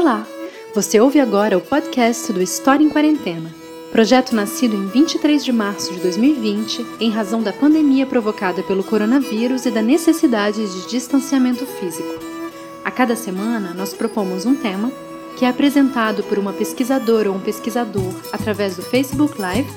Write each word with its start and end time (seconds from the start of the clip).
Olá! 0.00 0.26
Você 0.74 0.98
ouve 0.98 1.20
agora 1.20 1.58
o 1.58 1.60
podcast 1.60 2.32
do 2.32 2.40
História 2.40 2.82
em 2.82 2.88
Quarentena, 2.88 3.54
projeto 3.92 4.34
nascido 4.34 4.74
em 4.74 4.86
23 4.86 5.44
de 5.44 5.52
março 5.52 5.92
de 5.92 6.00
2020 6.00 6.86
em 7.00 7.10
razão 7.10 7.42
da 7.42 7.52
pandemia 7.52 8.06
provocada 8.06 8.62
pelo 8.62 8.82
coronavírus 8.82 9.66
e 9.66 9.70
da 9.70 9.82
necessidade 9.82 10.66
de 10.66 10.88
distanciamento 10.88 11.66
físico. 11.66 12.18
A 12.82 12.90
cada 12.90 13.14
semana, 13.14 13.74
nós 13.74 13.92
propomos 13.92 14.46
um 14.46 14.54
tema 14.54 14.90
que 15.36 15.44
é 15.44 15.50
apresentado 15.50 16.22
por 16.22 16.38
uma 16.38 16.54
pesquisadora 16.54 17.28
ou 17.28 17.36
um 17.36 17.40
pesquisador 17.40 18.14
através 18.32 18.76
do 18.76 18.82
Facebook 18.82 19.38
Live, 19.38 19.70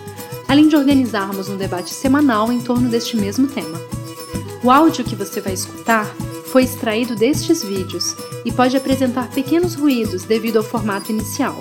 além 0.47 0.69
de 0.69 0.77
organizarmos 0.77 1.49
um 1.49 1.57
debate 1.57 1.93
semanal 1.93 2.49
em 2.49 2.61
torno 2.61 2.87
deste 2.87 3.17
mesmo 3.17 3.45
tema. 3.45 3.77
O 4.63 4.71
áudio 4.71 5.03
que 5.03 5.17
você 5.17 5.41
vai 5.41 5.51
escutar 5.51 6.15
foi 6.53 6.65
extraído 6.65 7.15
destes 7.15 7.63
vídeos 7.63 8.15
e 8.45 8.51
pode 8.51 8.77
apresentar 8.77 9.27
pequenos 9.31 9.73
ruídos 9.73 10.23
devido 10.23 10.57
ao 10.57 10.63
formato 10.63 11.11
inicial. 11.11 11.57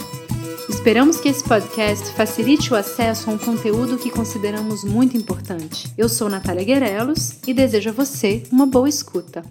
Esperamos 0.68 1.18
que 1.18 1.30
esse 1.30 1.42
podcast 1.42 2.12
facilite 2.12 2.70
o 2.70 2.76
acesso 2.76 3.30
a 3.30 3.32
um 3.32 3.38
conteúdo 3.38 3.96
que 3.96 4.10
consideramos 4.10 4.84
muito 4.84 5.16
importante. 5.16 5.90
Eu 5.96 6.10
sou 6.10 6.28
Natália 6.28 6.62
Guerelos 6.62 7.38
e 7.46 7.54
desejo 7.54 7.88
a 7.88 7.92
você 7.94 8.42
uma 8.52 8.66
boa 8.66 8.86
escuta. 8.86 9.42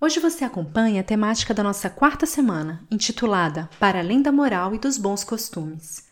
Hoje 0.00 0.18
você 0.18 0.46
acompanha 0.46 1.02
a 1.02 1.04
temática 1.04 1.52
da 1.52 1.62
nossa 1.62 1.90
quarta 1.90 2.24
semana, 2.24 2.82
intitulada 2.90 3.68
Para 3.78 3.98
Além 3.98 4.22
da 4.22 4.32
Moral 4.32 4.74
e 4.74 4.78
dos 4.78 4.96
Bons 4.96 5.22
Costumes. 5.22 6.06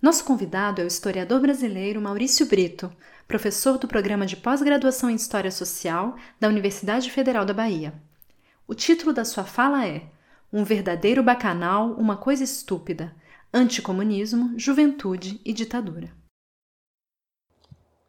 Nosso 0.00 0.24
convidado 0.24 0.80
é 0.80 0.84
o 0.84 0.88
historiador 0.88 1.40
brasileiro 1.42 2.00
Maurício 2.00 2.46
Brito, 2.46 2.90
professor 3.28 3.76
do 3.76 3.86
programa 3.86 4.24
de 4.24 4.38
pós-graduação 4.38 5.10
em 5.10 5.14
História 5.14 5.50
Social 5.50 6.16
da 6.40 6.48
Universidade 6.48 7.10
Federal 7.10 7.44
da 7.44 7.52
Bahia. 7.52 7.92
O 8.70 8.74
título 8.74 9.12
da 9.12 9.24
sua 9.24 9.42
fala 9.42 9.84
é 9.84 10.00
Um 10.52 10.62
verdadeiro 10.62 11.24
bacanal, 11.24 11.90
uma 11.94 12.16
coisa 12.16 12.44
estúpida: 12.44 13.12
Anticomunismo, 13.52 14.56
Juventude 14.56 15.40
e 15.44 15.52
Ditadura. 15.52 16.12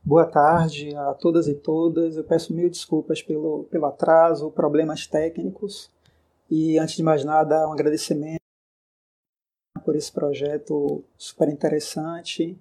Boa 0.04 0.28
tarde 0.28 0.96
a 0.96 1.16
todas 1.16 1.48
e 1.48 1.56
todas. 1.56 2.16
Eu 2.16 2.24
peço 2.24 2.54
mil 2.54 2.70
desculpas 2.70 3.24
pelo, 3.24 3.64
pelo 3.72 3.88
atraso, 3.88 4.52
problemas 4.52 5.08
técnicos. 5.08 5.90
E 6.48 6.78
antes 6.78 6.96
de 6.96 7.02
mais 7.02 7.26
nada, 7.26 7.68
um 7.68 7.74
agradecimento 7.74 8.42
por 9.84 9.96
esse 9.96 10.12
projeto 10.12 11.04
super 11.18 11.50
interessante. 11.50 12.56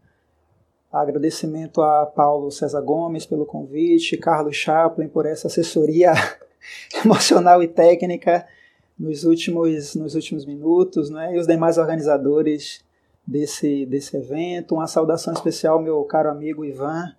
Agradecimento 0.91 1.83
a 1.83 2.07
Paulo 2.07 2.51
César 2.51 2.81
Gomes 2.81 3.27
pelo 3.27 3.45
convite, 3.45 4.17
Carlos 4.17 4.57
Chaplin 4.57 5.07
por 5.07 5.27
essa 5.27 5.49
assessoria 5.49 6.15
emocional 7.05 7.63
e 7.63 7.69
técnica 7.69 8.47
nos 8.99 9.25
últimos, 9.25 9.95
nos 9.95 10.15
últimos 10.15 10.45
minutos, 10.45 11.11
né? 11.11 11.35
e 11.35 11.39
os 11.39 11.47
demais 11.47 11.79
organizadores 11.79 12.85
desse, 13.27 13.87
desse 13.87 14.17
evento. 14.17 14.75
Uma 14.75 14.87
saudação 14.87 15.33
especial 15.33 15.77
ao 15.77 15.83
meu 15.83 16.03
caro 16.05 16.31
amigo 16.31 16.65
Ivan, 16.65 17.15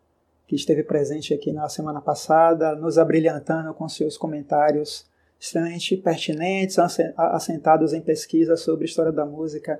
que 0.47 0.55
esteve 0.55 0.83
presente 0.83 1.33
aqui 1.33 1.51
na 1.51 1.67
semana 1.69 2.01
passada, 2.01 2.75
nos 2.75 2.97
abrilhantando 2.97 3.73
com 3.73 3.87
seus 3.87 4.17
comentários 4.17 5.09
extremamente 5.39 5.97
pertinentes, 5.97 6.77
assentados 7.17 7.93
em 7.93 8.01
pesquisa 8.01 8.55
sobre 8.55 8.85
história 8.85 9.11
da 9.11 9.25
música 9.25 9.79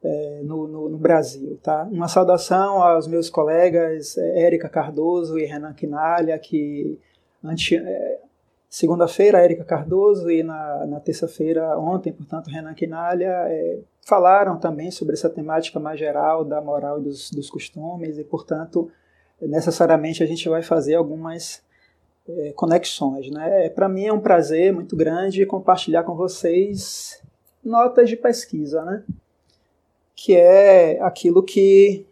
é, 0.00 0.40
no, 0.44 0.68
no, 0.68 0.88
no, 0.90 0.98
Brasil. 0.98 1.58
Tá? 1.60 1.88
Uma 1.90 2.06
saudação 2.06 2.80
aos 2.80 3.08
meus 3.08 3.28
colegas 3.28 4.16
é, 4.16 4.42
Érica 4.42 4.68
Cardoso 4.68 5.38
e 5.38 5.44
Renan 5.44 5.72
Quinalha, 5.72 6.38
que 6.38 6.98
ante, 7.42 7.76
é, 7.76 8.20
segunda-feira, 8.72 9.44
Érica 9.44 9.66
Cardoso, 9.66 10.30
e 10.30 10.42
na, 10.42 10.86
na 10.86 10.98
terça-feira, 10.98 11.78
ontem, 11.78 12.10
portanto, 12.10 12.48
Renan 12.48 12.72
Quinalha, 12.72 13.44
é, 13.46 13.80
falaram 14.00 14.58
também 14.58 14.90
sobre 14.90 15.12
essa 15.12 15.28
temática 15.28 15.78
mais 15.78 16.00
geral 16.00 16.42
da 16.42 16.58
moral 16.58 16.98
e 16.98 17.02
dos, 17.02 17.30
dos 17.30 17.50
costumes, 17.50 18.16
e, 18.16 18.24
portanto, 18.24 18.90
necessariamente 19.42 20.22
a 20.22 20.26
gente 20.26 20.48
vai 20.48 20.62
fazer 20.62 20.94
algumas 20.94 21.62
é, 22.26 22.52
conexões. 22.52 23.30
Né? 23.30 23.68
Para 23.68 23.90
mim 23.90 24.06
é 24.06 24.12
um 24.12 24.20
prazer 24.20 24.72
muito 24.72 24.96
grande 24.96 25.44
compartilhar 25.44 26.02
com 26.04 26.16
vocês 26.16 27.22
notas 27.62 28.08
de 28.08 28.16
pesquisa, 28.16 28.82
né? 28.86 29.04
que 30.16 30.34
é 30.34 30.98
aquilo 31.02 31.42
que 31.42 32.06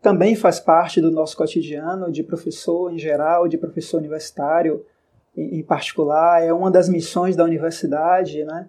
também 0.00 0.36
faz 0.36 0.60
parte 0.60 1.00
do 1.00 1.10
nosso 1.10 1.36
cotidiano 1.36 2.12
de 2.12 2.22
professor 2.22 2.92
em 2.92 2.98
geral, 2.98 3.48
de 3.48 3.58
professor 3.58 3.98
universitário, 3.98 4.86
em 5.38 5.62
particular, 5.62 6.42
é 6.42 6.52
uma 6.52 6.70
das 6.70 6.88
missões 6.88 7.36
da 7.36 7.44
universidade, 7.44 8.44
né? 8.44 8.68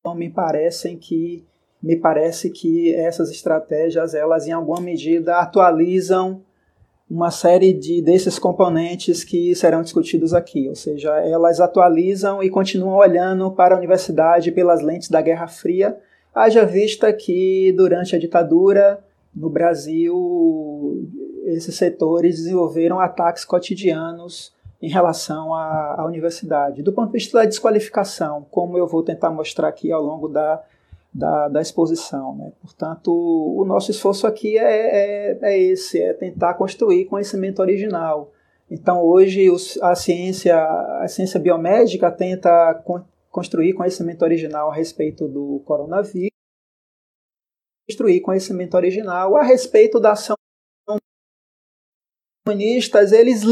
Então, 0.00 0.14
me 0.14 0.30
parecem 0.30 0.96
que 0.96 1.46
me 1.82 1.94
parece 1.94 2.50
que 2.50 2.94
essas 2.94 3.30
estratégias 3.30 4.14
elas 4.14 4.46
em 4.48 4.52
alguma 4.52 4.80
medida 4.80 5.38
atualizam 5.38 6.42
uma 7.08 7.30
série 7.30 7.72
de 7.72 8.02
desses 8.02 8.38
componentes 8.38 9.24
que 9.24 9.54
serão 9.54 9.82
discutidos 9.82 10.34
aqui, 10.34 10.68
ou 10.68 10.74
seja, 10.74 11.10
elas 11.20 11.60
atualizam 11.60 12.42
e 12.42 12.50
continuam 12.50 12.96
olhando 12.96 13.50
para 13.52 13.74
a 13.74 13.78
universidade 13.78 14.52
pelas 14.52 14.82
lentes 14.82 15.08
da 15.08 15.22
Guerra 15.22 15.46
Fria, 15.46 15.98
haja 16.34 16.66
vista 16.66 17.12
que 17.12 17.72
durante 17.76 18.14
a 18.14 18.18
ditadura 18.18 19.02
no 19.34 19.48
Brasil 19.48 21.08
esses 21.46 21.74
setores 21.76 22.36
desenvolveram 22.36 23.00
ataques 23.00 23.44
cotidianos 23.44 24.52
em 24.80 24.88
relação 24.88 25.54
à, 25.54 25.96
à, 25.98 26.06
universidade. 26.06 26.82
Do 26.82 26.92
ponto 26.92 27.08
de 27.08 27.18
vista 27.18 27.38
da 27.38 27.44
desqualificação, 27.44 28.46
como 28.50 28.78
eu 28.78 28.86
vou 28.86 29.02
tentar 29.02 29.30
mostrar 29.30 29.68
aqui 29.68 29.90
ao 29.90 30.02
longo 30.02 30.28
da, 30.28 30.62
da, 31.12 31.48
da 31.48 31.60
exposição. 31.60 32.36
Né? 32.36 32.52
Portanto, 32.60 33.12
o 33.12 33.64
nosso 33.64 33.90
esforço 33.90 34.26
aqui 34.26 34.56
é, 34.56 35.32
é, 35.32 35.38
é, 35.42 35.58
esse, 35.58 36.00
é 36.00 36.12
tentar 36.12 36.54
construir 36.54 37.06
conhecimento 37.06 37.60
original. 37.60 38.32
Então, 38.70 39.02
hoje, 39.02 39.50
os, 39.50 39.80
a, 39.82 39.94
ciência, 39.94 40.62
a 41.00 41.08
ciência 41.08 41.40
biomédica 41.40 42.10
tenta 42.10 42.74
con, 42.84 43.02
construir 43.30 43.72
conhecimento 43.72 44.22
original 44.22 44.70
a 44.70 44.74
respeito 44.74 45.26
do 45.26 45.60
coronavírus, 45.64 46.30
construir 47.88 48.20
conhecimento 48.20 48.74
original 48.74 49.36
a 49.36 49.42
respeito 49.42 49.98
da 49.98 50.12
ação 50.12 50.36
comunistas, 52.46 53.12
eles 53.12 53.44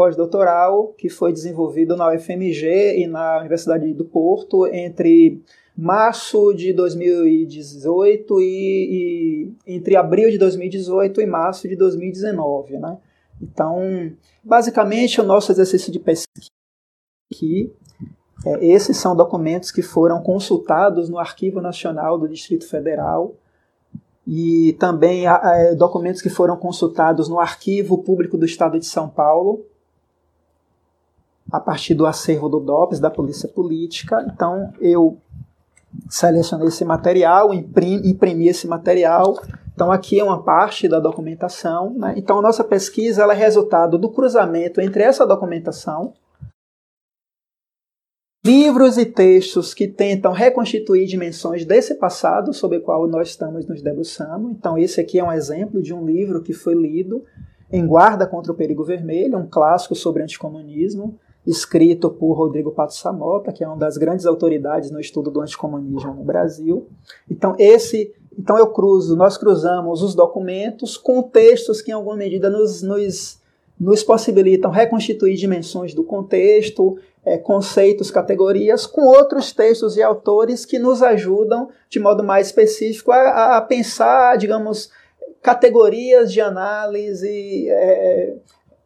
pós-doutoral 0.00 0.94
que 0.96 1.10
foi 1.10 1.30
desenvolvido 1.30 1.94
na 1.94 2.08
UFMG 2.08 3.02
e 3.02 3.06
na 3.06 3.38
Universidade 3.38 3.92
do 3.92 4.02
Porto 4.02 4.66
entre 4.66 5.42
março 5.76 6.54
de 6.54 6.72
2018 6.72 8.40
e, 8.40 8.44
e, 8.46 9.52
entre 9.66 9.96
abril 9.96 10.30
de 10.30 10.38
2018 10.38 11.20
e 11.20 11.26
março 11.26 11.68
de 11.68 11.76
2019, 11.76 12.78
né? 12.78 12.96
Então, 13.42 14.10
basicamente, 14.42 15.20
o 15.20 15.24
nosso 15.24 15.52
exercício 15.52 15.92
de 15.92 15.98
pesquisa 15.98 16.48
aqui, 17.30 17.70
é, 18.46 18.66
esses 18.66 18.96
são 18.96 19.14
documentos 19.14 19.70
que 19.70 19.82
foram 19.82 20.22
consultados 20.22 21.10
no 21.10 21.18
Arquivo 21.18 21.60
Nacional 21.60 22.18
do 22.18 22.26
Distrito 22.26 22.66
Federal 22.66 23.34
e 24.26 24.74
também 24.78 25.26
é, 25.26 25.74
documentos 25.74 26.22
que 26.22 26.30
foram 26.30 26.56
consultados 26.56 27.28
no 27.28 27.38
Arquivo 27.38 27.98
Público 27.98 28.38
do 28.38 28.46
Estado 28.46 28.78
de 28.78 28.86
São 28.86 29.06
Paulo 29.06 29.66
a 31.50 31.60
partir 31.60 31.94
do 31.94 32.06
acervo 32.06 32.48
do 32.48 32.60
DOPS, 32.60 33.00
da 33.00 33.10
Polícia 33.10 33.48
Política. 33.48 34.24
Então, 34.32 34.72
eu 34.80 35.18
selecionei 36.08 36.68
esse 36.68 36.84
material, 36.84 37.52
imprimi, 37.52 38.48
esse 38.48 38.66
material. 38.66 39.38
Então, 39.74 39.90
aqui 39.90 40.20
é 40.20 40.24
uma 40.24 40.42
parte 40.42 40.86
da 40.86 41.00
documentação. 41.00 41.94
Né? 41.94 42.14
Então, 42.16 42.38
a 42.38 42.42
nossa 42.42 42.62
pesquisa 42.62 43.24
é 43.24 43.34
resultado 43.34 43.98
do 43.98 44.10
cruzamento 44.10 44.80
entre 44.80 45.02
essa 45.02 45.26
documentação, 45.26 46.12
livros 48.44 48.96
e 48.96 49.04
textos 49.04 49.74
que 49.74 49.86
tentam 49.86 50.32
reconstituir 50.32 51.06
dimensões 51.06 51.64
desse 51.64 51.96
passado 51.96 52.54
sobre 52.54 52.78
o 52.78 52.82
qual 52.82 53.06
nós 53.06 53.28
estamos 53.28 53.66
nos 53.66 53.82
debruçando. 53.82 54.50
Então, 54.50 54.78
esse 54.78 55.00
aqui 55.00 55.18
é 55.18 55.24
um 55.24 55.32
exemplo 55.32 55.82
de 55.82 55.92
um 55.92 56.04
livro 56.06 56.42
que 56.42 56.52
foi 56.52 56.74
lido 56.74 57.24
em 57.70 57.86
Guarda 57.86 58.26
contra 58.26 58.50
o 58.50 58.54
Perigo 58.54 58.82
Vermelho, 58.82 59.38
um 59.38 59.46
clássico 59.46 59.94
sobre 59.94 60.22
anticomunismo, 60.22 61.18
escrito 61.46 62.10
por 62.10 62.34
Rodrigo 62.34 62.70
Pato 62.70 62.94
Samota, 62.94 63.52
que 63.52 63.64
é 63.64 63.66
uma 63.66 63.76
das 63.76 63.96
grandes 63.96 64.26
autoridades 64.26 64.90
no 64.90 65.00
estudo 65.00 65.30
do 65.30 65.40
anticomunismo 65.40 66.14
no 66.14 66.22
Brasil. 66.22 66.86
Então 67.30 67.54
esse, 67.58 68.14
então 68.38 68.58
eu 68.58 68.68
cruzo, 68.68 69.16
nós 69.16 69.38
cruzamos 69.38 70.02
os 70.02 70.14
documentos 70.14 70.96
com 70.96 71.22
textos 71.22 71.80
que 71.80 71.90
em 71.90 71.94
alguma 71.94 72.16
medida 72.16 72.50
nos, 72.50 72.82
nos, 72.82 73.38
nos 73.78 74.02
possibilitam 74.02 74.70
reconstituir 74.70 75.36
dimensões 75.36 75.94
do 75.94 76.04
contexto, 76.04 76.98
é, 77.24 77.38
conceitos, 77.38 78.10
categorias, 78.10 78.86
com 78.86 79.02
outros 79.02 79.52
textos 79.52 79.96
e 79.96 80.02
autores 80.02 80.64
que 80.64 80.78
nos 80.78 81.02
ajudam, 81.02 81.68
de 81.88 81.98
modo 81.98 82.22
mais 82.22 82.48
específico, 82.48 83.12
a, 83.12 83.56
a 83.56 83.62
pensar, 83.62 84.36
digamos, 84.36 84.90
categorias 85.42 86.32
de 86.32 86.40
análise, 86.40 87.68
é, 87.68 88.36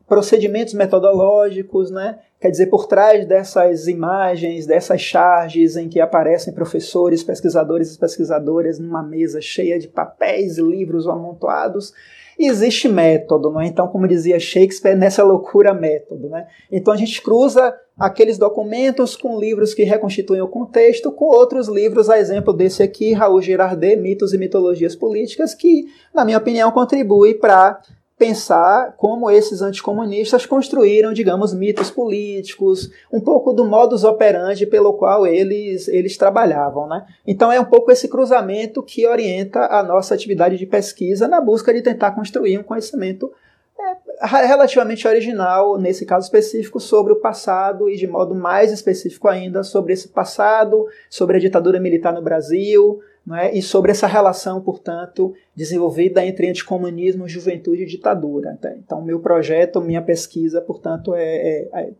procedimentos 0.08 0.74
metodológicos, 0.74 1.90
né? 1.90 2.18
Quer 2.40 2.50
dizer, 2.50 2.66
por 2.66 2.86
trás 2.86 3.26
dessas 3.26 3.88
imagens, 3.88 4.66
dessas 4.66 5.00
charges 5.00 5.76
em 5.76 5.88
que 5.88 6.00
aparecem 6.00 6.52
professores, 6.52 7.22
pesquisadores 7.22 7.94
e 7.94 7.98
pesquisadoras 7.98 8.78
numa 8.78 9.02
mesa 9.02 9.40
cheia 9.40 9.78
de 9.78 9.88
papéis 9.88 10.58
e 10.58 10.62
livros 10.62 11.08
amontoados, 11.08 11.94
existe 12.38 12.88
método, 12.88 13.50
não 13.50 13.60
é? 13.60 13.66
Então, 13.66 13.88
como 13.88 14.08
dizia 14.08 14.38
Shakespeare, 14.38 14.96
nessa 14.96 15.22
loucura 15.22 15.72
método, 15.72 16.28
né? 16.28 16.46
Então 16.70 16.92
a 16.92 16.96
gente 16.96 17.22
cruza 17.22 17.74
aqueles 17.98 18.36
documentos 18.36 19.16
com 19.16 19.38
livros 19.38 19.72
que 19.72 19.84
reconstituem 19.84 20.42
o 20.42 20.48
contexto, 20.48 21.12
com 21.12 21.26
outros 21.26 21.68
livros, 21.68 22.10
a 22.10 22.18
exemplo 22.18 22.52
desse 22.52 22.82
aqui, 22.82 23.12
Raul 23.12 23.40
Girardet, 23.40 23.96
Mitos 23.96 24.34
e 24.34 24.38
Mitologias 24.38 24.96
Políticas, 24.96 25.54
que, 25.54 25.86
na 26.12 26.24
minha 26.24 26.38
opinião, 26.38 26.70
contribui 26.72 27.34
para 27.34 27.80
pensar 28.18 28.94
como 28.96 29.30
esses 29.30 29.60
anticomunistas 29.60 30.46
construíram, 30.46 31.12
digamos, 31.12 31.52
mitos 31.52 31.90
políticos, 31.90 32.90
um 33.12 33.20
pouco 33.20 33.52
do 33.52 33.64
modus 33.64 34.04
operandi 34.04 34.66
pelo 34.66 34.94
qual 34.94 35.26
eles, 35.26 35.88
eles 35.88 36.16
trabalhavam. 36.16 36.86
Né? 36.86 37.04
Então 37.26 37.50
é 37.50 37.58
um 37.58 37.64
pouco 37.64 37.90
esse 37.90 38.08
cruzamento 38.08 38.82
que 38.82 39.06
orienta 39.06 39.66
a 39.66 39.82
nossa 39.82 40.14
atividade 40.14 40.56
de 40.56 40.66
pesquisa 40.66 41.26
na 41.26 41.40
busca 41.40 41.74
de 41.74 41.82
tentar 41.82 42.12
construir 42.12 42.56
um 42.58 42.62
conhecimento 42.62 43.32
é, 43.76 44.46
relativamente 44.46 45.08
original, 45.08 45.76
nesse 45.76 46.06
caso 46.06 46.26
específico, 46.26 46.78
sobre 46.78 47.12
o 47.12 47.20
passado 47.20 47.90
e 47.90 47.96
de 47.96 48.06
modo 48.06 48.32
mais 48.32 48.70
específico 48.70 49.26
ainda 49.26 49.64
sobre 49.64 49.92
esse 49.92 50.08
passado, 50.08 50.86
sobre 51.10 51.36
a 51.36 51.40
ditadura 51.40 51.80
militar 51.80 52.12
no 52.12 52.22
Brasil, 52.22 53.00
é? 53.32 53.56
e 53.56 53.62
sobre 53.62 53.90
essa 53.90 54.06
relação, 54.06 54.60
portanto, 54.60 55.34
desenvolvida 55.56 56.24
entre 56.24 56.48
anticomunismo, 56.48 57.28
juventude 57.28 57.84
e 57.84 57.86
ditadura. 57.86 58.58
Tá? 58.60 58.74
Então, 58.74 59.00
meu 59.02 59.20
projeto, 59.20 59.80
minha 59.80 60.02
pesquisa, 60.02 60.60
portanto, 60.60 61.14
é, 61.14 61.22
é, 61.22 61.68
é 61.72 61.92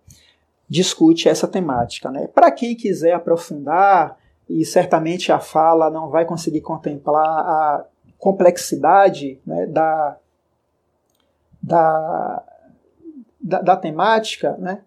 discute 0.69 1.29
essa 1.29 1.49
temática. 1.49 2.11
Né? 2.11 2.27
Para 2.27 2.51
quem 2.51 2.75
quiser 2.75 3.13
aprofundar, 3.13 4.19
e 4.49 4.65
certamente 4.65 5.33
a 5.33 5.39
fala 5.39 5.91
não 5.91 6.11
vai 6.11 6.25
conseguir 6.25 6.61
contemplar 6.61 7.25
a 7.25 7.87
complexidade 8.19 9.41
né, 9.47 9.67
da, 9.67 10.17
da, 11.63 12.45
da, 13.41 13.61
da, 13.61 13.77
temática, 13.77 14.57
né, 14.59 14.83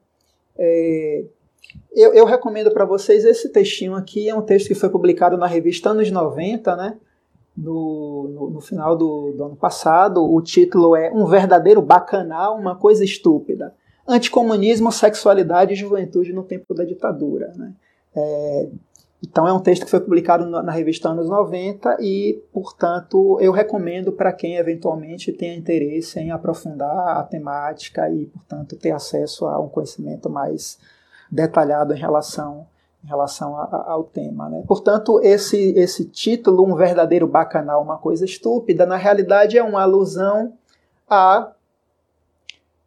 é, 0.57 1.23
eu, 1.91 2.13
eu 2.13 2.25
recomendo 2.25 2.71
para 2.71 2.85
vocês 2.85 3.25
esse 3.25 3.49
textinho 3.49 3.95
aqui, 3.95 4.29
é 4.29 4.35
um 4.35 4.41
texto 4.41 4.67
que 4.67 4.75
foi 4.75 4.89
publicado 4.89 5.37
na 5.37 5.47
revista 5.47 5.89
Anos 5.89 6.11
90, 6.11 6.75
né? 6.75 6.97
No, 7.57 8.27
no, 8.27 8.49
no 8.51 8.61
final 8.61 8.95
do, 8.95 9.31
do, 9.31 9.45
ano 9.45 9.55
passado. 9.55 10.23
O 10.23 10.39
título 10.41 10.95
é 10.95 11.11
Um 11.11 11.25
Verdadeiro 11.25 11.81
Bacanal, 11.81 12.55
Uma 12.55 12.75
Coisa 12.75 13.03
Estúpida. 13.03 13.73
Anticomunismo, 14.07 14.91
Sexualidade 14.91 15.73
e 15.73 15.75
Juventude 15.75 16.31
no 16.33 16.43
Tempo 16.43 16.73
da 16.75 16.85
Ditadura. 16.85 17.51
Né? 17.55 17.73
É, 18.15 18.67
então 19.23 19.47
é 19.47 19.51
um 19.51 19.59
texto 19.59 19.85
que 19.85 19.91
foi 19.91 19.99
publicado 19.99 20.45
na, 20.45 20.71
revista 20.71 21.09
Anos 21.09 21.27
90 21.27 21.97
e, 21.99 22.39
portanto, 22.53 23.39
eu 23.41 23.51
recomendo 23.51 24.11
para 24.11 24.31
quem 24.31 24.57
eventualmente 24.57 25.33
tenha 25.33 25.55
interesse 25.55 26.19
em 26.19 26.29
aprofundar 26.29 27.17
a 27.17 27.23
temática 27.23 28.07
e, 28.07 28.27
portanto, 28.27 28.75
ter 28.75 28.91
acesso 28.91 29.47
a 29.47 29.59
um 29.59 29.67
conhecimento 29.67 30.29
mais 30.29 30.77
detalhado 31.31 31.93
em 31.93 31.97
relação, 31.97 32.67
em 33.03 33.07
relação 33.07 33.57
a, 33.57 33.63
a, 33.63 33.91
ao 33.91 34.03
tema. 34.03 34.49
Né? 34.49 34.63
Portanto, 34.67 35.19
esse, 35.23 35.71
esse 35.77 36.05
título, 36.05 36.65
Um 36.65 36.75
Verdadeiro 36.75 37.27
Bacanal, 37.27 37.81
Uma 37.81 37.97
Coisa 37.97 38.25
Estúpida, 38.25 38.85
na 38.85 38.97
realidade 38.97 39.57
é 39.57 39.63
uma 39.63 39.81
alusão 39.81 40.53
a 41.09 41.51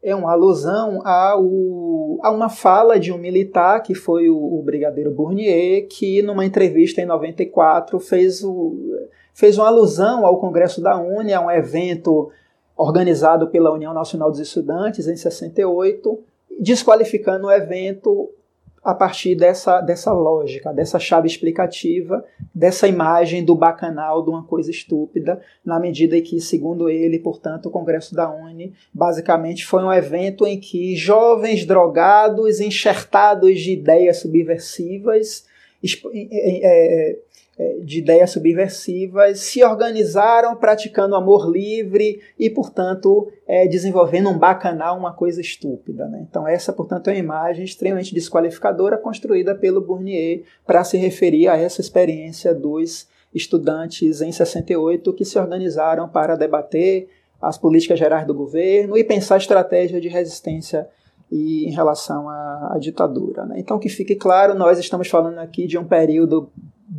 é 0.03 0.15
uma 0.15 0.33
alusão 0.33 1.03
a, 1.05 1.39
o, 1.39 2.19
a 2.23 2.31
uma 2.31 2.49
fala 2.49 2.99
de 2.99 3.13
um 3.13 3.19
militar, 3.19 3.83
que 3.83 3.95
foi 3.95 4.31
o, 4.31 4.37
o, 4.37 4.63
Brigadeiro 4.63 5.11
Bournier, 5.11 5.87
que 5.89 6.23
numa 6.23 6.45
entrevista 6.45 7.03
em 7.03 7.07
94 7.07 8.01
fez, 8.01 8.43
o, 8.43 8.75
fez 9.35 9.59
uma 9.59 9.67
alusão 9.67 10.25
ao 10.25 10.39
Congresso 10.39 10.81
da 10.81 10.97
UNE, 10.97 11.35
a 11.35 11.41
um 11.43 11.51
evento 11.51 12.31
organizado 12.75 13.49
pela 13.49 13.71
União 13.71 13.93
Nacional 13.93 14.31
dos 14.31 14.41
Estudantes 14.41 15.07
em 15.07 15.17
68, 15.17 16.19
desqualificando 16.61 17.47
o 17.47 17.51
evento 17.51 18.31
a 18.83 18.95
partir 18.95 19.35
dessa, 19.35 19.81
dessa 19.81 20.13
lógica, 20.13 20.73
dessa 20.73 20.99
chave 20.99 21.27
explicativa, 21.27 22.25
dessa 22.55 22.89
imagem 22.89 23.45
do 23.45 23.55
bacanal 23.55 24.23
de 24.23 24.31
uma 24.31 24.43
coisa 24.43 24.71
estúpida, 24.71 25.41
na 25.65 25.79
medida 25.79 26.17
em 26.17 26.23
que, 26.23 26.41
segundo 26.41 26.89
ele, 26.89 27.19
portanto, 27.19 27.67
o 27.67 27.71
Congresso 27.71 28.15
da 28.15 28.31
Uni 28.31 28.73
basicamente 28.93 29.67
foi 29.67 29.83
um 29.85 29.93
evento 29.93 30.47
em 30.47 30.59
que 30.59 30.97
jovens 30.97 31.67
drogados, 31.67 32.59
enxertados 32.61 33.61
de 33.61 33.73
ideias 33.73 34.19
subversivas, 34.19 35.45
é, 36.15 37.19
de 37.83 37.99
ideias 37.99 38.31
subversivas 38.31 39.41
se 39.41 39.63
organizaram 39.63 40.57
praticando 40.57 41.17
amor 41.17 41.51
livre 41.51 42.21
e, 42.39 42.49
portanto, 42.49 43.31
é, 43.47 43.67
desenvolvendo 43.67 44.29
um 44.29 44.39
bacanal, 44.39 44.99
uma 44.99 45.13
coisa 45.13 45.41
estúpida. 45.41 46.07
Né? 46.09 46.25
Então, 46.29 46.47
essa, 46.47 46.73
portanto, 46.73 47.09
é 47.09 47.13
uma 47.13 47.19
imagem 47.19 47.65
extremamente 47.65 48.15
desqualificadora 48.15 48.97
construída 48.97 49.55
pelo 49.55 49.81
Bournier 49.81 50.45
para 50.67 50.85
se 50.85 50.97
referir 50.97 51.49
a 51.49 51.57
essa 51.57 51.81
experiência 51.81 52.55
dos 52.55 53.09
estudantes 53.35 54.21
em 54.21 54.33
68 54.33 55.13
que 55.13 55.25
se 55.25 55.39
organizaram 55.39 56.09
para 56.09 56.37
debater 56.37 57.09
as 57.41 57.57
políticas 57.57 57.99
gerais 57.99 58.27
do 58.27 58.35
governo 58.35 58.99
e 58.99 59.05
pensar 59.05 59.39
estratégia 59.39 60.01
de 60.01 60.09
resistência 60.09 60.89
e 61.31 61.67
em 61.69 61.71
relação 61.71 62.29
à, 62.29 62.73
à 62.75 62.79
ditadura. 62.79 63.47
Né? 63.47 63.57
Então, 63.59 63.79
que 63.79 63.89
fique 63.89 64.17
claro, 64.17 64.55
nós 64.55 64.79
estamos 64.79 65.09
falando 65.09 65.39
aqui 65.39 65.67
de 65.67 65.79
um 65.79 65.85
período 65.85 66.51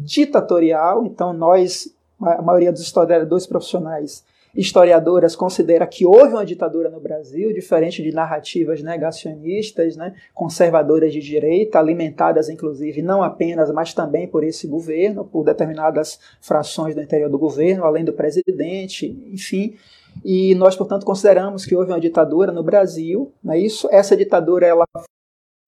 ditatorial, 0.04 1.06
então 1.06 1.34
nós, 1.34 1.94
a 2.22 2.42
maioria 2.42 2.72
dos 2.72 2.82
historiadores 2.82 3.48
profissionais, 3.48 4.24
historiadoras, 4.56 5.36
considera 5.36 5.88
que 5.88 6.06
houve 6.06 6.34
uma 6.34 6.46
ditadura 6.46 6.90
no 6.90 7.00
Brasil, 7.00 7.54
diferente 7.54 8.04
de 8.04 8.12
narrativas 8.12 8.82
negacionistas, 8.82 9.96
né, 9.96 10.14
conservadoras 10.34 11.14
de 11.14 11.22
direita, 11.22 11.80
alimentadas 11.80 12.50
inclusive 12.50 13.02
não 13.02 13.24
apenas, 13.24 13.72
mas 13.72 13.94
também 13.94 14.28
por 14.28 14.44
esse 14.44 14.68
governo, 14.68 15.24
por 15.24 15.46
determinadas 15.46 16.20
frações 16.42 16.94
do 16.94 17.02
interior 17.02 17.30
do 17.30 17.40
governo, 17.40 17.86
além 17.86 18.04
do 18.04 18.14
presidente, 18.14 19.08
enfim. 19.32 19.76
E 20.26 20.54
nós, 20.56 20.76
portanto, 20.76 21.06
consideramos 21.06 21.66
que 21.66 21.74
houve 21.74 21.92
uma 21.92 22.00
ditadura 22.00 22.52
no 22.52 22.62
Brasil. 22.62 23.32
Né, 23.42 23.58
isso, 23.58 23.88
essa 23.90 24.18
ditadura 24.18 24.68
ela 24.68 24.86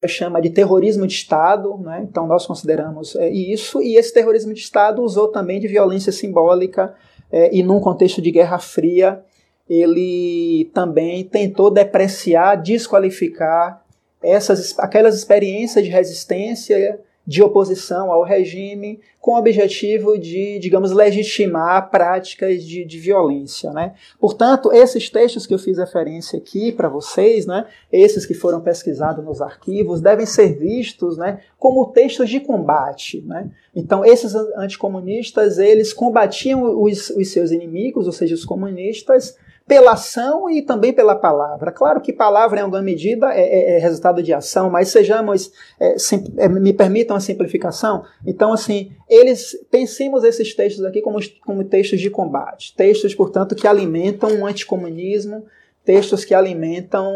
chama 0.07 0.41
de 0.41 0.49
terrorismo 0.49 1.05
de 1.07 1.13
Estado, 1.13 1.77
né? 1.77 2.05
então 2.09 2.27
nós 2.27 2.45
consideramos 2.45 3.15
é, 3.15 3.29
isso, 3.29 3.81
e 3.81 3.95
esse 3.95 4.13
terrorismo 4.13 4.53
de 4.53 4.59
Estado 4.59 5.01
usou 5.01 5.27
também 5.27 5.59
de 5.59 5.67
violência 5.67 6.11
simbólica 6.11 6.93
é, 7.31 7.55
e 7.55 7.63
num 7.63 7.79
contexto 7.79 8.21
de 8.21 8.31
Guerra 8.31 8.59
Fria 8.59 9.23
ele 9.69 10.69
também 10.73 11.23
tentou 11.23 11.71
depreciar, 11.71 12.55
desqualificar 12.55 13.83
essas, 14.21 14.77
aquelas 14.79 15.15
experiências 15.15 15.83
de 15.83 15.89
resistência 15.89 16.99
de 17.25 17.41
oposição 17.41 18.11
ao 18.11 18.23
regime 18.23 18.99
com 19.19 19.31
o 19.31 19.37
objetivo 19.37 20.19
de, 20.19 20.59
digamos, 20.59 20.91
legitimar 20.91 21.89
práticas 21.89 22.61
de, 22.61 22.83
de 22.83 22.99
violência. 22.99 23.71
Né? 23.71 23.93
Portanto, 24.19 24.73
esses 24.73 25.09
textos 25.09 25.47
que 25.47 25.53
eu 25.53 25.59
fiz 25.59 25.77
referência 25.77 26.37
aqui 26.37 26.73
para 26.73 26.89
vocês, 26.89 27.45
né, 27.45 27.65
esses 27.89 28.25
que 28.25 28.33
foram 28.33 28.59
pesquisados 28.59 29.23
nos 29.23 29.41
arquivos, 29.41 30.01
devem 30.01 30.25
ser 30.25 30.57
vistos 30.57 31.17
né, 31.17 31.39
como 31.57 31.85
textos 31.93 32.29
de 32.29 32.41
combate. 32.41 33.21
Né? 33.25 33.49
Então, 33.73 34.03
esses 34.03 34.35
anticomunistas, 34.35 35.57
eles 35.57 35.93
combatiam 35.93 36.81
os, 36.81 37.09
os 37.09 37.31
seus 37.31 37.51
inimigos, 37.51 38.05
ou 38.05 38.11
seja, 38.11 38.35
os 38.35 38.43
comunistas, 38.43 39.37
pela 39.67 39.93
ação 39.93 40.49
e 40.49 40.61
também 40.61 40.91
pela 40.91 41.15
palavra. 41.15 41.71
Claro 41.71 42.01
que 42.01 42.11
palavra, 42.11 42.59
em 42.59 42.63
alguma 42.63 42.81
medida, 42.81 43.33
é, 43.33 43.41
é, 43.41 43.75
é 43.75 43.79
resultado 43.79 44.21
de 44.21 44.33
ação, 44.33 44.69
mas 44.69 44.89
sejamos, 44.89 45.51
é, 45.79 45.97
sim, 45.97 46.23
é, 46.37 46.49
me 46.49 46.73
permitam 46.73 47.15
a 47.15 47.19
simplificação. 47.19 48.03
Então, 48.25 48.51
assim, 48.51 48.91
eles 49.09 49.57
pensemos 49.71 50.23
esses 50.23 50.53
textos 50.53 50.83
aqui 50.83 51.01
como, 51.01 51.19
como 51.45 51.63
textos 51.63 52.01
de 52.01 52.09
combate, 52.09 52.75
textos, 52.75 53.15
portanto, 53.15 53.55
que 53.55 53.67
alimentam 53.67 54.29
o 54.31 54.39
um 54.39 54.45
anticomunismo, 54.45 55.45
textos 55.85 56.25
que 56.25 56.33
alimentam 56.33 57.11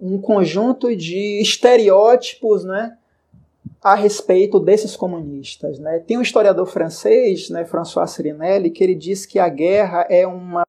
um 0.00 0.20
conjunto 0.20 0.94
de 0.94 1.40
estereótipos, 1.40 2.64
né? 2.64 2.96
a 3.82 3.94
respeito 3.94 4.58
desses 4.58 4.96
comunistas. 4.96 5.78
Né? 5.78 6.00
Tem 6.00 6.18
um 6.18 6.22
historiador 6.22 6.66
francês, 6.66 7.50
né, 7.50 7.64
François 7.64 8.10
Sirinelli, 8.10 8.70
que 8.70 8.82
ele 8.82 8.96
diz 8.96 9.24
que 9.24 9.38
a 9.38 9.48
guerra 9.48 10.04
é 10.10 10.26
uma 10.26 10.66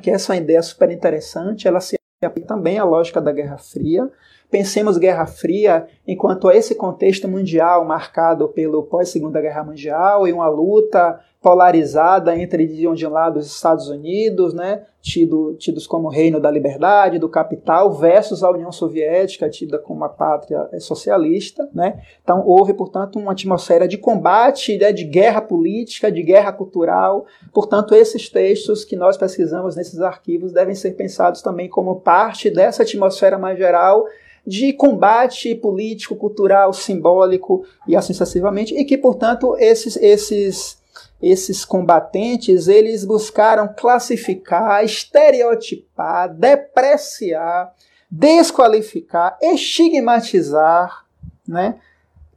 que 0.00 0.10
essa 0.10 0.32
é 0.32 0.36
uma 0.36 0.42
ideia 0.42 0.62
super 0.62 0.90
interessante, 0.90 1.66
ela 1.68 1.80
se 1.80 1.98
aplica 2.22 2.48
também 2.48 2.78
à 2.78 2.84
lógica 2.84 3.20
da 3.20 3.32
Guerra 3.32 3.58
Fria, 3.58 4.10
Pensemos 4.50 4.96
Guerra 4.96 5.26
Fria 5.26 5.88
enquanto 6.06 6.50
esse 6.50 6.74
contexto 6.74 7.26
mundial 7.26 7.84
marcado 7.84 8.48
pelo 8.48 8.84
pós-Segunda 8.84 9.40
Guerra 9.40 9.64
Mundial 9.64 10.28
e 10.28 10.32
uma 10.32 10.48
luta 10.48 11.20
polarizada 11.46 12.36
entre, 12.36 12.66
de 12.66 13.06
um 13.06 13.08
lado, 13.08 13.38
os 13.38 13.46
Estados 13.46 13.88
Unidos, 13.88 14.52
né, 14.52 14.82
tido, 15.00 15.54
tidos 15.54 15.86
como 15.86 16.08
reino 16.08 16.40
da 16.40 16.50
liberdade, 16.50 17.20
do 17.20 17.28
capital, 17.28 17.92
versus 17.92 18.42
a 18.42 18.50
União 18.50 18.72
Soviética, 18.72 19.48
tida 19.48 19.78
como 19.78 20.00
uma 20.00 20.08
pátria 20.08 20.68
eh, 20.72 20.80
socialista. 20.80 21.68
Né? 21.72 22.02
Então, 22.20 22.42
houve, 22.44 22.74
portanto, 22.74 23.16
uma 23.16 23.30
atmosfera 23.30 23.86
de 23.86 23.96
combate, 23.96 24.76
né, 24.76 24.92
de 24.92 25.04
guerra 25.04 25.40
política, 25.40 26.10
de 26.10 26.20
guerra 26.20 26.50
cultural. 26.52 27.26
Portanto, 27.54 27.94
esses 27.94 28.28
textos 28.28 28.84
que 28.84 28.96
nós 28.96 29.16
pesquisamos 29.16 29.76
nesses 29.76 30.00
arquivos 30.00 30.50
devem 30.50 30.74
ser 30.74 30.96
pensados 30.96 31.42
também 31.42 31.68
como 31.68 32.00
parte 32.00 32.50
dessa 32.50 32.82
atmosfera 32.82 33.38
mais 33.38 33.56
geral 33.56 34.04
de 34.44 34.72
combate 34.72 35.54
político, 35.54 36.16
cultural, 36.16 36.72
simbólico 36.72 37.64
e 37.86 37.94
assim 37.94 38.12
sucessivamente, 38.12 38.74
e 38.74 38.84
que, 38.84 38.98
portanto, 38.98 39.56
esses, 39.58 39.96
esses 39.96 40.84
esses 41.20 41.64
combatentes 41.64 42.68
eles 42.68 43.04
buscaram 43.04 43.68
classificar, 43.76 44.84
estereotipar, 44.84 46.34
depreciar, 46.34 47.74
desqualificar, 48.10 49.38
estigmatizar, 49.40 51.04
né? 51.46 51.78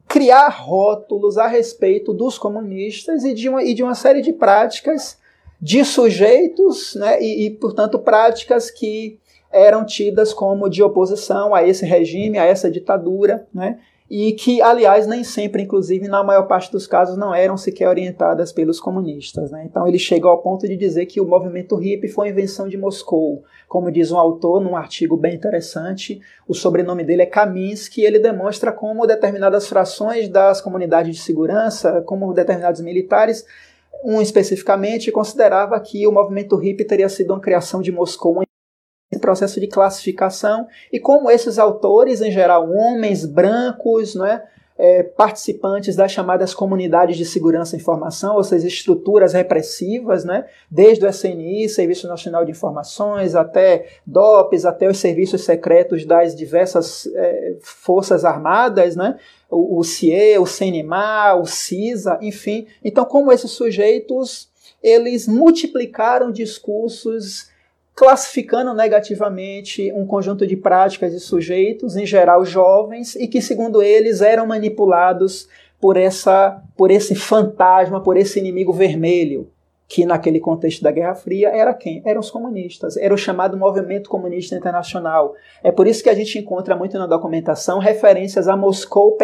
criar 0.08 0.50
rótulos 0.50 1.38
a 1.38 1.46
respeito 1.46 2.14
dos 2.14 2.38
comunistas 2.38 3.24
e 3.24 3.34
de 3.34 3.48
uma, 3.48 3.64
e 3.64 3.74
de 3.74 3.84
uma 3.84 3.94
série 3.94 4.22
de 4.22 4.34
práticas 4.34 5.20
de 5.62 5.84
sujeitos 5.86 6.96
né? 6.96 7.22
e, 7.22 7.46
e, 7.46 7.50
portanto, 7.52 8.00
práticas 8.00 8.72
que 8.72 9.20
eram 9.52 9.86
tidas 9.86 10.34
como 10.34 10.70
de 10.70 10.82
oposição 10.82 11.54
a 11.54 11.68
esse 11.68 11.86
regime, 11.86 12.38
a 12.38 12.46
essa 12.46 12.70
ditadura, 12.70 13.48
né? 13.54 13.80
E 14.10 14.32
que, 14.34 14.60
aliás, 14.60 15.06
nem 15.06 15.24
sempre, 15.24 15.62
inclusive 15.62 16.08
na 16.08 16.24
maior 16.24 16.48
parte 16.48 16.72
dos 16.72 16.88
casos, 16.88 17.16
não 17.16 17.34
eram 17.34 17.56
sequer 17.56 17.88
orientadas 17.88 18.52
pelos 18.52 18.80
comunistas. 18.80 19.52
Né? 19.52 19.66
Então 19.70 19.88
ele 19.88 20.00
chega 20.00 20.28
ao 20.28 20.42
ponto 20.42 20.68
de 20.68 20.76
dizer 20.76 21.06
que 21.06 21.22
o 21.22 21.28
movimento 21.28 21.76
hippie 21.76 22.08
foi 22.08 22.30
invenção 22.30 22.68
de 22.68 22.76
Moscou. 22.76 23.44
Como 23.68 23.92
diz 23.92 24.12
um 24.12 24.18
autor 24.18 24.60
num 24.60 24.76
artigo 24.76 25.16
bem 25.16 25.36
interessante, 25.36 26.20
o 26.48 26.56
sobrenome 26.56 27.04
dele 27.04 27.22
é 27.22 27.28
Kaminsky, 27.28 28.02
e 28.02 28.06
ele 28.06 28.18
demonstra 28.18 28.72
como 28.72 29.06
determinadas 29.06 29.68
frações 29.68 30.28
das 30.28 30.60
comunidades 30.60 31.16
de 31.16 31.22
segurança, 31.22 32.02
como 32.02 32.34
determinados 32.34 32.82
militares, 32.82 33.46
um 34.04 34.22
especificamente, 34.22 35.12
considerava 35.12 35.80
que 35.80 36.08
o 36.08 36.12
movimento 36.12 36.56
hippie 36.56 36.86
teria 36.86 37.10
sido 37.10 37.32
uma 37.32 37.40
criação 37.40 37.82
de 37.82 37.92
Moscou 37.92 38.42
processo 39.18 39.60
de 39.60 39.68
classificação 39.68 40.68
e 40.92 41.00
como 41.00 41.32
esses 41.32 41.58
autores, 41.58 42.22
em 42.22 42.32
geral 42.32 42.70
homens 42.70 43.26
brancos, 43.26 44.14
né, 44.14 44.44
é, 44.80 45.04
participantes 45.04 45.94
das 45.94 46.10
chamadas 46.10 46.54
comunidades 46.54 47.18
de 47.18 47.26
segurança 47.26 47.76
e 47.76 47.80
informação, 47.80 48.38
ou 48.38 48.44
seja, 48.46 48.66
estruturas 48.66 49.34
repressivas, 49.34 50.24
né, 50.24 50.46
desde 50.72 51.06
o 51.06 51.10
SNI, 51.10 51.68
Serviço 51.68 52.08
Nacional 52.08 52.46
de 52.46 52.52
Informações, 52.52 53.36
até 53.36 53.88
DOPS, 54.08 54.64
até 54.64 54.88
os 54.88 54.98
serviços 54.98 55.44
secretos 55.44 56.06
das 56.06 56.34
diversas 56.34 57.08
é, 57.14 57.58
forças 57.62 58.24
armadas, 58.24 58.96
né, 58.96 59.20
o, 59.52 59.80
o 59.80 59.84
CIE, 59.84 60.38
o 60.38 60.46
CNMA, 60.46 61.36
o 61.36 61.46
CISA, 61.46 62.18
enfim. 62.22 62.66
Então, 62.82 63.04
como 63.04 63.34
esses 63.34 63.52
sujeitos, 63.52 64.50
eles 64.82 65.28
multiplicaram 65.28 66.32
discursos 66.32 67.49
classificando 68.00 68.74
negativamente 68.74 69.92
um 69.92 70.06
conjunto 70.06 70.48
de 70.48 70.56
práticas 70.56 71.14
e 71.14 71.20
sujeitos, 71.20 71.98
em 71.98 72.06
geral 72.06 72.46
jovens, 72.46 73.14
e 73.18 73.28
que, 73.28 73.42
segundo 73.42 73.82
eles, 73.82 74.22
eram 74.22 74.48
manipulados 74.48 75.50
por, 75.82 75.98
essa, 75.98 76.64
por 76.78 76.92
esse 76.92 77.14
fantasma, 77.14 78.02
por 78.02 78.16
esse 78.16 78.40
inimigo 78.40 78.72
vermelho, 78.72 79.52
que 79.90 80.06
naquele 80.06 80.40
contexto 80.40 80.84
da 80.84 80.92
Guerra 80.92 81.16
Fria 81.16 81.50
era 81.50 81.74
quem? 81.74 82.04
Eram 82.06 82.20
os 82.20 82.30
comunistas, 82.30 82.96
era 82.96 83.12
o 83.12 83.18
chamado 83.18 83.58
Movimento 83.58 84.08
Comunista 84.08 84.56
Internacional. 84.56 85.34
É 85.64 85.72
por 85.72 85.88
isso 85.88 86.04
que 86.04 86.10
a 86.12 86.14
gente 86.14 86.38
encontra 86.38 86.76
muito 86.76 86.96
na 87.00 87.08
documentação 87.08 87.80
referências 87.80 88.48
a 88.48 88.56
Moscou, 88.56 89.18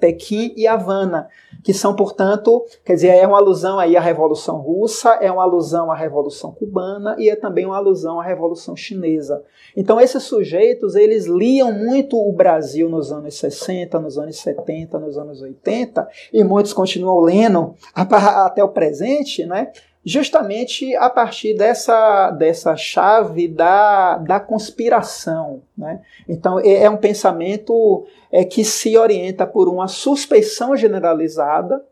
Pequim 0.00 0.54
e 0.56 0.66
Havana, 0.66 1.28
que 1.62 1.74
são, 1.74 1.94
portanto, 1.94 2.64
quer 2.82 2.94
dizer, 2.94 3.08
é 3.08 3.26
uma 3.26 3.36
alusão 3.36 3.78
aí 3.78 3.94
à 3.94 4.00
Revolução 4.00 4.56
Russa, 4.56 5.18
é 5.20 5.30
uma 5.30 5.42
alusão 5.42 5.92
à 5.92 5.94
Revolução 5.94 6.50
Cubana 6.50 7.14
e 7.18 7.28
é 7.28 7.36
também 7.36 7.66
uma 7.66 7.76
alusão 7.76 8.18
à 8.18 8.24
Revolução 8.24 8.74
Chinesa. 8.74 9.44
Então 9.76 10.00
esses 10.00 10.22
sujeitos, 10.22 10.94
eles 10.94 11.26
liam 11.26 11.70
muito 11.72 12.16
o 12.16 12.32
Brasil 12.32 12.88
nos 12.88 13.12
anos 13.12 13.34
60, 13.34 14.00
nos 14.00 14.16
anos 14.16 14.36
70, 14.38 14.98
nos 14.98 15.18
anos 15.18 15.42
80, 15.42 16.08
e 16.32 16.42
muitos 16.42 16.72
continuam 16.72 17.20
lendo 17.20 17.74
até 17.94 18.64
o 18.64 18.68
presente, 18.68 19.44
né? 19.44 19.72
Justamente 20.04 20.94
a 20.96 21.08
partir 21.08 21.54
dessa, 21.54 22.30
dessa 22.32 22.76
chave 22.76 23.48
da, 23.48 24.18
da 24.18 24.38
conspiração. 24.38 25.62
Né? 25.76 26.02
Então, 26.28 26.60
é, 26.60 26.84
é 26.84 26.90
um 26.90 26.96
pensamento 26.96 28.06
é, 28.30 28.44
que 28.44 28.64
se 28.64 28.96
orienta 28.98 29.46
por 29.46 29.68
uma 29.68 29.88
suspeição 29.88 30.76
generalizada, 30.76 31.82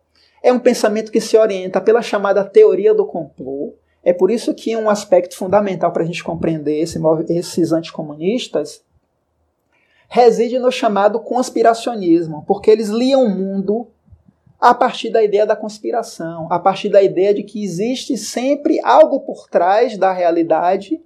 é 0.43 0.53
um 0.53 0.59
pensamento 0.59 1.11
que 1.11 1.21
se 1.21 1.37
orienta 1.37 1.81
pela 1.81 2.03
chamada 2.03 2.45
teoria 2.45 2.93
do 2.93 3.07
complô. 3.07 3.75
É 4.05 4.13
por 4.13 4.31
isso 4.31 4.53
que 4.53 4.77
um 4.77 4.91
aspecto 4.91 5.37
fundamental 5.37 5.93
para 5.93 6.03
a 6.03 6.07
gente 6.07 6.25
compreender 6.25 6.81
esse, 6.81 7.01
esses 7.31 7.73
anticomunistas 7.73 8.85
reside 10.09 10.59
no 10.59 10.71
chamado 10.71 11.21
conspiracionismo, 11.21 12.45
porque 12.47 12.71
eles 12.71 12.89
liam 12.89 13.25
o 13.25 13.31
mundo 13.31 13.87
a 14.63 14.73
partir 14.73 15.11
da 15.11 15.21
ideia 15.21 15.45
da 15.45 15.57
conspiração, 15.57 16.47
a 16.49 16.57
partir 16.57 16.89
da 16.89 17.03
ideia 17.03 17.35
de 17.35 17.43
que 17.43 17.65
existe 17.65 18.17
sempre 18.17 18.81
algo 18.85 19.19
por 19.19 19.49
trás 19.49 19.99
da 19.99 20.13
realidade 20.13 21.03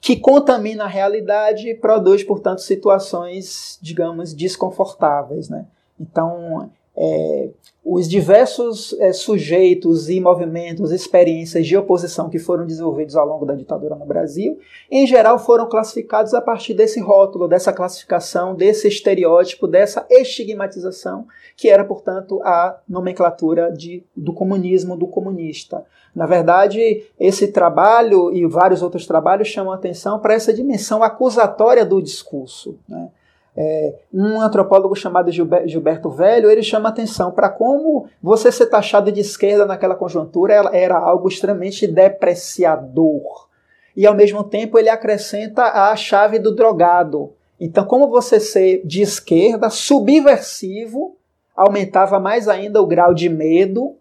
que 0.00 0.16
contamina 0.16 0.84
a 0.84 0.88
realidade 0.88 1.70
e 1.70 1.74
produz, 1.76 2.24
portanto, 2.24 2.60
situações, 2.60 3.78
digamos, 3.80 4.34
desconfortáveis. 4.34 5.48
Né? 5.48 5.64
Então, 5.98 6.72
é, 6.96 7.50
os 7.84 8.08
diversos 8.08 8.96
é, 8.98 9.12
sujeitos 9.12 10.08
e 10.08 10.18
movimentos, 10.18 10.90
experiências 10.90 11.66
de 11.66 11.76
oposição 11.76 12.30
que 12.30 12.38
foram 12.38 12.64
desenvolvidos 12.64 13.14
ao 13.14 13.26
longo 13.26 13.44
da 13.44 13.54
ditadura 13.54 13.94
no 13.94 14.06
Brasil, 14.06 14.58
em 14.90 15.06
geral 15.06 15.38
foram 15.38 15.68
classificados 15.68 16.32
a 16.32 16.40
partir 16.40 16.72
desse 16.72 16.98
rótulo, 16.98 17.46
dessa 17.46 17.74
classificação, 17.74 18.54
desse 18.54 18.88
estereótipo, 18.88 19.68
dessa 19.68 20.06
estigmatização, 20.08 21.26
que 21.54 21.68
era, 21.68 21.84
portanto, 21.84 22.40
a 22.42 22.80
nomenclatura 22.88 23.70
de, 23.70 24.02
do 24.16 24.32
comunismo, 24.32 24.96
do 24.96 25.06
comunista. 25.06 25.84
Na 26.14 26.24
verdade, 26.24 27.04
esse 27.20 27.48
trabalho 27.48 28.32
e 28.32 28.46
vários 28.46 28.82
outros 28.82 29.06
trabalhos 29.06 29.48
chamam 29.48 29.74
atenção 29.74 30.18
para 30.20 30.32
essa 30.32 30.54
dimensão 30.54 31.02
acusatória 31.02 31.84
do 31.84 32.00
discurso. 32.00 32.78
Né? 32.88 33.10
É, 33.56 33.94
um 34.12 34.40
antropólogo 34.40 34.96
chamado 34.96 35.30
Gilberto 35.30 36.10
Velho, 36.10 36.50
ele 36.50 36.62
chama 36.62 36.88
atenção 36.88 37.30
para 37.30 37.48
como 37.48 38.08
você 38.20 38.50
ser 38.50 38.66
taxado 38.66 39.12
de 39.12 39.20
esquerda 39.20 39.64
naquela 39.64 39.94
conjuntura 39.94 40.54
era 40.72 40.98
algo 40.98 41.28
extremamente 41.28 41.86
depreciador. 41.86 43.48
E 43.96 44.06
ao 44.06 44.14
mesmo 44.14 44.42
tempo 44.42 44.76
ele 44.76 44.88
acrescenta 44.88 45.62
a 45.62 45.94
chave 45.94 46.40
do 46.40 46.54
drogado. 46.54 47.32
Então, 47.60 47.84
como 47.84 48.08
você 48.08 48.40
ser 48.40 48.84
de 48.84 49.02
esquerda, 49.02 49.70
subversivo, 49.70 51.16
aumentava 51.54 52.18
mais 52.18 52.48
ainda 52.48 52.82
o 52.82 52.86
grau 52.86 53.14
de 53.14 53.28
medo, 53.28 53.94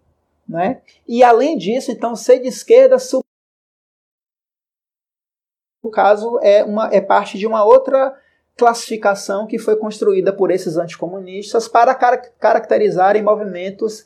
né? 0.49 0.81
E 1.07 1.23
além 1.23 1.55
disso, 1.55 1.91
então 1.91 2.15
ser 2.15 2.39
de 2.39 2.47
esquerda 2.47 2.97
no 5.83 5.91
caso 5.91 6.39
é 6.41 6.63
uma 6.63 6.89
é 6.93 7.01
parte 7.01 7.37
de 7.37 7.45
uma 7.45 7.63
outra 7.63 8.17
classificação 8.57 9.47
que 9.47 9.57
foi 9.57 9.75
construída 9.75 10.31
por 10.31 10.51
esses 10.51 10.77
anticomunistas 10.77 11.67
para 11.67 11.95
car 11.95 12.21
caracterizarem 12.39 13.23
movimentos 13.23 14.05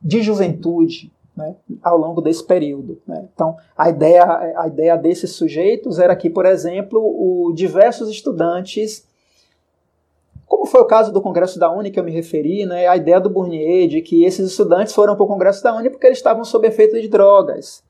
de 0.00 0.22
juventude 0.22 1.12
né, 1.36 1.56
ao 1.82 1.98
longo 1.98 2.20
desse 2.20 2.44
período. 2.44 3.00
Né. 3.06 3.28
Então, 3.34 3.56
a 3.76 3.88
ideia, 3.88 4.24
a 4.56 4.66
ideia 4.66 4.96
desses 4.96 5.32
sujeitos 5.32 5.98
era 5.98 6.14
que, 6.14 6.30
por 6.30 6.46
exemplo, 6.46 7.00
o, 7.00 7.52
diversos 7.52 8.08
estudantes, 8.08 9.06
como 10.46 10.66
foi 10.66 10.80
o 10.80 10.86
caso 10.86 11.12
do 11.12 11.22
Congresso 11.22 11.58
da 11.58 11.70
Uni 11.70 11.90
que 11.90 11.98
eu 11.98 12.04
me 12.04 12.12
referi, 12.12 12.66
né, 12.66 12.86
a 12.86 12.96
ideia 12.96 13.20
do 13.20 13.30
Bournier 13.30 13.88
de 13.88 14.00
que 14.02 14.24
esses 14.24 14.50
estudantes 14.50 14.94
foram 14.94 15.16
para 15.16 15.24
o 15.24 15.28
Congresso 15.28 15.62
da 15.62 15.74
Uni 15.74 15.90
porque 15.90 16.06
eles 16.06 16.18
estavam 16.18 16.44
sob 16.44 16.66
efeito 16.66 17.00
de 17.00 17.08
drogas. 17.08 17.82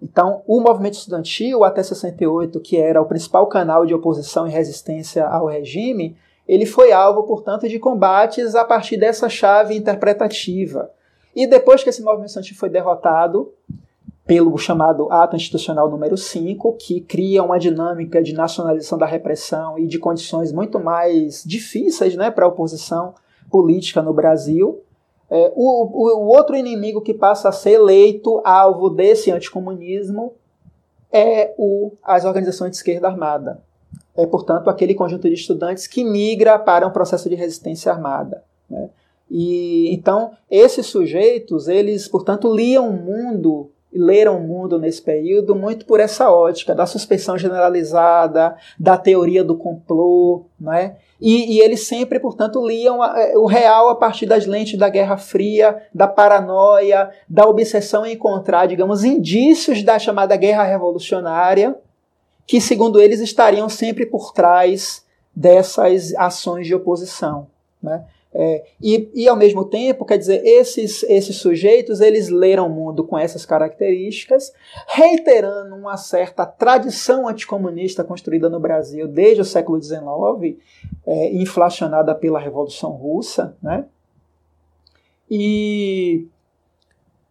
Então, 0.00 0.42
o 0.46 0.60
movimento 0.60 0.94
estudantil, 0.94 1.64
até 1.64 1.82
68, 1.82 2.60
que 2.60 2.76
era 2.76 3.00
o 3.00 3.06
principal 3.06 3.46
canal 3.46 3.86
de 3.86 3.94
oposição 3.94 4.46
e 4.46 4.50
resistência 4.50 5.26
ao 5.26 5.46
regime, 5.46 6.16
ele 6.46 6.66
foi 6.66 6.92
alvo, 6.92 7.22
portanto, 7.24 7.68
de 7.68 7.78
combates 7.78 8.54
a 8.54 8.64
partir 8.64 8.96
dessa 8.96 9.28
chave 9.28 9.74
interpretativa. 9.74 10.90
E 11.34 11.46
depois 11.46 11.82
que 11.82 11.90
esse 11.90 12.02
movimento 12.02 12.28
estudantil 12.28 12.56
foi 12.56 12.68
derrotado, 12.68 13.52
pelo 14.26 14.58
chamado 14.58 15.10
Ato 15.10 15.36
Institucional 15.36 15.88
número 15.88 16.16
5, 16.16 16.72
que 16.72 17.00
cria 17.00 17.44
uma 17.44 17.58
dinâmica 17.58 18.20
de 18.20 18.34
nacionalização 18.34 18.98
da 18.98 19.06
repressão 19.06 19.78
e 19.78 19.86
de 19.86 20.00
condições 20.00 20.52
muito 20.52 20.80
mais 20.80 21.44
difíceis 21.46 22.16
né, 22.16 22.28
para 22.30 22.44
a 22.44 22.48
oposição 22.48 23.14
política 23.48 24.02
no 24.02 24.12
Brasil. 24.12 24.80
É, 25.30 25.52
o, 25.56 25.84
o, 25.84 26.28
outro 26.28 26.56
inimigo 26.56 27.00
que 27.00 27.12
passa 27.12 27.48
a 27.48 27.52
ser 27.52 27.72
eleito 27.72 28.40
alvo 28.44 28.88
desse 28.88 29.30
anticomunismo 29.32 30.34
é 31.12 31.52
o, 31.58 31.92
as 32.02 32.24
organizações 32.24 32.70
de 32.70 32.76
esquerda 32.76 33.08
armada. 33.08 33.60
É, 34.16 34.24
portanto, 34.24 34.70
aquele 34.70 34.94
conjunto 34.94 35.28
de 35.28 35.34
estudantes 35.34 35.86
que 35.86 36.04
migra 36.04 36.58
para 36.58 36.86
um 36.86 36.92
processo 36.92 37.28
de 37.28 37.34
resistência 37.34 37.92
armada. 37.92 38.44
Né? 38.70 38.88
E 39.30 39.92
então 39.92 40.30
esses 40.48 40.86
sujeitos, 40.86 41.66
eles, 41.66 42.06
portanto, 42.06 42.54
liam 42.54 42.88
o 42.88 42.92
mundo 42.92 43.70
leram 43.96 44.36
o 44.36 44.40
mundo 44.40 44.78
nesse 44.78 45.02
período 45.02 45.54
muito 45.54 45.86
por 45.86 46.00
essa 46.00 46.30
ótica 46.30 46.74
da 46.74 46.86
suspeição 46.86 47.36
generalizada, 47.36 48.56
da 48.78 48.96
teoria 48.96 49.42
do 49.42 49.56
complô, 49.56 50.46
não 50.58 50.72
é? 50.72 50.96
E, 51.20 51.56
e, 51.56 51.60
eles 51.60 51.86
sempre, 51.86 52.20
portanto, 52.20 52.66
liam 52.66 53.02
é, 53.02 53.36
o 53.38 53.46
real 53.46 53.88
a 53.88 53.94
partir 53.94 54.26
das 54.26 54.44
lentes 54.44 54.78
da 54.78 54.88
Guerra 54.88 55.16
Fria, 55.16 55.82
da 55.94 56.06
paranoia, 56.06 57.10
da 57.26 57.46
obsessão 57.46 58.04
em 58.04 58.12
encontrar, 58.12 58.66
digamos, 58.66 59.02
indícios 59.02 59.82
da 59.82 59.98
chamada 59.98 60.36
Guerra 60.36 60.64
Revolucionária, 60.64 61.74
que, 62.46 62.60
segundo 62.60 63.00
eles, 63.00 63.20
estariam 63.20 63.68
sempre 63.68 64.04
por 64.04 64.32
trás 64.32 65.04
dessas 65.34 66.14
ações 66.16 66.66
de 66.66 66.74
oposição. 66.74 67.46
Né? 67.82 68.04
É, 68.38 68.66
e, 68.82 69.10
e, 69.14 69.26
ao 69.26 69.34
mesmo 69.34 69.64
tempo, 69.64 70.04
quer 70.04 70.18
dizer, 70.18 70.44
esses, 70.44 71.02
esses 71.04 71.36
sujeitos, 71.36 72.02
eles 72.02 72.28
leram 72.28 72.66
o 72.66 72.70
mundo 72.70 73.02
com 73.02 73.16
essas 73.16 73.46
características, 73.46 74.52
reiterando 74.88 75.74
uma 75.74 75.96
certa 75.96 76.44
tradição 76.44 77.26
anticomunista 77.26 78.04
construída 78.04 78.50
no 78.50 78.60
Brasil 78.60 79.08
desde 79.08 79.40
o 79.40 79.44
século 79.44 79.82
XIX, 79.82 80.58
é, 81.06 81.32
inflacionada 81.34 82.14
pela 82.14 82.38
Revolução 82.38 82.90
Russa, 82.90 83.56
né? 83.62 83.86
E 85.30 86.28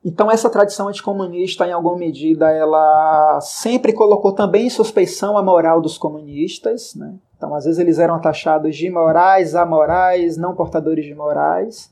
então 0.03 0.31
essa 0.31 0.49
tradição 0.49 0.87
anticomunista, 0.87 1.67
em 1.67 1.71
alguma 1.71 1.97
medida, 1.97 2.49
ela 2.49 3.39
sempre 3.41 3.93
colocou 3.93 4.31
também 4.31 4.65
em 4.65 4.71
suspeição 4.71 5.37
a 5.37 5.43
moral 5.43 5.79
dos 5.81 5.99
comunistas, 5.99 6.95
né? 6.95 7.13
Então, 7.45 7.55
às 7.55 7.65
vezes 7.65 7.79
eles 7.79 7.99
eram 7.99 8.19
taxados 8.19 8.75
de 8.75 8.87
imorais, 8.87 9.53
amorais, 9.53 10.35
não 10.35 10.55
portadores 10.55 11.05
de 11.05 11.13
morais. 11.13 11.91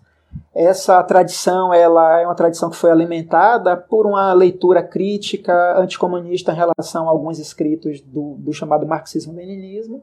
Essa 0.53 1.03
tradição 1.03 1.71
ela 1.71 2.19
é 2.19 2.25
uma 2.25 2.33
tradição 2.33 2.71
que 2.71 2.75
foi 2.75 2.89
alimentada 2.89 3.77
por 3.77 4.07
uma 4.07 4.33
leitura 4.33 4.81
crítica 4.81 5.77
anticomunista 5.77 6.51
em 6.51 6.55
relação 6.55 7.07
a 7.07 7.11
alguns 7.11 7.37
escritos 7.37 8.01
do, 8.01 8.33
do 8.39 8.51
chamado 8.51 8.87
marxismo-leninismo, 8.87 10.01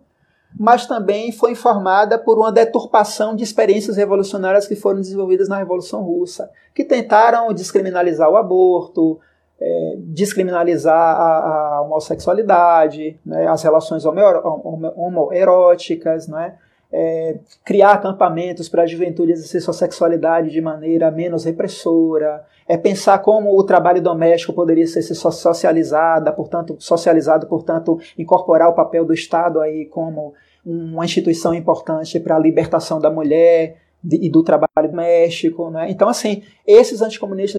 mas 0.57 0.87
também 0.87 1.33
foi 1.33 1.51
informada 1.51 2.17
por 2.17 2.39
uma 2.39 2.53
deturpação 2.53 3.35
de 3.35 3.43
experiências 3.43 3.97
revolucionárias 3.97 4.69
que 4.69 4.77
foram 4.77 5.01
desenvolvidas 5.01 5.49
na 5.49 5.59
Revolução 5.59 6.03
Russa, 6.05 6.49
que 6.73 6.85
tentaram 6.85 7.53
descriminalizar 7.53 8.31
o 8.31 8.37
aborto, 8.37 9.19
é, 9.61 9.97
descriminalizar 9.99 10.97
a, 10.97 11.77
a 11.77 11.83
homossexualidade, 11.83 13.21
né, 13.25 13.47
as 13.47 13.63
relações 13.63 14.05
homoeróticas, 14.07 16.27
né, 16.29 16.55
é, 16.93 17.39
criar 17.65 17.93
acampamentos 17.93 18.69
para 18.69 18.83
a 18.83 18.87
juventude 18.87 19.31
exercer 19.33 19.61
sua 19.61 19.75
sexualidade 19.75 20.51
de 20.51 20.61
maneira 20.61 21.11
menos 21.11 21.45
repressora, 21.45 22.45
é 22.67 22.77
pensar 22.77 23.19
como 23.21 23.57
o 23.57 23.65
trabalho 23.65 24.03
doméstico 24.03 24.53
poderia 24.53 24.87
ser 24.87 25.03
socializado, 25.03 26.33
portanto, 26.33 26.77
socializado, 26.79 27.47
portanto, 27.47 27.99
incorporar 28.17 28.69
o 28.69 28.75
papel 28.75 29.05
do 29.05 29.13
Estado 29.13 29.61
aí 29.61 29.87
como 29.87 30.35
uma 30.65 31.05
instituição 31.05 31.55
importante 31.55 32.19
para 32.21 32.37
a 32.37 32.39
libertação 32.39 33.01
da 33.01 33.11
mulher 33.11 33.79
e 34.05 34.31
do 34.31 34.43
trabalho 34.43 34.89
doméstico. 34.89 35.71
Né? 35.71 35.91
Então, 35.91 36.09
assim, 36.09 36.43
esses 36.67 37.03
anticomunistas 37.03 37.59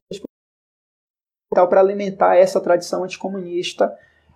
para 1.52 1.82
alimentar 1.82 2.38
essa 2.38 2.62
tradição 2.62 3.04
anticomunista, 3.04 3.94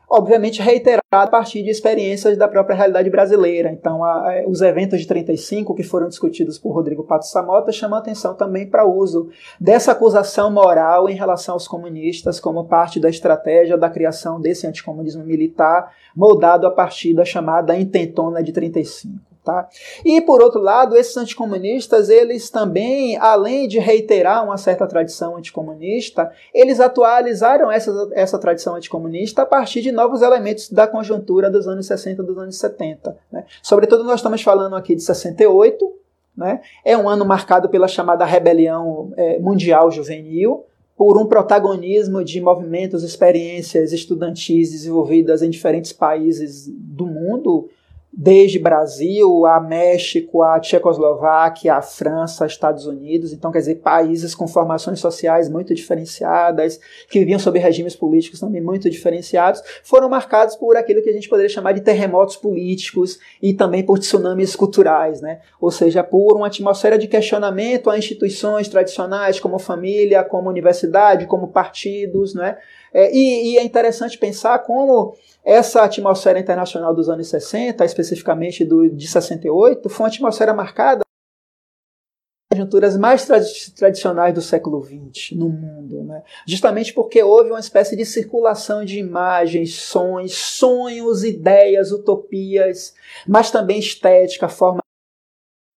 obviamente 0.10 0.62
reiterada 0.62 1.02
a 1.12 1.28
partir 1.28 1.64
de 1.64 1.70
experiências 1.70 2.38
da 2.38 2.46
própria 2.46 2.76
realidade 2.76 3.10
brasileira. 3.10 3.72
Então, 3.72 4.04
a, 4.04 4.32
a, 4.32 4.44
os 4.48 4.62
eventos 4.62 5.00
de 5.00 5.08
35 5.08 5.74
que 5.74 5.82
foram 5.82 6.10
discutidos 6.10 6.60
por 6.60 6.74
Rodrigo 6.74 7.06
Pato 7.06 7.26
Samota 7.26 7.72
chamam 7.72 7.98
atenção 7.98 8.36
também 8.36 8.70
para 8.70 8.86
o 8.86 8.98
uso 8.98 9.30
dessa 9.60 9.94
acusação 9.94 10.52
moral 10.52 11.10
em 11.10 11.16
relação 11.16 11.54
aos 11.54 11.70
comunistas 11.70 12.38
como 12.38 12.68
parte 12.68 13.00
da 13.00 13.10
estratégia 13.10 13.78
da 13.78 13.90
criação 13.90 14.40
desse 14.40 14.68
anticomunismo 14.68 15.24
militar, 15.24 15.94
moldado 16.14 16.68
a 16.68 16.72
partir 16.72 17.14
da 17.14 17.24
chamada 17.24 17.78
intentona 17.78 18.44
de 18.44 18.52
35. 18.52 19.35
Tá? 19.46 19.70
E 20.04 20.20
por 20.22 20.42
outro 20.42 20.60
lado, 20.60 20.98
esses 20.98 21.16
anticomunistas, 21.16 22.10
eles 22.10 22.50
também, 22.50 23.16
além 23.18 23.68
de 23.68 23.78
reiterar 23.78 24.44
uma 24.44 24.58
certa 24.58 24.88
tradição 24.88 25.38
anticomunista, 25.38 26.32
eles 26.52 26.80
atualizaram 26.80 27.72
essa, 27.72 28.10
essa 28.14 28.40
tradição 28.40 28.74
anticomunista 28.74 29.44
a 29.44 29.46
partir 29.46 29.84
de 29.84 29.92
novos 29.92 30.24
elementos 30.24 30.72
da 30.72 30.88
conjuntura 30.88 31.52
dos 31.52 31.68
anos 31.68 31.86
60 31.86 32.24
dos 32.24 32.40
anos 32.40 32.58
70. 32.58 33.16
Né? 33.32 33.46
Sobretudo, 33.62 34.04
nós 34.04 34.16
estamos 34.16 34.42
falando 34.42 34.76
aqui 34.76 34.96
de 34.96 35.04
68, 35.04 35.94
né? 36.36 36.62
é 36.84 36.98
um 36.98 37.08
ano 37.08 37.24
marcado 37.24 37.70
pela 37.70 37.88
chamada 37.88 38.26
rebelião 38.26 39.14
é, 39.16 39.38
mundial 39.38 39.92
juvenil, 39.92 40.66
por 40.98 41.22
um 41.22 41.28
protagonismo 41.28 42.24
de 42.24 42.42
movimentos, 42.42 43.04
experiências 43.04 43.94
estudantis 43.94 44.72
desenvolvidas 44.72 45.44
em 45.44 45.52
diferentes 45.52 45.94
países 45.94 46.68
do 46.68 47.06
mundo, 47.06 47.70
desde 48.18 48.58
Brasil 48.58 49.46
a 49.46 49.60
México, 49.60 50.42
a 50.42 50.58
Tchecoslováquia, 50.60 51.76
a 51.76 51.82
França, 51.82 52.46
Estados 52.46 52.86
Unidos. 52.86 53.34
Então, 53.34 53.52
quer 53.52 53.60
dizer, 53.60 53.76
países 53.76 54.34
com 54.34 54.48
formações 54.48 55.00
sociais 55.00 55.50
muito 55.50 55.76
diferenciadas, 55.76 56.80
que 57.10 57.20
viviam 57.20 57.38
sob 57.38 57.60
regimes 57.60 57.96
políticos 57.96 58.40
também 58.40 58.62
muito 58.62 58.90
diferenciados, 58.90 59.62
foram 59.84 60.08
marcados 60.08 60.56
por 60.56 60.78
aquilo 60.78 61.02
que 61.02 61.10
a 61.10 61.14
gente 61.14 61.28
poderia 61.28 61.50
chamar 61.50 61.74
de 61.74 61.82
terremotos 61.82 62.38
políticos 62.38 63.20
e 63.42 63.54
também 63.54 63.84
por 63.84 64.00
tsunamis 64.00 64.56
culturais, 64.56 65.20
né? 65.20 65.42
Ou 65.60 65.70
seja, 65.70 66.02
por 66.02 66.38
uma 66.38 66.48
atmosfera 66.48 66.98
de 66.98 67.08
questionamento 67.08 67.90
a 67.90 67.98
instituições 67.98 68.70
tradicionais 68.70 69.40
como 69.42 69.60
família, 69.60 70.24
como 70.24 70.50
universidade, 70.50 71.28
como 71.28 71.50
partidos, 71.50 72.34
né? 72.34 72.58
É, 72.98 73.14
e, 73.14 73.52
e 73.52 73.58
é 73.58 73.64
interessante 73.64 74.18
pensar 74.18 74.58
como 74.60 75.18
essa 75.44 75.84
atmosfera 75.84 76.40
internacional 76.40 76.96
dos 76.96 77.10
anos 77.10 77.28
60, 77.28 77.84
especificamente 77.84 78.64
do, 78.64 78.90
de 78.90 79.06
68, 79.06 79.90
foi 79.90 80.06
uma 80.06 80.08
atmosfera 80.08 80.54
marcada 80.54 81.04
conjunturas 82.50 82.96
mais 82.98 83.28
tradicionais 83.76 84.34
do 84.34 84.42
século 84.42 84.82
XX 84.82 85.32
no 85.34 85.50
mundo, 85.50 86.04
né? 86.04 86.24
justamente 86.48 86.94
porque 86.94 87.22
houve 87.22 87.50
uma 87.50 87.60
espécie 87.60 87.98
de 87.98 88.06
circulação 88.06 88.86
de 88.86 88.98
imagens, 88.98 89.76
sons, 89.76 90.34
sonhos, 90.34 91.26
ideias, 91.26 91.92
utopias, 91.92 92.96
mas 93.28 93.52
também 93.52 93.78
estética, 93.78 94.48
forma 94.48 94.85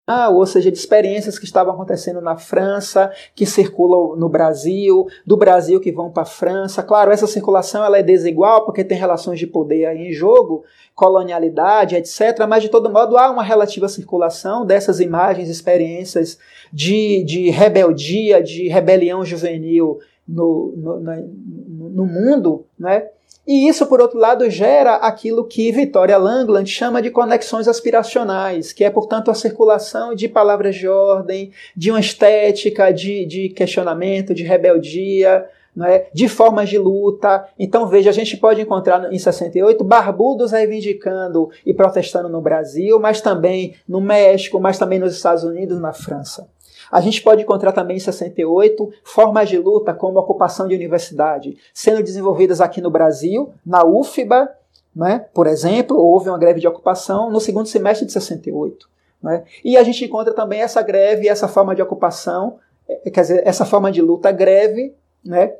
ah, 0.08 0.30
ou 0.30 0.46
seja, 0.46 0.72
de 0.72 0.78
experiências 0.78 1.38
que 1.38 1.44
estavam 1.44 1.74
acontecendo 1.74 2.22
na 2.22 2.34
França, 2.34 3.12
que 3.34 3.44
circulam 3.44 4.16
no 4.16 4.26
Brasil, 4.26 5.06
do 5.26 5.36
Brasil 5.36 5.78
que 5.78 5.92
vão 5.92 6.10
para 6.10 6.22
a 6.22 6.26
França. 6.26 6.82
Claro, 6.82 7.12
essa 7.12 7.26
circulação 7.26 7.84
ela 7.84 7.98
é 7.98 8.02
desigual 8.02 8.64
porque 8.64 8.82
tem 8.82 8.96
relações 8.96 9.38
de 9.38 9.46
poder 9.46 9.84
aí 9.84 10.08
em 10.08 10.12
jogo, 10.14 10.64
colonialidade, 10.94 11.94
etc. 11.94 12.46
Mas 12.48 12.62
de 12.62 12.70
todo 12.70 12.88
modo 12.88 13.18
há 13.18 13.30
uma 13.30 13.42
relativa 13.42 13.86
circulação 13.86 14.64
dessas 14.64 14.98
imagens, 14.98 15.50
experiências 15.50 16.38
de, 16.72 17.22
de 17.24 17.50
rebeldia, 17.50 18.42
de 18.42 18.66
rebelião 18.66 19.22
juvenil 19.22 19.98
no, 20.26 20.72
no, 20.74 21.00
no, 21.00 21.88
no 21.90 22.06
mundo, 22.06 22.64
né? 22.78 23.08
E 23.48 23.66
isso, 23.66 23.86
por 23.86 23.98
outro 23.98 24.18
lado, 24.18 24.50
gera 24.50 24.96
aquilo 24.96 25.42
que 25.42 25.72
Victoria 25.72 26.18
Langland 26.18 26.70
chama 26.70 27.00
de 27.00 27.10
conexões 27.10 27.66
aspiracionais, 27.66 28.74
que 28.74 28.84
é, 28.84 28.90
portanto, 28.90 29.30
a 29.30 29.34
circulação 29.34 30.14
de 30.14 30.28
palavras 30.28 30.76
de 30.76 30.86
ordem, 30.86 31.50
de 31.74 31.90
uma 31.90 31.98
estética, 31.98 32.92
de, 32.92 33.24
de 33.24 33.48
questionamento, 33.48 34.34
de 34.34 34.42
rebeldia, 34.42 35.46
é? 35.82 36.08
de 36.12 36.28
formas 36.28 36.68
de 36.68 36.76
luta. 36.76 37.48
Então, 37.58 37.86
veja, 37.86 38.10
a 38.10 38.12
gente 38.12 38.36
pode 38.36 38.60
encontrar 38.60 39.10
em 39.10 39.18
68 39.18 39.82
barbudos 39.82 40.52
reivindicando 40.52 41.48
e 41.64 41.72
protestando 41.72 42.28
no 42.28 42.42
Brasil, 42.42 43.00
mas 43.00 43.22
também 43.22 43.74
no 43.88 43.98
México, 43.98 44.60
mas 44.60 44.76
também 44.76 44.98
nos 44.98 45.14
Estados 45.14 45.42
Unidos, 45.42 45.80
na 45.80 45.94
França. 45.94 46.46
A 46.90 47.00
gente 47.00 47.22
pode 47.22 47.42
encontrar 47.42 47.72
também 47.72 47.96
em 47.96 48.00
68 48.00 48.90
formas 49.04 49.48
de 49.48 49.58
luta 49.58 49.92
como 49.92 50.18
a 50.18 50.22
ocupação 50.22 50.66
de 50.66 50.74
universidade, 50.74 51.56
sendo 51.74 52.02
desenvolvidas 52.02 52.60
aqui 52.60 52.80
no 52.80 52.90
Brasil, 52.90 53.52
na 53.64 53.84
UFBA, 53.84 54.48
né? 54.94 55.26
por 55.32 55.46
exemplo, 55.46 55.96
houve 55.96 56.28
uma 56.28 56.38
greve 56.38 56.60
de 56.60 56.66
ocupação 56.66 57.30
no 57.30 57.40
segundo 57.40 57.68
semestre 57.68 58.06
de 58.06 58.12
68. 58.12 58.88
Né? 59.22 59.44
E 59.64 59.76
a 59.76 59.82
gente 59.82 60.04
encontra 60.04 60.32
também 60.32 60.60
essa 60.60 60.82
greve, 60.82 61.28
essa 61.28 61.46
forma 61.46 61.74
de 61.74 61.82
ocupação, 61.82 62.58
é, 62.88 63.10
quer 63.10 63.20
dizer, 63.20 63.42
essa 63.46 63.64
forma 63.64 63.92
de 63.92 64.00
luta 64.00 64.32
greve, 64.32 64.94
né? 65.24 65.54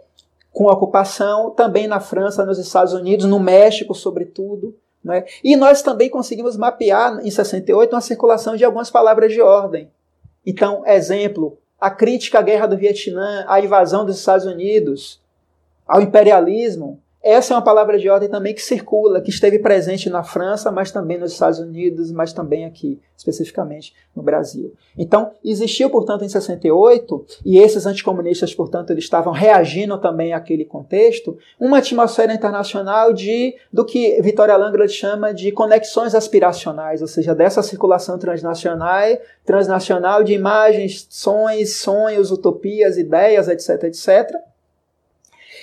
com 0.52 0.64
ocupação, 0.64 1.50
também 1.50 1.86
na 1.86 2.00
França, 2.00 2.44
nos 2.44 2.58
Estados 2.58 2.92
Unidos, 2.92 3.26
no 3.26 3.38
México, 3.38 3.94
sobretudo. 3.94 4.74
Né? 5.04 5.24
E 5.44 5.56
nós 5.56 5.82
também 5.82 6.10
conseguimos 6.10 6.56
mapear 6.56 7.20
em 7.24 7.30
68 7.30 7.94
uma 7.94 8.00
circulação 8.00 8.56
de 8.56 8.64
algumas 8.64 8.90
palavras 8.90 9.32
de 9.32 9.40
ordem. 9.40 9.90
Então, 10.50 10.82
exemplo, 10.86 11.58
a 11.78 11.90
crítica 11.90 12.38
à 12.38 12.42
guerra 12.42 12.66
do 12.66 12.74
Vietnã, 12.74 13.44
à 13.46 13.60
invasão 13.60 14.06
dos 14.06 14.18
Estados 14.18 14.46
Unidos, 14.46 15.20
ao 15.86 16.00
imperialismo, 16.00 17.02
essa 17.28 17.52
é 17.52 17.56
uma 17.56 17.62
palavra 17.62 17.98
de 17.98 18.08
ordem 18.08 18.28
também 18.28 18.54
que 18.54 18.62
circula, 18.62 19.20
que 19.20 19.30
esteve 19.30 19.58
presente 19.58 20.08
na 20.08 20.22
França, 20.22 20.70
mas 20.70 20.90
também 20.90 21.18
nos 21.18 21.32
Estados 21.32 21.58
Unidos, 21.58 22.10
mas 22.10 22.32
também 22.32 22.64
aqui, 22.64 23.00
especificamente 23.16 23.94
no 24.14 24.22
Brasil. 24.22 24.72
Então, 24.96 25.32
existiu, 25.44 25.90
portanto, 25.90 26.24
em 26.24 26.28
68, 26.28 27.26
e 27.44 27.58
esses 27.58 27.86
anticomunistas, 27.86 28.54
portanto, 28.54 28.90
eles 28.90 29.04
estavam 29.04 29.32
reagindo 29.32 29.98
também 29.98 30.32
àquele 30.32 30.64
contexto, 30.64 31.36
uma 31.60 31.78
atmosfera 31.78 32.32
internacional 32.32 33.12
de 33.12 33.54
do 33.72 33.84
que 33.84 34.20
Vitória 34.22 34.56
Langley 34.56 34.88
chama 34.88 35.34
de 35.34 35.52
conexões 35.52 36.14
aspiracionais, 36.14 37.02
ou 37.02 37.08
seja, 37.08 37.34
dessa 37.34 37.62
circulação 37.62 38.18
transnacional, 38.18 39.18
transnacional 39.44 40.24
de 40.24 40.32
imagens, 40.32 41.06
sonhos, 41.10 41.76
sonhos, 41.76 42.30
utopias, 42.30 42.96
ideias, 42.96 43.48
etc, 43.48 43.84
etc, 43.84 44.48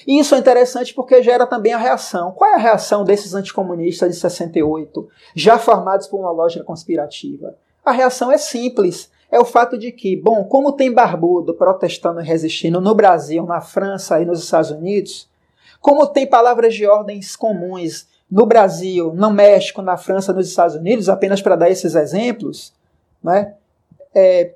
e 0.08 0.20
isso 0.20 0.36
é 0.36 0.38
interessante 0.38 0.94
porque 0.94 1.24
gera 1.24 1.48
também 1.48 1.74
a 1.74 1.78
reação. 1.78 2.32
Qual 2.32 2.50
é 2.52 2.56
a 2.56 2.60
reação 2.60 3.04
desses 3.04 3.34
anticomunistas 3.34 4.14
de 4.14 4.20
68, 4.20 5.08
já 5.36 5.58
formados 5.58 6.08
por 6.08 6.20
uma 6.20 6.32
lógica 6.32 6.64
conspirativa? 6.64 7.56
A 7.84 7.92
reação 7.92 8.32
é 8.32 8.38
simples. 8.38 9.10
É 9.32 9.40
o 9.40 9.46
fato 9.46 9.78
de 9.78 9.92
que, 9.92 10.16
bom, 10.16 10.44
como 10.44 10.72
tem 10.72 10.92
barbudo 10.92 11.54
protestando 11.54 12.22
e 12.22 12.24
resistindo 12.24 12.80
no 12.80 12.94
Brasil, 12.94 13.44
na 13.46 13.60
França 13.60 14.22
e 14.22 14.26
nos 14.26 14.44
Estados 14.44 14.72
Unidos, 14.72 15.28
como 15.82 16.08
tem 16.08 16.28
palavras 16.28 16.74
de 16.74 16.86
ordens 16.86 17.36
comuns 17.36 18.08
no 18.30 18.46
Brasil, 18.46 19.14
no 19.14 19.32
México, 19.32 19.82
na 19.82 19.98
França, 19.98 20.34
nos 20.34 20.48
Estados 20.48 20.76
Unidos, 20.76 21.10
apenas 21.10 21.42
para 21.42 21.56
dar 21.56 21.70
esses 21.70 21.96
exemplos, 21.96 22.74
né? 23.24 23.54
É, 24.14 24.54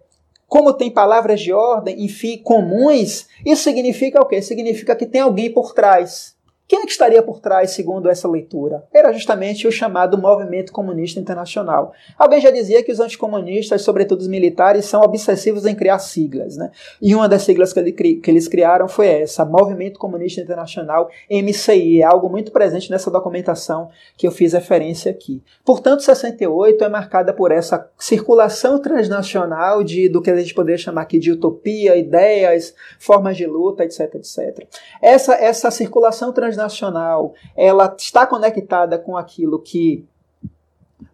como 0.50 0.74
tem 0.74 0.90
palavras 0.90 1.40
de 1.40 1.54
ordem, 1.54 2.04
enfim, 2.04 2.40
comuns, 2.40 3.28
isso 3.46 3.64
significa 3.64 4.20
o 4.20 4.26
quê? 4.26 4.42
Significa 4.42 4.96
que 4.96 5.06
tem 5.06 5.22
alguém 5.22 5.54
por 5.54 5.74
trás. 5.76 6.36
Quem 6.70 6.82
é 6.82 6.86
que 6.86 6.92
estaria 6.92 7.24
por 7.24 7.40
trás, 7.40 7.72
segundo 7.72 8.08
essa 8.08 8.28
leitura? 8.28 8.84
Era 8.94 9.12
justamente 9.12 9.68
o 9.68 9.72
chamado 9.72 10.20
Movimento 10.20 10.72
Comunista 10.72 11.20
Internacional. 11.20 11.94
Alguém 12.16 12.40
já 12.40 12.52
dizia 12.52 12.84
que 12.84 12.92
os 12.92 13.00
anticomunistas, 13.00 13.82
sobretudo 13.82 14.22
os 14.22 14.28
militares, 14.28 14.86
são 14.86 15.02
obsessivos 15.02 15.66
em 15.66 15.74
criar 15.74 15.98
siglas. 15.98 16.58
Né? 16.58 16.70
E 17.02 17.16
uma 17.16 17.28
das 17.28 17.42
siglas 17.42 17.74
que, 17.74 17.80
ele, 17.80 17.92
que 17.92 18.30
eles 18.30 18.48
criaram 18.48 18.88
foi 18.88 19.08
essa, 19.08 19.44
Movimento 19.44 19.98
Comunista 19.98 20.42
Internacional, 20.42 21.10
MCI. 21.28 22.04
É 22.04 22.06
algo 22.06 22.30
muito 22.30 22.52
presente 22.52 22.92
nessa 22.92 23.10
documentação 23.10 23.90
que 24.16 24.28
eu 24.28 24.32
fiz 24.32 24.54
referência 24.54 25.10
aqui. 25.10 25.42
Portanto, 25.66 26.04
68 26.04 26.84
é 26.84 26.88
marcada 26.88 27.34
por 27.34 27.52
essa 27.52 27.90
circulação 27.98 28.80
transnacional 28.80 29.84
de, 29.84 30.08
do 30.08 30.22
que 30.22 30.30
a 30.30 30.36
gente 30.36 30.54
poderia 30.54 30.78
chamar 30.78 31.02
aqui 31.02 31.18
de 31.18 31.32
utopia, 31.32 31.96
ideias, 31.96 32.76
formas 33.00 33.36
de 33.36 33.48
luta, 33.48 33.84
etc, 33.84 34.14
etc. 34.14 34.68
Essa, 35.02 35.34
essa 35.34 35.72
circulação 35.72 36.32
transnacional 36.32 36.59
transnacional, 36.60 37.34
ela 37.56 37.94
está 37.98 38.28
conectada 38.28 39.00
com 39.00 39.16
aquilo 39.16 39.60
que 39.60 40.06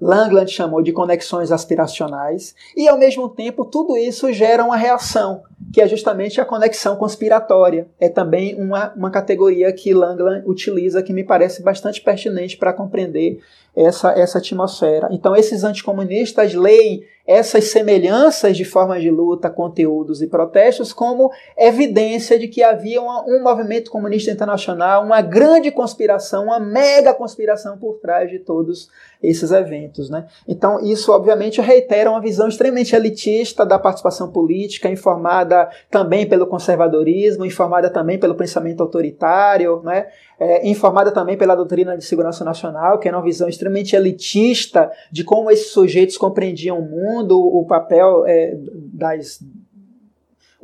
Langland 0.02 0.52
chamou 0.52 0.82
de 0.82 0.92
conexões 0.92 1.52
aspiracionais, 1.52 2.56
e 2.76 2.88
ao 2.88 2.98
mesmo 2.98 3.30
tempo 3.30 3.64
tudo 3.64 3.96
isso 3.96 4.32
gera 4.34 4.64
uma 4.64 4.76
reação, 4.76 5.44
que 5.72 5.82
é 5.82 5.88
justamente 5.88 6.40
a 6.40 6.46
conexão 6.46 6.96
conspiratória. 6.96 7.88
É 8.00 8.10
também 8.10 8.56
uma, 8.56 8.94
uma 8.94 9.12
categoria 9.12 9.72
que 9.72 9.94
Langland 9.94 10.44
utiliza 10.46 11.02
que 11.02 11.14
me 11.14 11.24
parece 11.24 11.62
bastante 11.62 12.02
pertinente 12.02 12.58
para 12.58 12.74
compreender 12.74 13.40
essa, 13.76 14.12
essa 14.12 14.38
atmosfera. 14.38 15.10
Então, 15.12 15.36
esses 15.36 15.64
anticomunistas 15.64 16.54
leem 16.54 17.04
essas 17.28 17.66
semelhanças 17.66 18.56
de 18.56 18.64
formas 18.64 19.02
de 19.02 19.10
luta, 19.10 19.50
conteúdos 19.50 20.22
e 20.22 20.28
protestos 20.28 20.94
como 20.94 21.32
evidência 21.58 22.38
de 22.38 22.48
que 22.48 22.62
havia 22.62 23.02
uma, 23.02 23.26
um 23.26 23.42
movimento 23.42 23.90
comunista 23.90 24.30
internacional, 24.30 25.04
uma 25.04 25.22
grande 25.22 25.72
conspiração, 25.72 26.46
uma 26.46 26.60
mega 26.60 27.14
conspiração 27.16 27.80
por 27.80 27.96
trás 27.96 28.30
de 28.30 28.38
todos 28.38 28.90
esses 29.24 29.52
eventos. 29.52 30.08
Né? 30.08 30.28
Então, 30.48 30.80
isso 30.80 31.12
obviamente 31.12 31.60
reitera 31.60 32.12
uma 32.12 32.22
visão 32.22 32.48
extremamente 32.48 32.96
elitista 32.96 33.66
da 33.66 33.80
participação 33.80 34.32
política, 34.32 34.88
informada 34.88 35.45
também 35.90 36.28
pelo 36.28 36.48
conservadorismo, 36.48 37.46
informada 37.46 37.90
também 37.90 38.18
pelo 38.18 38.36
pensamento 38.36 38.82
autoritário, 38.82 39.82
né? 39.84 40.08
É, 40.40 40.68
informada 40.68 41.12
também 41.12 41.38
pela 41.38 41.56
doutrina 41.56 41.98
de 41.98 42.04
segurança 42.04 42.44
nacional, 42.44 43.00
que 43.00 43.08
era 43.08 43.16
uma 43.16 43.24
visão 43.24 43.48
extremamente 43.48 43.96
elitista 43.96 44.92
de 45.12 45.24
como 45.24 45.50
esses 45.50 45.72
sujeitos 45.72 46.18
compreendiam 46.18 46.80
o 46.80 46.82
mundo, 46.82 47.40
o 47.40 47.66
papel 47.66 48.26
é, 48.26 48.56
das 48.94 49.40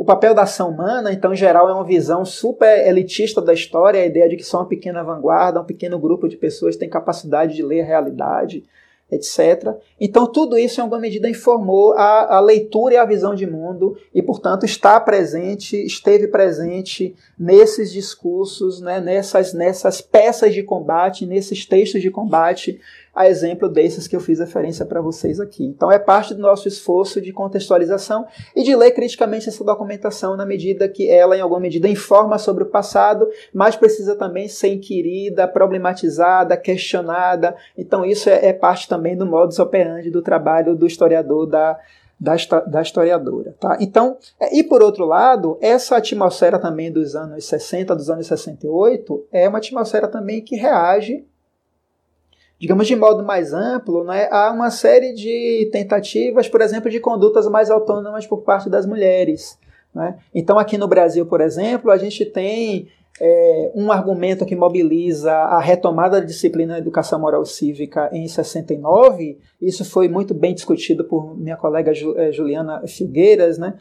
o 0.02 0.04
papel 0.04 0.34
da 0.34 0.42
ação 0.42 0.72
humana, 0.72 1.14
então, 1.14 1.32
em 1.32 1.36
geral, 1.36 1.70
é 1.70 1.74
uma 1.74 1.84
visão 1.84 2.26
super 2.26 2.88
elitista 2.88 3.40
da 3.40 3.54
história, 3.54 4.02
a 4.02 4.06
ideia 4.06 4.28
de 4.28 4.36
que 4.36 4.44
só 4.44 4.58
uma 4.58 4.68
pequena 4.68 5.04
vanguarda, 5.04 5.62
um 5.62 5.64
pequeno 5.64 6.00
grupo 6.00 6.28
de 6.28 6.38
pessoas 6.38 6.76
tem 6.76 6.90
capacidade 6.90 7.54
de 7.54 7.62
ler 7.62 7.82
a 7.82 7.86
realidade, 7.86 8.64
etc. 9.12 9.76
Então, 10.00 10.26
tudo 10.26 10.58
isso, 10.58 10.80
em 10.80 10.84
alguma 10.84 11.02
medida, 11.02 11.30
informou 11.30 11.94
a, 11.94 12.38
a, 12.38 12.40
leitura 12.40 12.94
e 12.94 12.98
a 12.98 13.06
visão 13.06 13.36
de 13.36 13.46
mundo 13.46 13.98
e, 14.14 14.22
portanto, 14.22 14.66
está 14.66 15.00
presente, 15.00 15.76
esteve 15.76 16.28
presente 16.28 17.14
nesses 17.38 17.92
discursos, 17.92 18.80
né, 18.80 19.02
nessas, 19.02 19.54
nessas 19.54 20.00
peças 20.00 20.54
de 20.54 20.64
combate, 20.64 21.26
nesses 21.26 21.66
textos 21.66 22.02
de 22.02 22.10
combate 22.10 22.80
a 23.14 23.28
exemplo 23.28 23.68
desses 23.68 24.08
que 24.08 24.16
eu 24.16 24.20
fiz 24.20 24.40
referência 24.40 24.86
para 24.86 25.02
vocês 25.02 25.40
aqui. 25.40 25.66
Então 25.66 25.92
é 25.92 26.00
parte 26.00 26.34
do 26.34 26.42
nosso 26.42 26.68
esforço 26.68 27.22
de 27.22 27.32
contextualização 27.34 28.26
e 28.56 28.64
de 28.64 28.76
ler 28.76 28.92
criticamente 28.92 29.50
essa 29.50 29.64
documentação 29.64 30.38
na 30.38 30.46
medida 30.46 30.88
que 30.88 31.10
ela, 31.10 31.36
em 31.36 31.42
alguma 31.42 31.60
medida, 31.60 31.88
informa 31.88 32.38
sobre 32.38 32.64
o 32.64 32.68
passado, 32.68 33.28
mas 33.54 33.76
precisa 33.76 34.16
também 34.16 34.48
ser 34.48 34.70
inquirida, 34.70 35.48
problematizada, 35.48 36.56
questionada. 36.56 37.56
Então 37.78 38.06
isso 38.06 38.30
é, 38.30 38.48
é 38.48 38.54
parte 38.54 38.88
também 38.88 39.16
do 39.18 39.26
modus 39.26 39.60
operandi 39.60 40.10
do 40.10 40.22
trabalho 40.22 40.76
do 40.76 40.88
historiador 40.88 41.46
da 41.46 41.78
da, 42.22 42.36
da, 42.68 42.82
historiadora. 42.84 43.56
Tá? 43.60 43.78
Então, 43.82 44.16
é, 44.40 44.56
e 44.56 44.64
por 44.64 44.84
outro 44.84 45.06
lado, 45.06 45.58
essa 45.60 45.98
atmosfera 45.98 46.60
também 46.60 46.92
dos 46.92 47.16
anos 47.16 47.44
60, 47.46 47.96
dos 47.96 48.12
anos 48.12 48.28
68, 48.28 49.26
é 49.32 49.50
uma 49.50 49.58
atmosfera 49.58 50.08
também 50.08 50.40
que 50.40 50.56
reage 50.56 51.26
digamos 52.62 52.86
de 52.86 52.96
modo 52.96 53.24
mais 53.24 53.54
amplo, 53.54 54.04
né, 54.04 54.30
há 54.32 54.52
uma 54.52 54.70
série 54.70 55.14
de 55.14 55.68
tentativas, 55.72 56.48
por 56.48 56.62
exemplo, 56.62 56.92
de 56.92 57.00
condutas 57.00 57.48
mais 57.48 57.72
autônomas 57.72 58.28
por 58.28 58.44
parte 58.44 58.70
das 58.70 58.86
mulheres. 58.86 59.58
Né? 59.92 60.20
Então, 60.34 60.60
aqui 60.60 60.78
no 60.78 60.88
Brasil, 60.88 61.26
por 61.26 61.42
exemplo, 61.42 61.90
a 61.90 61.98
gente 61.98 62.24
tem 62.24 62.88
é, 63.20 63.72
um 63.74 63.92
argumento 63.92 64.46
que 64.46 64.56
mobiliza 64.56 65.34
a 65.34 65.60
retomada 65.60 66.22
da 66.22 66.26
disciplina 66.26 66.76
de 66.76 66.82
educação 66.82 67.20
moral 67.20 67.44
cívica 67.46 68.12
em 68.14 68.28
69. 68.28 69.40
Isso 69.60 69.84
foi 69.84 70.08
muito 70.08 70.36
bem 70.36 70.54
discutido 70.54 71.04
por 71.06 71.36
minha 71.36 71.58
colega 71.58 71.92
é, 72.16 72.32
Juliana 72.32 72.84
Filgueiras, 72.86 73.58
né, 73.58 73.74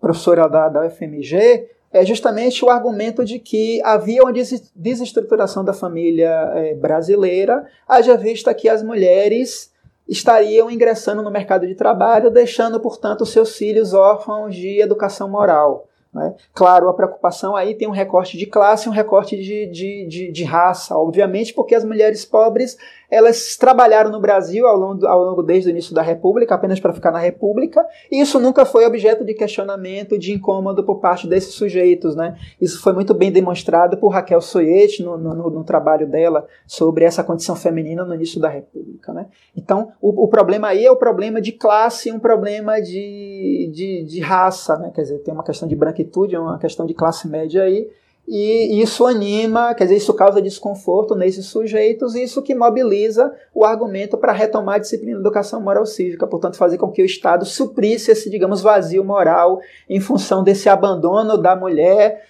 professora 0.00 0.48
da, 0.48 0.70
da 0.70 0.86
UFMG, 0.86 1.68
é 1.92 2.04
justamente 2.04 2.64
o 2.64 2.70
argumento 2.70 3.24
de 3.24 3.38
que 3.38 3.80
havia 3.84 4.22
uma 4.22 4.32
desestruturação 4.74 5.64
da 5.64 5.74
família 5.74 6.50
é, 6.54 6.74
brasileira, 6.74 7.66
haja 7.86 8.16
vista 8.16 8.54
que 8.54 8.68
as 8.68 8.82
mulheres 8.82 9.70
estariam 10.08 10.70
ingressando 10.70 11.22
no 11.22 11.30
mercado 11.30 11.66
de 11.66 11.74
trabalho, 11.74 12.30
deixando, 12.30 12.80
portanto, 12.80 13.26
seus 13.26 13.56
filhos 13.56 13.92
órfãos 13.92 14.54
de 14.54 14.80
educação 14.80 15.28
moral. 15.28 15.86
Né? 16.12 16.34
Claro, 16.52 16.88
a 16.88 16.94
preocupação 16.94 17.56
aí 17.56 17.74
tem 17.74 17.88
um 17.88 17.92
recorte 17.92 18.36
de 18.36 18.46
classe, 18.46 18.88
um 18.88 18.92
recorte 18.92 19.36
de, 19.36 19.66
de, 19.66 20.06
de, 20.06 20.32
de 20.32 20.44
raça, 20.44 20.96
obviamente, 20.96 21.54
porque 21.54 21.74
as 21.74 21.84
mulheres 21.84 22.24
pobres 22.24 22.76
elas 23.12 23.58
trabalharam 23.58 24.10
no 24.10 24.18
Brasil 24.18 24.66
ao 24.66 24.74
longo, 24.74 25.06
ao 25.06 25.22
longo 25.22 25.42
desde 25.42 25.68
o 25.68 25.70
início 25.70 25.94
da 25.94 26.00
República, 26.00 26.54
apenas 26.54 26.80
para 26.80 26.94
ficar 26.94 27.10
na 27.10 27.18
República, 27.18 27.86
e 28.10 28.18
isso 28.18 28.40
nunca 28.40 28.64
foi 28.64 28.86
objeto 28.86 29.22
de 29.22 29.34
questionamento, 29.34 30.18
de 30.18 30.32
incômodo 30.32 30.82
por 30.82 30.98
parte 30.98 31.28
desses 31.28 31.52
sujeitos. 31.52 32.16
Né? 32.16 32.38
Isso 32.58 32.80
foi 32.80 32.94
muito 32.94 33.12
bem 33.12 33.30
demonstrado 33.30 33.98
por 33.98 34.08
Raquel 34.08 34.40
Soyet 34.40 35.02
no, 35.02 35.18
no, 35.18 35.50
no 35.50 35.62
trabalho 35.62 36.08
dela 36.08 36.46
sobre 36.66 37.04
essa 37.04 37.22
condição 37.22 37.54
feminina 37.54 38.02
no 38.02 38.14
início 38.14 38.40
da 38.40 38.48
República. 38.48 39.12
Né? 39.12 39.26
Então, 39.54 39.92
o, 40.00 40.24
o 40.24 40.28
problema 40.28 40.68
aí 40.68 40.86
é 40.86 40.90
o 40.90 40.96
problema 40.96 41.38
de 41.38 41.52
classe 41.52 42.08
e 42.08 42.12
um 42.12 42.18
problema 42.18 42.80
de, 42.80 43.70
de, 43.74 44.04
de 44.04 44.20
raça, 44.20 44.78
né? 44.78 44.90
quer 44.94 45.02
dizer, 45.02 45.18
tem 45.18 45.34
uma 45.34 45.44
questão 45.44 45.68
de 45.68 45.76
branquitude, 46.02 46.36
uma 46.36 46.58
questão 46.58 46.86
de 46.86 46.94
classe 46.94 47.28
média 47.28 47.62
aí, 47.62 47.88
e 48.26 48.80
isso 48.80 49.04
anima, 49.04 49.74
quer 49.74 49.84
dizer, 49.84 49.96
isso 49.96 50.14
causa 50.14 50.40
desconforto 50.40 51.14
nesses 51.14 51.46
sujeitos, 51.46 52.14
e 52.14 52.22
isso 52.22 52.40
que 52.40 52.54
mobiliza 52.54 53.34
o 53.52 53.64
argumento 53.64 54.16
para 54.16 54.32
retomar 54.32 54.76
a 54.76 54.78
disciplina 54.78 55.14
de 55.14 55.20
educação 55.20 55.60
moral 55.60 55.84
cívica, 55.84 56.26
portanto, 56.26 56.56
fazer 56.56 56.78
com 56.78 56.90
que 56.90 57.02
o 57.02 57.06
Estado 57.06 57.44
suprisse 57.44 58.12
esse, 58.12 58.30
digamos, 58.30 58.62
vazio 58.62 59.04
moral 59.04 59.60
em 59.88 60.00
função 60.00 60.44
desse 60.44 60.68
abandono 60.68 61.36
da 61.36 61.56
mulher 61.56 62.24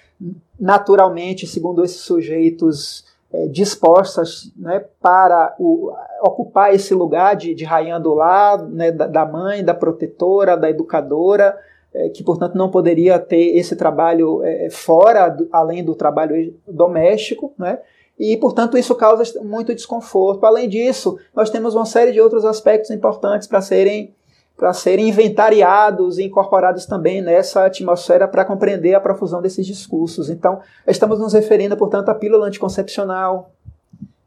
naturalmente, 0.59 1.47
segundo 1.47 1.85
esses 1.85 2.01
sujeitos 2.03 3.05
é, 3.33 3.49
dispostas 3.49 4.53
né, 4.57 4.85
para 5.01 5.55
o, 5.59 5.91
ocupar 6.21 6.73
esse 6.73 6.95
lugar 6.95 7.35
de, 7.35 7.55
de 7.55 7.65
rainha 7.65 7.99
do 7.99 8.15
lar, 8.15 8.63
né, 8.63 8.93
da, 8.93 9.07
da, 9.07 9.27
mãe, 9.27 9.65
da 9.65 9.75
protetora, 9.75 10.57
da 10.57 10.71
educadora, 10.71 11.59
é, 11.95 12.09
que 12.09 12.23
portanto 12.23 12.55
não 12.55 12.71
poderia 12.71 13.19
ter 13.19 13.57
esse 13.57 13.77
trabalho 13.77 14.43
é, 14.43 14.69
fora, 14.71 15.29
do, 15.29 15.49
além 15.53 15.85
do 15.85 15.95
trabalho 15.95 16.55
doméstico, 16.67 17.53
né, 17.59 17.79
e 18.19 18.37
portanto 18.37 18.79
isso 18.79 18.95
causa 18.95 19.41
muito 19.43 19.75
desconforto. 19.75 20.45
Além 20.47 20.69
disso, 20.69 21.19
nós 21.35 21.51
temos 21.51 21.75
uma 21.75 21.85
série 21.85 22.13
de 22.13 22.21
outros 22.21 22.45
aspectos 22.45 22.91
importantes 22.91 23.49
para 23.49 23.61
serem 23.61 24.15
para 24.57 24.73
serem 24.73 25.09
inventariados 25.09 26.19
e 26.19 26.25
incorporados 26.25 26.87
também 26.87 27.21
nessa 27.21 27.65
atmosfera 27.65 28.29
para 28.29 28.45
compreender 28.45 28.95
a 28.95 29.01
profusão 29.01 29.43
desses 29.43 29.67
discursos. 29.67 30.31
Então, 30.31 30.61
estamos 30.87 31.19
nos 31.19 31.33
referindo, 31.33 31.77
portanto, 31.77 32.11
à 32.11 32.15
pílula 32.15 32.47
anticoncepcional, 32.47 33.51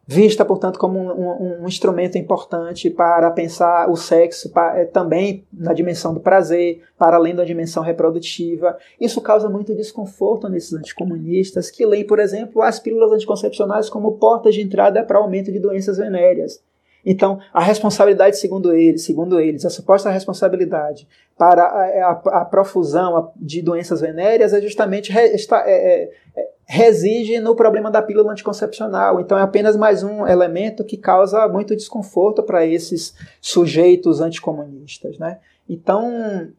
vista, 0.07 0.45
portanto, 0.45 0.77
como 0.77 0.99
um, 0.99 1.09
um, 1.09 1.63
um 1.63 1.67
instrumento 1.67 2.17
importante 2.17 2.89
para 2.89 3.31
pensar 3.31 3.89
o 3.89 3.95
sexo 3.95 4.51
é, 4.75 4.85
também 4.85 5.45
na 5.51 5.73
dimensão 5.73 6.13
do 6.13 6.19
prazer, 6.19 6.83
para 6.97 7.17
além 7.17 7.33
da 7.33 7.43
dimensão 7.43 7.81
reprodutiva. 7.81 8.77
Isso 9.01 9.19
causa 9.21 9.49
muito 9.49 9.75
desconforto 9.75 10.47
nesses 10.47 10.73
anticomunistas 10.73 11.71
que 11.71 11.85
leem, 11.85 12.05
por 12.05 12.19
exemplo, 12.19 12.61
as 12.61 12.79
pílulas 12.79 13.11
anticoncepcionais 13.11 13.89
como 13.89 14.17
portas 14.17 14.53
de 14.53 14.61
entrada 14.61 15.03
para 15.03 15.17
aumento 15.17 15.51
de 15.51 15.59
doenças 15.59 15.97
venéreas. 15.97 16.61
Então, 17.05 17.39
a 17.53 17.61
responsabilidade, 17.61 18.37
segundo 18.37 18.73
eles, 18.73 19.03
segundo 19.03 19.39
eles, 19.39 19.63
a 19.63 19.69
suposta 19.69 20.09
responsabilidade 20.09 21.07
para 21.37 21.63
a, 21.63 22.11
a, 22.11 22.41
a 22.41 22.45
profusão 22.45 23.31
de 23.35 23.61
doenças 23.61 24.01
venéreas 24.01 24.53
é 24.53 24.61
justamente 24.61 25.11
re, 25.11 25.19
é, 25.19 25.35
é, 25.35 26.09
é, 26.35 26.49
reside 26.65 27.39
no 27.39 27.55
problema 27.55 27.91
da 27.91 28.01
pílula 28.01 28.31
anticoncepcional. 28.31 29.19
Então, 29.19 29.37
é 29.37 29.41
apenas 29.41 29.77
mais 29.77 30.03
um 30.03 30.25
elemento 30.27 30.83
que 30.83 30.97
causa 30.97 31.47
muito 31.47 31.75
desconforto 31.75 32.41
para 32.41 32.65
esses 32.65 33.13
sujeitos 33.39 34.19
anticomunistas. 34.19 35.17
Né? 35.19 35.37
Então, 35.69 36.51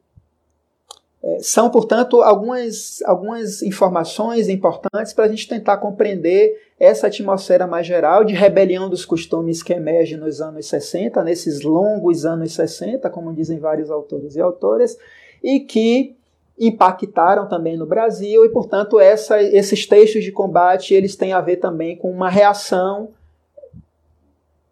é, 1.22 1.38
são, 1.40 1.68
portanto, 1.70 2.22
algumas, 2.22 3.02
algumas 3.04 3.62
informações 3.62 4.48
importantes 4.48 5.12
para 5.12 5.24
a 5.24 5.28
gente 5.28 5.48
tentar 5.48 5.78
compreender 5.78 6.56
essa 6.78 7.08
atmosfera 7.08 7.66
mais 7.66 7.86
geral 7.86 8.22
de 8.22 8.34
rebelião 8.34 8.88
dos 8.88 9.04
costumes 9.04 9.62
que 9.62 9.72
emerge 9.72 10.16
nos 10.16 10.40
anos 10.40 10.66
60, 10.66 11.24
nesses 11.24 11.62
longos 11.62 12.24
anos 12.24 12.52
60, 12.52 13.10
como 13.10 13.32
dizem 13.32 13.58
vários 13.58 13.90
autores 13.90 14.36
e 14.36 14.40
autoras, 14.40 14.96
e 15.42 15.60
que 15.60 16.15
impactaram 16.58 17.48
também 17.48 17.76
no 17.76 17.86
Brasil 17.86 18.44
e, 18.44 18.48
portanto, 18.48 18.98
essa, 18.98 19.42
esses 19.42 19.86
textos 19.86 20.24
de 20.24 20.32
combate 20.32 20.94
eles 20.94 21.14
têm 21.14 21.32
a 21.32 21.40
ver 21.40 21.56
também 21.56 21.96
com 21.96 22.10
uma 22.10 22.30
reação 22.30 23.10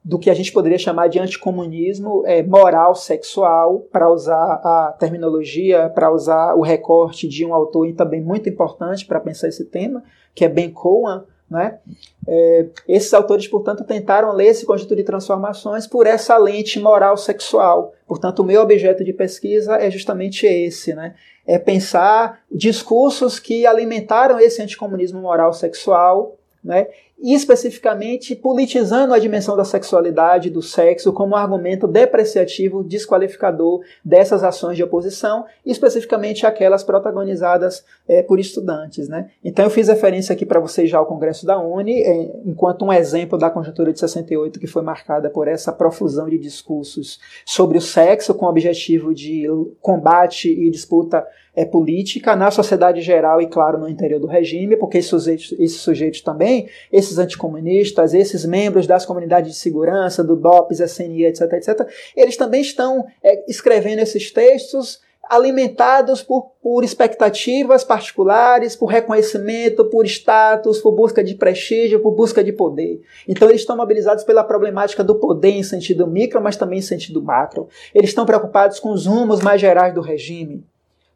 do 0.05 0.19
que 0.19 0.29
a 0.29 0.35
gente 0.35 0.53
poderia 0.53 0.77
chamar 0.77 1.09
de 1.09 1.19
anticomunismo 1.19 2.25
é, 2.27 2.43
moral 2.43 2.95
sexual, 2.95 3.81
para 3.91 4.11
usar 4.11 4.61
a 4.63 4.95
terminologia, 4.99 5.89
para 5.89 6.13
usar 6.13 6.55
o 6.55 6.61
recorte 6.61 7.27
de 7.27 7.45
um 7.45 7.55
autor 7.55 7.91
também 7.95 8.21
muito 8.21 8.47
importante 8.47 9.07
para 9.07 9.19
pensar 9.19 9.49
esse 9.49 9.65
tema, 9.65 10.05
que 10.35 10.45
é 10.45 10.49
Ben 10.49 10.71
Cohen. 10.71 11.23
Né? 11.51 11.79
É, 12.27 12.67
esses 12.89 13.13
autores, 13.13 13.47
portanto, 13.47 13.85
tentaram 13.85 14.33
ler 14.33 14.49
esse 14.49 14.65
conjunto 14.65 14.97
de 14.97 15.05
transformações 15.05 15.87
por 15.87 16.07
essa 16.07 16.37
lente 16.37 16.81
moral 16.81 17.17
sexual. 17.17 17.93
Portanto, 18.07 18.41
o 18.41 18.45
meu 18.45 18.63
objeto 18.63 19.05
de 19.05 19.13
pesquisa 19.13 19.77
é 19.77 19.91
justamente 19.91 20.47
esse, 20.47 20.95
né? 20.95 21.15
é 21.47 21.59
pensar 21.59 22.43
discursos 22.51 23.39
que 23.39 23.67
alimentaram 23.67 24.41
esse 24.41 24.63
anticomunismo 24.63 25.21
moral 25.21 25.53
sexual 25.53 26.39
né? 26.65 26.89
E 27.25 27.33
especificamente 27.33 28.37
politizando 28.37 29.15
a 29.15 29.19
dimensão 29.19 29.57
da 29.57 29.65
sexualidade, 29.65 30.51
do 30.51 30.61
sexo, 30.61 31.11
como 31.11 31.33
um 31.33 31.37
argumento 31.37 31.89
depreciativo, 31.89 32.85
desqualificador 32.85 33.81
dessas 34.05 34.45
ações 34.45 34.77
de 34.77 34.85
oposição, 34.85 35.47
especificamente 35.65 36.45
aquelas 36.45 36.85
protagonizadas 36.85 37.83
é, 38.07 38.23
por 38.23 38.39
estudantes. 38.39 39.09
Né? 39.09 39.31
Então 39.43 39.65
eu 39.65 39.71
fiz 39.71 39.89
referência 39.89 40.35
aqui 40.35 40.45
para 40.45 40.61
vocês 40.61 40.91
já 40.91 40.99
ao 40.99 41.07
Congresso 41.07 41.47
da 41.47 41.59
Uni, 41.59 42.03
é, 42.03 42.43
enquanto 42.45 42.85
um 42.85 42.93
exemplo 42.93 43.39
da 43.39 43.49
conjuntura 43.49 43.91
de 43.91 44.01
68, 44.01 44.61
que 44.61 44.67
foi 44.67 44.83
marcada 44.83 45.31
por 45.31 45.49
essa 45.49 45.73
profusão 45.73 46.29
de 46.29 46.37
discursos 46.37 47.19
sobre 47.47 47.79
o 47.79 47.81
sexo, 47.81 48.35
com 48.35 48.45
o 48.45 48.51
objetivo 48.51 49.15
de 49.15 49.47
combate 49.81 50.51
e 50.51 50.69
disputa 50.69 51.27
é, 51.55 51.65
política 51.65 52.35
na 52.35 52.51
sociedade 52.51 53.01
geral 53.01 53.41
e, 53.41 53.47
claro, 53.47 53.79
no 53.79 53.89
interior 53.89 54.21
do 54.21 54.27
regime, 54.27 54.77
porque 54.77 54.99
esses 54.99 55.11
sujeitos, 55.11 55.53
esses 55.59 55.81
sujeitos 55.81 56.21
também, 56.21 56.69
esses 56.93 57.19
anticomunistas, 57.19 58.15
esses 58.15 58.45
membros 58.45 58.87
das 58.87 59.07
comunidades 59.07 59.53
de 59.53 59.59
segurança, 59.59 60.25
do 60.25 60.37
DOPS, 60.37 60.81
SNI, 60.81 61.27
etc., 61.27 61.53
etc., 61.53 61.89
eles 62.17 62.37
também 62.37 62.61
estão 62.61 63.07
é, 63.23 63.45
escrevendo 63.49 64.01
esses 64.01 64.31
textos 64.31 65.01
alimentados 65.31 66.23
por, 66.23 66.51
por 66.63 66.85
expectativas 66.85 67.83
particulares, 67.83 68.77
por 68.77 68.87
reconhecimento, 68.87 69.87
por 69.87 70.05
status, 70.05 70.81
por 70.81 70.93
busca 70.93 71.25
de 71.25 71.35
prestígio, 71.35 72.01
por 72.01 72.13
busca 72.13 72.45
de 72.45 72.53
poder. 72.53 73.01
Então 73.27 73.49
eles 73.49 73.63
estão 73.63 73.77
mobilizados 73.77 74.23
pela 74.23 74.45
problemática 74.45 75.03
do 75.03 75.15
poder 75.15 75.53
em 75.53 75.63
sentido 75.63 76.07
micro, 76.07 76.43
mas 76.43 76.57
também 76.57 76.81
em 76.81 76.83
sentido 76.83 77.23
macro. 77.23 77.69
Eles 77.95 78.11
estão 78.11 78.27
preocupados 78.27 78.79
com 78.79 78.91
os 78.91 79.07
rumos 79.07 79.41
mais 79.41 79.61
gerais 79.61 79.95
do 79.95 80.03
regime 80.03 80.63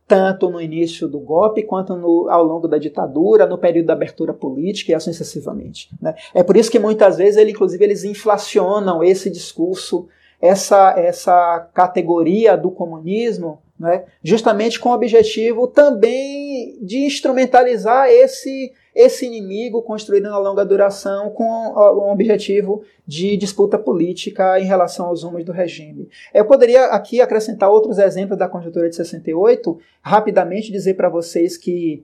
tanto 0.08 0.48
no 0.48 0.58
início 0.58 1.06
do 1.06 1.20
golpe 1.20 1.62
quanto 1.62 1.94
no, 1.94 2.30
ao 2.30 2.42
longo 2.42 2.66
da 2.66 2.78
ditadura, 2.78 3.46
no 3.46 3.58
período 3.58 3.86
da 3.86 3.92
abertura 3.92 4.32
política 4.32 4.90
e 4.90 4.94
assim 4.94 5.12
sucessivamente. 5.12 5.90
Né? 6.00 6.14
É 6.34 6.42
por 6.42 6.56
isso 6.56 6.70
que 6.70 6.78
muitas 6.78 7.18
vezes, 7.18 7.36
ele, 7.36 7.50
inclusive, 7.50 7.84
eles 7.84 8.04
inflacionam 8.04 9.04
esse 9.04 9.28
discurso, 9.28 10.08
essa, 10.40 10.94
essa 10.98 11.68
categoria 11.74 12.56
do 12.56 12.70
comunismo, 12.70 13.60
né? 13.78 14.04
justamente 14.22 14.80
com 14.80 14.88
o 14.88 14.94
objetivo 14.94 15.66
também 15.66 16.78
de 16.82 16.98
instrumentalizar 16.98 18.08
esse 18.08 18.72
esse 18.94 19.24
inimigo 19.24 19.80
construído 19.80 20.24
na 20.24 20.38
longa 20.38 20.64
duração 20.64 21.30
com 21.30 21.44
um 21.44 22.10
objetivo 22.10 22.82
de 23.06 23.36
disputa 23.36 23.78
política 23.78 24.58
em 24.58 24.64
relação 24.64 25.06
aos 25.06 25.22
rumos 25.22 25.44
do 25.44 25.52
regime. 25.52 26.08
Eu 26.34 26.44
poderia 26.44 26.86
aqui 26.86 27.20
acrescentar 27.20 27.70
outros 27.70 27.98
exemplos 27.98 28.36
da 28.36 28.48
conjuntura 28.48 28.90
de 28.90 28.96
68, 28.96 29.78
rapidamente 30.02 30.72
dizer 30.72 30.94
para 30.94 31.08
vocês 31.08 31.56
que 31.56 32.02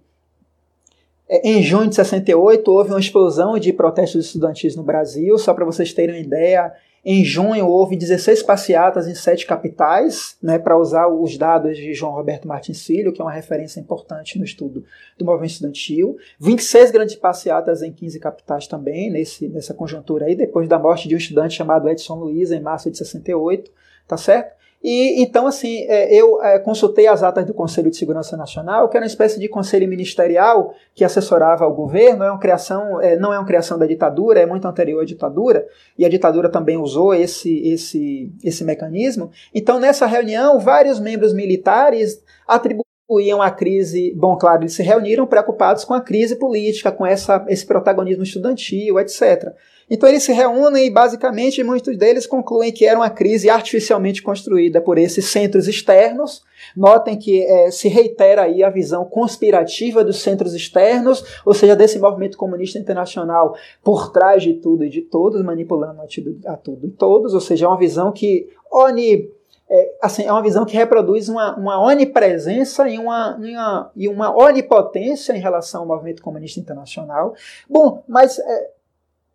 é, 1.28 1.48
em 1.48 1.62
junho 1.62 1.88
de 1.88 1.96
68 1.96 2.70
houve 2.70 2.90
uma 2.90 3.00
explosão 3.00 3.58
de 3.58 3.72
protestos 3.72 4.26
estudantis 4.26 4.76
no 4.76 4.84
Brasil, 4.84 5.36
só 5.38 5.52
para 5.52 5.64
vocês 5.64 5.92
terem 5.92 6.14
uma 6.14 6.20
ideia, 6.20 6.72
em 7.04 7.22
junho, 7.22 7.66
houve 7.66 7.96
16 7.96 8.42
passeatas 8.42 9.06
em 9.06 9.14
sete 9.14 9.46
capitais, 9.46 10.38
né, 10.42 10.58
para 10.58 10.78
usar 10.78 11.06
os 11.06 11.36
dados 11.36 11.76
de 11.76 11.92
João 11.92 12.12
Roberto 12.12 12.48
Martins 12.48 12.86
Filho, 12.86 13.12
que 13.12 13.20
é 13.20 13.24
uma 13.24 13.32
referência 13.32 13.78
importante 13.78 14.38
no 14.38 14.44
estudo 14.44 14.84
do 15.18 15.24
movimento 15.24 15.50
estudantil. 15.50 16.16
26 16.40 16.90
grandes 16.90 17.16
passeatas 17.16 17.82
em 17.82 17.92
15 17.92 18.18
capitais 18.18 18.66
também, 18.66 19.10
nesse, 19.10 19.48
nessa 19.48 19.74
conjuntura 19.74 20.24
aí, 20.24 20.34
depois 20.34 20.66
da 20.66 20.78
morte 20.78 21.06
de 21.06 21.14
um 21.14 21.18
estudante 21.18 21.54
chamado 21.54 21.88
Edson 21.90 22.14
Luiz, 22.14 22.50
em 22.50 22.60
março 22.60 22.90
de 22.90 22.96
68, 22.96 23.70
tá 24.08 24.16
certo? 24.16 24.63
E 24.84 25.22
então, 25.22 25.46
assim, 25.46 25.86
é, 25.88 26.14
eu 26.14 26.42
é, 26.42 26.58
consultei 26.58 27.06
as 27.06 27.22
atas 27.22 27.46
do 27.46 27.54
Conselho 27.54 27.90
de 27.90 27.96
Segurança 27.96 28.36
Nacional, 28.36 28.86
que 28.90 28.98
era 28.98 29.04
uma 29.04 29.08
espécie 29.08 29.40
de 29.40 29.48
conselho 29.48 29.88
ministerial 29.88 30.74
que 30.94 31.02
assessorava 31.02 31.66
o 31.66 31.72
governo, 31.72 32.22
é 32.22 32.30
uma 32.30 32.38
criação, 32.38 33.00
é, 33.00 33.16
não 33.16 33.32
é 33.32 33.38
uma 33.38 33.46
criação 33.46 33.78
da 33.78 33.86
ditadura, 33.86 34.40
é 34.40 34.44
muito 34.44 34.68
anterior 34.68 35.00
à 35.00 35.06
ditadura, 35.06 35.66
e 35.96 36.04
a 36.04 36.08
ditadura 36.10 36.50
também 36.50 36.76
usou 36.76 37.14
esse, 37.14 37.66
esse, 37.66 38.30
esse 38.44 38.62
mecanismo. 38.62 39.30
Então, 39.54 39.80
nessa 39.80 40.04
reunião, 40.04 40.60
vários 40.60 41.00
membros 41.00 41.32
militares 41.32 42.22
atribuíam 42.46 43.40
a 43.40 43.50
crise, 43.50 44.12
bom, 44.14 44.36
claro, 44.36 44.64
eles 44.64 44.74
se 44.74 44.82
reuniram 44.82 45.26
preocupados 45.26 45.82
com 45.82 45.94
a 45.94 46.00
crise 46.02 46.36
política, 46.36 46.92
com 46.92 47.06
essa, 47.06 47.42
esse 47.48 47.64
protagonismo 47.64 48.22
estudantil, 48.22 49.00
etc. 49.00 49.50
Então 49.90 50.08
eles 50.08 50.22
se 50.22 50.32
reúnem 50.32 50.86
e 50.86 50.90
basicamente 50.90 51.62
muitos 51.62 51.96
deles 51.96 52.26
concluem 52.26 52.72
que 52.72 52.86
era 52.86 52.98
uma 52.98 53.10
crise 53.10 53.50
artificialmente 53.50 54.22
construída 54.22 54.80
por 54.80 54.98
esses 54.98 55.26
centros 55.26 55.68
externos. 55.68 56.42
Notem 56.76 57.18
que 57.18 57.42
é, 57.42 57.70
se 57.70 57.88
reitera 57.88 58.42
aí 58.42 58.62
a 58.62 58.70
visão 58.70 59.04
conspirativa 59.04 60.02
dos 60.02 60.22
centros 60.22 60.54
externos, 60.54 61.22
ou 61.44 61.52
seja, 61.52 61.76
desse 61.76 61.98
movimento 61.98 62.38
comunista 62.38 62.78
internacional 62.78 63.54
por 63.82 64.10
trás 64.10 64.42
de 64.42 64.54
tudo 64.54 64.84
e 64.84 64.88
de 64.88 65.02
todos, 65.02 65.42
manipulando 65.42 66.00
a 66.00 66.06
tudo, 66.06 66.38
a 66.46 66.56
tudo 66.56 66.86
e 66.86 66.90
todos, 66.90 67.34
ou 67.34 67.40
seja, 67.40 67.66
é 67.66 67.68
uma 67.68 67.78
visão 67.78 68.10
que 68.12 68.48
oni, 68.72 69.30
é, 69.68 69.96
assim, 70.02 70.24
é 70.24 70.32
uma 70.32 70.42
visão 70.42 70.64
que 70.64 70.76
reproduz 70.76 71.28
uma, 71.28 71.54
uma 71.56 71.82
onipresença 71.84 72.88
e 72.88 72.98
uma, 72.98 73.36
uma, 73.36 73.92
e 73.94 74.08
uma 74.08 74.36
onipotência 74.36 75.34
em 75.34 75.40
relação 75.40 75.82
ao 75.82 75.86
movimento 75.86 76.22
comunista 76.22 76.58
internacional. 76.58 77.34
Bom, 77.68 78.02
mas 78.08 78.38
é, 78.38 78.70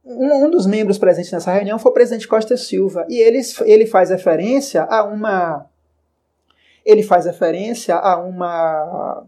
um, 0.10 0.46
um, 0.46 0.50
dos 0.50 0.66
membros 0.66 0.98
presentes 0.98 1.32
nessa 1.32 1.54
reunião 1.54 1.78
foi 1.78 1.92
o 1.92 1.94
presidente 1.94 2.28
Costa 2.28 2.58
Silva 2.58 3.06
e 3.08 3.18
ele, 3.18 3.40
ele 3.66 3.86
faz 3.86 4.10
referência 4.10 4.84
a 4.84 5.04
uma 5.04 5.68
ele 6.84 7.04
faz 7.04 7.26
referência 7.26 7.96
a 7.96 8.18
uma 8.18 9.24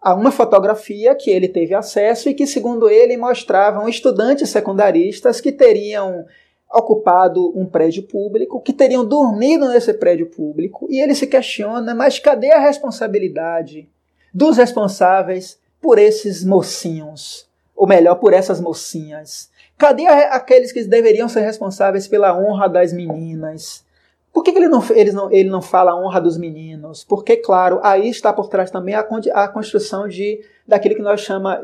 a 0.00 0.14
uma 0.14 0.30
fotografia 0.30 1.14
que 1.14 1.30
ele 1.30 1.48
teve 1.48 1.74
acesso 1.74 2.28
e 2.28 2.34
que, 2.34 2.46
segundo 2.46 2.88
ele, 2.88 3.16
mostravam 3.16 3.88
estudantes 3.88 4.50
secundaristas 4.50 5.40
que 5.40 5.50
teriam 5.50 6.24
ocupado 6.72 7.52
um 7.58 7.66
prédio 7.66 8.04
público, 8.04 8.60
que 8.60 8.72
teriam 8.72 9.04
dormido 9.04 9.68
nesse 9.68 9.92
prédio 9.94 10.26
público, 10.26 10.86
e 10.88 11.00
ele 11.00 11.14
se 11.14 11.26
questiona, 11.26 11.92
mas 11.92 12.20
cadê 12.20 12.52
a 12.52 12.60
responsabilidade 12.60 13.88
dos 14.32 14.56
responsáveis 14.56 15.58
por 15.80 15.98
esses 15.98 16.44
mocinhos? 16.44 17.45
Ou 17.76 17.86
melhor, 17.86 18.16
por 18.16 18.32
essas 18.32 18.60
mocinhas? 18.60 19.50
Cadê 19.76 20.06
aqueles 20.06 20.72
que 20.72 20.82
deveriam 20.84 21.28
ser 21.28 21.40
responsáveis 21.40 22.08
pela 22.08 22.36
honra 22.36 22.68
das 22.68 22.92
meninas? 22.92 23.84
Por 24.32 24.42
que, 24.42 24.52
que 24.52 24.58
ele, 24.58 24.68
não, 24.68 24.84
ele, 24.90 25.12
não, 25.12 25.32
ele 25.32 25.48
não 25.48 25.62
fala 25.62 25.92
a 25.92 25.96
honra 25.96 26.20
dos 26.20 26.36
meninos? 26.36 27.04
Porque, 27.04 27.36
claro, 27.36 27.80
aí 27.82 28.08
está 28.08 28.32
por 28.32 28.48
trás 28.48 28.70
também 28.70 28.94
a, 28.94 29.00
a 29.00 29.48
construção 29.48 30.06
de, 30.06 30.40
daquilo 30.68 30.94
que 30.94 31.00
nós 31.02 31.20
chama, 31.20 31.62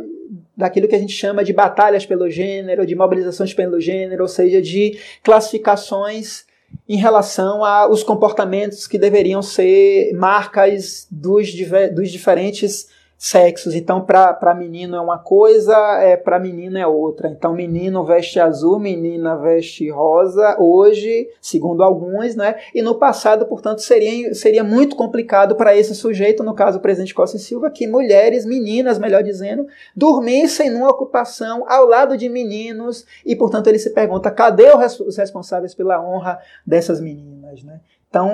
daquilo 0.56 0.88
que 0.88 0.94
a 0.94 0.98
gente 0.98 1.12
chama 1.12 1.44
de 1.44 1.52
batalhas 1.52 2.06
pelo 2.06 2.30
gênero, 2.30 2.86
de 2.86 2.94
mobilizações 2.94 3.52
pelo 3.52 3.78
gênero, 3.78 4.22
ou 4.22 4.28
seja, 4.28 4.62
de 4.62 4.98
classificações 5.22 6.44
em 6.88 6.96
relação 6.96 7.64
aos 7.64 8.02
comportamentos 8.02 8.86
que 8.86 8.98
deveriam 8.98 9.42
ser 9.42 10.12
marcas 10.14 11.06
dos, 11.10 11.52
dos 11.94 12.10
diferentes 12.10 12.88
sexos. 13.22 13.76
Então, 13.76 14.04
para 14.04 14.52
menino 14.52 14.96
é 14.96 15.00
uma 15.00 15.16
coisa, 15.16 15.76
é, 16.00 16.16
para 16.16 16.40
menina 16.40 16.80
é 16.80 16.86
outra. 16.88 17.28
Então, 17.28 17.54
menino 17.54 18.04
veste 18.04 18.40
azul, 18.40 18.80
menina 18.80 19.36
veste 19.36 19.88
rosa, 19.88 20.56
hoje, 20.58 21.28
segundo 21.40 21.84
alguns, 21.84 22.34
né? 22.34 22.56
E 22.74 22.82
no 22.82 22.96
passado, 22.96 23.46
portanto, 23.46 23.78
seria, 23.78 24.34
seria 24.34 24.64
muito 24.64 24.96
complicado 24.96 25.54
para 25.54 25.76
esse 25.76 25.94
sujeito, 25.94 26.42
no 26.42 26.52
caso 26.52 26.78
o 26.78 26.80
presidente 26.80 27.14
Costa 27.14 27.36
e 27.36 27.40
Silva, 27.40 27.70
que 27.70 27.86
mulheres, 27.86 28.44
meninas, 28.44 28.98
melhor 28.98 29.22
dizendo, 29.22 29.68
dormissem 29.94 30.68
numa 30.68 30.90
ocupação 30.90 31.64
ao 31.68 31.86
lado 31.86 32.16
de 32.16 32.28
meninos, 32.28 33.06
e, 33.24 33.36
portanto, 33.36 33.68
ele 33.68 33.78
se 33.78 33.90
pergunta: 33.90 34.32
cadê 34.32 34.66
os 34.74 35.16
responsáveis 35.16 35.76
pela 35.76 36.04
honra 36.04 36.40
dessas 36.66 37.00
meninas, 37.00 37.62
né? 37.62 37.78
Então, 38.12 38.30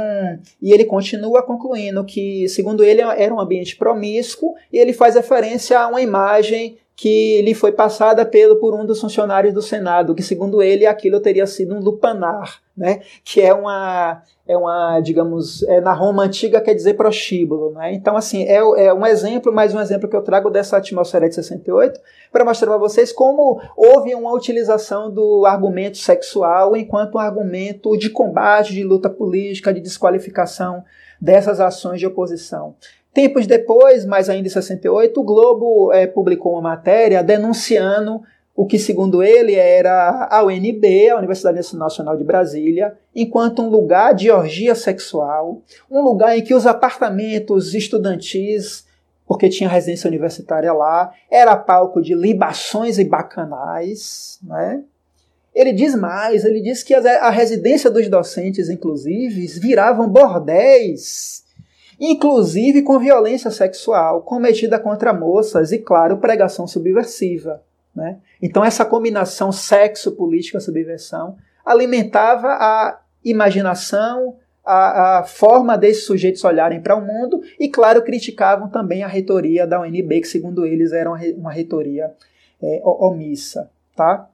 e 0.60 0.72
ele 0.72 0.84
continua 0.84 1.40
concluindo 1.40 2.04
que, 2.04 2.48
segundo 2.48 2.82
ele, 2.82 3.00
era 3.00 3.32
um 3.32 3.38
ambiente 3.38 3.76
promíscuo, 3.76 4.56
e 4.72 4.76
ele 4.78 4.92
faz 4.92 5.14
referência 5.14 5.78
a 5.78 5.86
uma 5.86 6.02
imagem 6.02 6.78
que 6.98 7.40
lhe 7.42 7.54
foi 7.54 7.70
passada 7.70 8.26
pelo, 8.26 8.56
por 8.56 8.74
um 8.74 8.84
dos 8.84 9.00
funcionários 9.00 9.54
do 9.54 9.62
Senado, 9.62 10.16
que 10.16 10.22
segundo 10.22 10.60
ele 10.60 10.84
aquilo 10.84 11.20
teria 11.20 11.46
sido 11.46 11.72
um 11.72 11.78
lupanar, 11.78 12.60
né? 12.76 13.02
que 13.24 13.40
é 13.40 13.54
uma, 13.54 14.20
é 14.48 14.56
uma 14.56 14.98
digamos, 14.98 15.62
é, 15.62 15.80
na 15.80 15.92
Roma 15.92 16.24
antiga 16.24 16.60
quer 16.60 16.74
dizer 16.74 16.94
prostíbulo. 16.94 17.70
Né? 17.70 17.94
Então, 17.94 18.16
assim, 18.16 18.42
é, 18.42 18.56
é 18.56 18.92
um 18.92 19.06
exemplo, 19.06 19.52
mais 19.52 19.72
um 19.72 19.78
exemplo 19.78 20.08
que 20.08 20.16
eu 20.16 20.22
trago 20.22 20.50
dessa 20.50 20.76
atmosfera 20.76 21.28
de 21.28 21.36
68, 21.36 22.00
para 22.32 22.44
mostrar 22.44 22.66
para 22.66 22.78
vocês 22.78 23.12
como 23.12 23.62
houve 23.76 24.12
uma 24.16 24.34
utilização 24.34 25.08
do 25.08 25.46
argumento 25.46 25.98
sexual 25.98 26.76
enquanto 26.76 27.14
um 27.14 27.20
argumento 27.20 27.96
de 27.96 28.10
combate, 28.10 28.74
de 28.74 28.82
luta 28.82 29.08
política, 29.08 29.72
de 29.72 29.80
desqualificação 29.80 30.82
dessas 31.20 31.60
ações 31.60 32.00
de 32.00 32.06
oposição. 32.08 32.74
Tempos 33.12 33.46
depois, 33.46 34.04
mais 34.04 34.28
ainda 34.28 34.46
em 34.46 34.50
68, 34.50 35.20
o 35.20 35.24
Globo 35.24 35.92
é, 35.92 36.06
publicou 36.06 36.52
uma 36.52 36.62
matéria 36.62 37.22
denunciando 37.22 38.22
o 38.54 38.66
que, 38.66 38.76
segundo 38.76 39.22
ele, 39.22 39.54
era 39.54 40.26
a 40.28 40.44
UNB, 40.44 41.10
a 41.10 41.16
Universidade 41.16 41.76
Nacional 41.76 42.16
de 42.16 42.24
Brasília, 42.24 42.96
enquanto 43.14 43.62
um 43.62 43.68
lugar 43.68 44.12
de 44.12 44.32
orgia 44.32 44.74
sexual, 44.74 45.62
um 45.88 46.02
lugar 46.02 46.36
em 46.36 46.42
que 46.42 46.52
os 46.52 46.66
apartamentos 46.66 47.72
estudantis, 47.72 48.84
porque 49.28 49.48
tinha 49.48 49.68
residência 49.68 50.08
universitária 50.08 50.72
lá, 50.72 51.12
era 51.30 51.56
palco 51.56 52.02
de 52.02 52.14
libações 52.14 52.98
e 52.98 53.04
bacanais, 53.04 54.40
né? 54.42 54.82
Ele 55.54 55.72
diz 55.72 55.94
mais, 55.94 56.44
ele 56.44 56.60
diz 56.60 56.82
que 56.82 56.94
a 56.94 57.30
residência 57.30 57.90
dos 57.90 58.08
docentes, 58.08 58.68
inclusive, 58.68 59.46
viravam 59.60 60.08
bordéis 60.08 61.44
inclusive 62.00 62.82
com 62.82 62.98
violência 62.98 63.50
sexual 63.50 64.22
cometida 64.22 64.78
contra 64.78 65.12
moças 65.12 65.72
e, 65.72 65.78
claro, 65.78 66.18
pregação 66.18 66.66
subversiva. 66.66 67.62
Né? 67.94 68.18
Então, 68.40 68.64
essa 68.64 68.84
combinação 68.84 69.50
sexo-política-subversão 69.50 71.36
alimentava 71.64 72.48
a 72.48 73.00
imaginação, 73.24 74.36
a, 74.64 75.18
a, 75.18 75.24
forma 75.24 75.76
desses 75.76 76.04
sujeitos 76.04 76.44
olharem 76.44 76.80
para 76.80 76.94
o 76.94 77.00
mundo 77.00 77.42
e, 77.58 77.68
claro, 77.68 78.02
criticavam 78.02 78.68
também 78.68 79.02
a 79.02 79.08
reitoria 79.08 79.66
da 79.66 79.80
UNB, 79.80 80.20
que, 80.20 80.28
segundo 80.28 80.64
eles, 80.64 80.92
era 80.92 81.10
uma, 81.10 81.50
reitoria 81.50 82.12
é, 82.62 82.80
omissa. 82.84 83.70
Tá? 83.96 84.28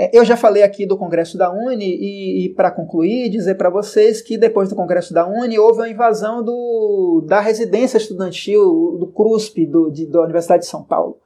É, 0.00 0.16
eu 0.16 0.24
já 0.24 0.36
falei 0.36 0.62
aqui 0.62 0.86
do 0.86 0.96
Congresso 0.96 1.36
da 1.36 1.50
Uni 1.50 1.84
e, 1.84 2.44
e 2.44 2.48
para 2.50 2.70
concluir, 2.70 3.28
dizer 3.28 3.56
para 3.56 3.68
vocês 3.68 4.22
que 4.22 4.38
depois 4.38 4.68
do 4.68 4.76
Congresso 4.76 5.12
da 5.12 5.26
Uni 5.26 5.58
houve 5.58 5.82
a 5.82 5.88
invasão 5.88 6.40
do, 6.40 7.24
da 7.26 7.40
residência 7.40 7.96
estudantil 7.96 8.96
do 8.96 9.08
CRUSP, 9.08 9.66
do, 9.66 9.90
de, 9.90 10.06
da 10.06 10.20
Universidade 10.20 10.62
de 10.62 10.68
São 10.68 10.84
Paulo. 10.84 11.18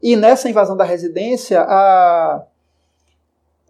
E 0.00 0.14
nessa 0.14 0.48
invasão 0.48 0.76
da 0.76 0.84
residência, 0.84 1.62
a, 1.62 2.44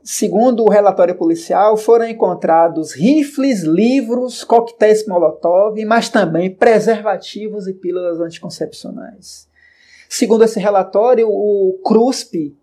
segundo 0.02 0.62
o 0.62 0.70
relatório 0.70 1.14
policial, 1.14 1.78
foram 1.78 2.06
encontrados 2.06 2.92
rifles, 2.92 3.62
livros, 3.62 4.44
coquetéis 4.44 5.06
Molotov, 5.06 5.82
mas 5.86 6.10
também 6.10 6.54
preservativos 6.54 7.66
e 7.66 7.72
pílulas 7.72 8.20
anticoncepcionais. 8.20 9.48
Segundo 10.06 10.44
esse 10.44 10.60
relatório, 10.60 11.30
o 11.30 11.80
CRUSP, 11.82 12.54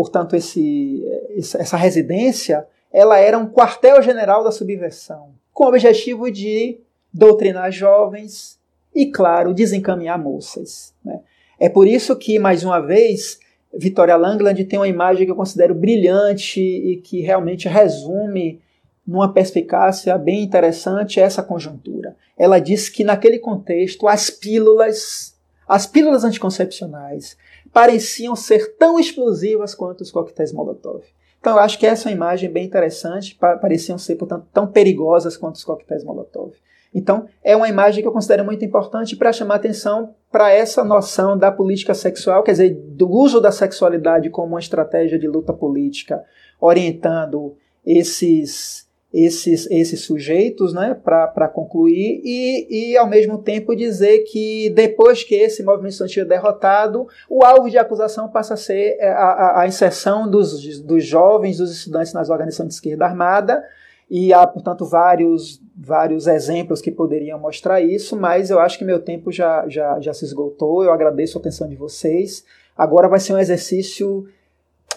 portanto, 0.00 0.34
esse, 0.34 1.04
essa 1.36 1.76
residência, 1.76 2.66
ela 2.90 3.18
era 3.18 3.36
um 3.36 3.50
quartel-general 3.50 4.42
da 4.42 4.50
subversão, 4.50 5.34
com 5.52 5.64
o 5.64 5.68
objetivo 5.68 6.30
de 6.30 6.80
doutrinar 7.12 7.70
jovens 7.70 8.58
e, 8.94 9.04
claro, 9.04 9.52
desencaminhar 9.52 10.18
moças. 10.18 10.94
Né? 11.04 11.20
É 11.58 11.68
por 11.68 11.86
isso 11.86 12.16
que, 12.16 12.38
mais 12.38 12.64
uma 12.64 12.80
vez, 12.80 13.38
Vitória 13.74 14.16
Langland 14.16 14.64
tem 14.64 14.78
uma 14.78 14.88
imagem 14.88 15.26
que 15.26 15.30
eu 15.32 15.36
considero 15.36 15.74
brilhante 15.74 16.62
e 16.62 16.96
que 16.96 17.20
realmente 17.20 17.68
resume, 17.68 18.58
numa 19.06 19.34
perspicácia 19.34 20.16
bem 20.16 20.42
interessante, 20.42 21.20
essa 21.20 21.42
conjuntura. 21.42 22.16
Ela 22.38 22.58
diz 22.58 22.88
que, 22.88 23.04
naquele 23.04 23.38
contexto, 23.38 24.08
as 24.08 24.30
pílulas, 24.30 25.36
as 25.68 25.86
pílulas 25.86 26.24
anticoncepcionais, 26.24 27.36
pareciam 27.72 28.34
ser 28.34 28.76
tão 28.76 28.98
explosivas 28.98 29.74
quanto 29.74 30.00
os 30.00 30.10
coquetéis 30.10 30.52
Molotov. 30.52 31.04
Então 31.38 31.54
eu 31.54 31.58
acho 31.60 31.78
que 31.78 31.86
essa 31.86 32.08
é 32.08 32.10
uma 32.10 32.16
imagem 32.16 32.50
bem 32.50 32.66
interessante, 32.66 33.36
pareciam 33.60 33.96
ser, 33.96 34.16
portanto, 34.16 34.46
tão 34.52 34.66
perigosas 34.66 35.36
quanto 35.36 35.56
os 35.56 35.64
coquetéis 35.64 36.04
Molotov. 36.04 36.52
Então, 36.92 37.26
é 37.42 37.54
uma 37.54 37.68
imagem 37.68 38.02
que 38.02 38.08
eu 38.08 38.12
considero 38.12 38.44
muito 38.44 38.64
importante 38.64 39.14
para 39.14 39.32
chamar 39.32 39.56
atenção 39.56 40.14
para 40.30 40.52
essa 40.52 40.82
noção 40.82 41.38
da 41.38 41.50
política 41.50 41.94
sexual, 41.94 42.42
quer 42.42 42.50
dizer, 42.52 42.74
do 42.74 43.08
uso 43.08 43.40
da 43.40 43.52
sexualidade 43.52 44.28
como 44.28 44.48
uma 44.48 44.60
estratégia 44.60 45.18
de 45.18 45.28
luta 45.28 45.52
política, 45.52 46.22
orientando 46.60 47.54
esses 47.86 48.88
esses, 49.12 49.68
esses 49.70 50.02
sujeitos 50.02 50.72
né, 50.72 50.94
para 50.94 51.48
concluir 51.48 52.20
e, 52.24 52.92
e, 52.92 52.96
ao 52.96 53.08
mesmo 53.08 53.38
tempo, 53.38 53.74
dizer 53.74 54.20
que 54.20 54.70
depois 54.70 55.24
que 55.24 55.34
esse 55.34 55.62
movimento 55.62 55.92
estudantil 55.92 56.22
é 56.22 56.26
derrotado, 56.26 57.08
o 57.28 57.44
alvo 57.44 57.68
de 57.68 57.76
acusação 57.76 58.28
passa 58.28 58.54
a 58.54 58.56
ser 58.56 58.96
é, 59.00 59.10
a, 59.10 59.16
a, 59.16 59.60
a 59.62 59.66
inserção 59.66 60.30
dos, 60.30 60.80
dos 60.80 61.04
jovens, 61.04 61.58
dos 61.58 61.72
estudantes 61.72 62.12
nas 62.12 62.30
organizações 62.30 62.68
de 62.68 62.74
esquerda 62.74 63.04
armada, 63.04 63.64
e 64.08 64.32
há, 64.32 64.44
portanto, 64.44 64.84
vários, 64.84 65.60
vários 65.76 66.26
exemplos 66.26 66.80
que 66.80 66.90
poderiam 66.90 67.38
mostrar 67.38 67.80
isso, 67.80 68.16
mas 68.18 68.50
eu 68.50 68.58
acho 68.58 68.76
que 68.76 68.84
meu 68.84 68.98
tempo 68.98 69.30
já, 69.30 69.68
já, 69.68 70.00
já 70.00 70.12
se 70.12 70.24
esgotou. 70.24 70.82
Eu 70.82 70.92
agradeço 70.92 71.38
a 71.38 71.40
atenção 71.40 71.68
de 71.68 71.76
vocês. 71.76 72.44
Agora 72.76 73.08
vai 73.08 73.20
ser 73.20 73.34
um 73.34 73.38
exercício, 73.38 74.26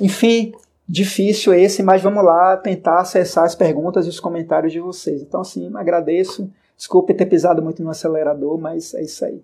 enfim, 0.02 0.52
difícil 0.88 1.54
esse, 1.54 1.82
mas 1.82 2.02
vamos 2.02 2.24
lá 2.24 2.58
tentar 2.58 3.00
acessar 3.00 3.46
as 3.46 3.56
perguntas 3.56 4.06
e 4.06 4.10
os 4.10 4.19
comentários 4.19 4.74
de 4.74 4.80
vocês. 4.80 5.22
Então, 5.22 5.41
assim, 5.41 5.72
agradeço. 5.76 6.52
Desculpe 6.76 7.13
ter 7.13 7.26
pisado 7.26 7.62
muito 7.62 7.84
no 7.84 7.89
acelerador, 7.89 8.58
mas 8.58 8.93
é 8.93 9.02
isso 9.02 9.24
aí. 9.24 9.43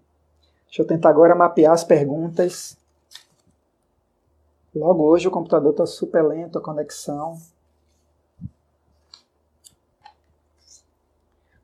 Deixa 0.68 0.82
eu 0.82 0.86
tentar 0.86 1.10
agora 1.10 1.34
mapear 1.36 1.74
as 1.74 1.84
perguntas. 1.84 2.78
Logo 4.76 5.04
hoje 5.04 5.28
o 5.28 5.32
computador 5.32 5.72
está 5.72 5.86
super 5.86 6.22
lento, 6.22 6.60
a 6.60 6.62
conexão. 6.62 7.38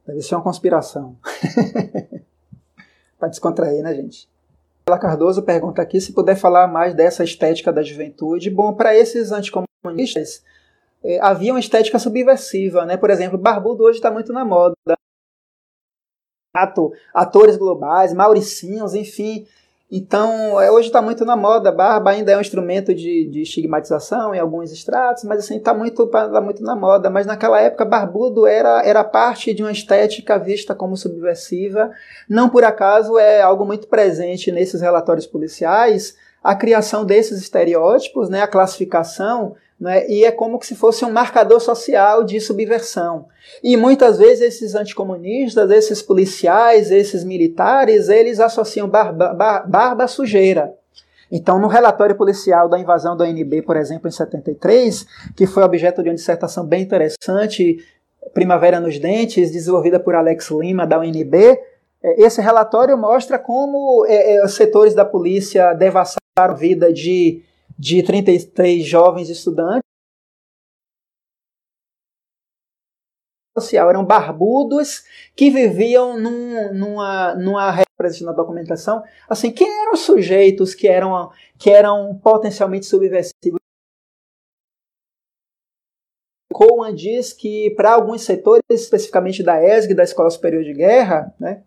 Deve 0.06 0.22
ser 0.22 0.36
uma 0.36 0.44
conspiração. 0.44 1.18
Para 3.18 3.30
descontrair, 3.30 3.84
né, 3.84 3.94
gente? 3.94 4.30
Ela 4.88 5.00
Cardoso 5.00 5.42
pergunta 5.42 5.82
aqui 5.82 6.00
se 6.00 6.14
puder 6.14 6.36
falar 6.36 6.68
mais 6.68 6.94
dessa 6.94 7.24
estética 7.24 7.74
da 7.74 7.82
juventude. 7.82 8.52
Bom, 8.52 8.74
para 8.74 8.96
esses 8.96 9.32
anticomunistas, 9.32 9.75
eh, 11.04 11.20
havia 11.22 11.54
uma 11.54 11.60
estética 11.60 12.00
subversiva, 12.00 12.86
né? 12.86 12.98
Por 12.98 13.10
exemplo, 13.10 13.38
Barbudo 13.38 13.84
hoje 13.84 14.00
está 14.00 14.10
muito 14.10 14.34
na 14.34 14.44
moda. 14.44 14.76
Atores 17.14 17.58
globais, 17.58 18.14
Mauricinhos, 18.14 18.96
enfim. 18.96 19.46
Então, 19.92 20.60
é, 20.60 20.72
hoje 20.72 20.88
está 20.88 21.00
muito 21.00 21.24
na 21.24 21.36
moda, 21.36 21.72
barba 21.72 22.10
ainda 22.10 22.32
é 22.32 22.38
um 22.38 22.42
instrumento 22.42 22.94
de, 22.94 23.30
de 23.30 23.42
estigmatização 23.44 24.34
em 24.34 24.40
alguns 24.40 24.72
estratos, 24.72 25.24
mas 25.24 25.40
assim, 25.40 25.58
está 25.58 25.76
muito, 25.76 26.08
tá 26.08 26.42
muito 26.42 26.64
na 26.64 26.76
moda. 26.76 27.10
Mas 27.10 27.28
naquela 27.28 27.62
época, 27.62 27.86
barbudo 27.86 28.48
era, 28.48 28.84
era 28.84 29.04
parte 29.04 29.54
de 29.54 29.62
uma 29.62 29.72
estética 29.72 30.40
vista 30.40 30.74
como 30.74 30.98
subversiva. 30.98 31.92
Não 32.28 32.50
por 32.50 32.64
acaso 32.64 33.20
é 33.20 33.42
algo 33.42 33.64
muito 33.64 33.88
presente 33.88 34.52
nesses 34.52 34.82
relatórios 34.82 35.28
policiais, 35.28 36.18
a 36.44 36.56
criação 36.56 37.06
desses 37.06 37.40
estereótipos, 37.40 38.28
né, 38.28 38.42
a 38.42 38.48
classificação 38.48 39.56
né? 39.80 40.08
e 40.08 40.24
é 40.24 40.32
como 40.32 40.62
se 40.64 40.76
fosse 40.76 41.04
um 41.04 41.12
marcador 41.12 41.60
social 41.60 42.24
de 42.24 42.40
subversão. 42.40 43.28
E 43.64 43.76
muitas 43.78 44.18
vezes 44.18 44.42
esses 44.42 44.76
anticomunistas, 44.76 45.70
esses 45.70 46.02
policiais, 46.02 46.92
esses 46.92 47.24
militares, 47.24 48.10
eles 48.10 48.40
associam 48.40 48.88
barba, 48.88 49.34
bar, 49.34 49.70
barba 49.70 50.08
sujeira. 50.08 50.74
Então, 51.32 51.60
no 51.60 51.68
relatório 51.68 52.16
policial 52.16 52.70
da 52.70 52.80
invasão 52.80 53.18
da 53.18 53.26
UNB, 53.26 53.64
por 53.64 53.76
exemplo, 53.76 54.08
em 54.08 54.12
73, 54.12 55.06
que 55.36 55.48
foi 55.48 55.64
objeto 55.64 56.04
de 56.04 56.10
uma 56.10 56.16
dissertação 56.16 56.66
bem 56.66 56.84
interessante, 56.84 57.84
Primavera 58.34 58.80
nos 58.80 59.00
Dentes, 59.00 59.52
desenvolvida 59.52 60.00
por 60.00 60.16
Alex 60.16 60.50
Lima, 60.52 60.86
da 60.86 61.00
UNB, 61.00 61.60
é, 62.06 62.22
esse 62.22 62.40
relatório 62.40 62.96
mostra 62.98 63.40
como 63.40 64.06
é, 64.08 64.36
é, 64.36 64.48
setores 64.48 64.94
da 64.94 65.04
polícia 65.04 65.74
devassaram 65.74 66.20
a 66.38 66.54
vida 66.54 66.94
de 66.94 67.42
de 67.78 68.04
33 68.04 68.86
jovens 68.86 69.30
estudantes 69.30 69.86
social, 73.58 73.90
eram 73.90 74.06
barbudos 74.06 75.06
que 75.36 75.50
viviam 75.50 76.20
num, 76.20 76.74
numa, 76.74 77.36
numa 77.36 77.72
representação 77.72 78.28
na 78.28 78.34
documentação, 78.34 79.04
assim, 79.30 79.52
quem 79.52 79.68
eram 79.84 79.94
os 79.94 80.02
sujeitos 80.02 80.76
que 80.76 80.88
eram, 80.88 81.32
que 81.58 81.70
eram 81.70 82.20
potencialmente 82.22 82.86
subversivos? 82.86 83.60
Cohen 86.54 86.96
diz 86.96 87.34
que 87.34 87.72
para 87.72 87.94
alguns 87.94 88.22
setores, 88.22 88.64
especificamente 88.70 89.44
da 89.44 89.62
ESG, 89.62 89.94
da 89.94 90.04
Escola 90.04 90.30
Superior 90.30 90.64
de 90.64 90.74
Guerra, 90.74 91.34
né, 91.40 91.64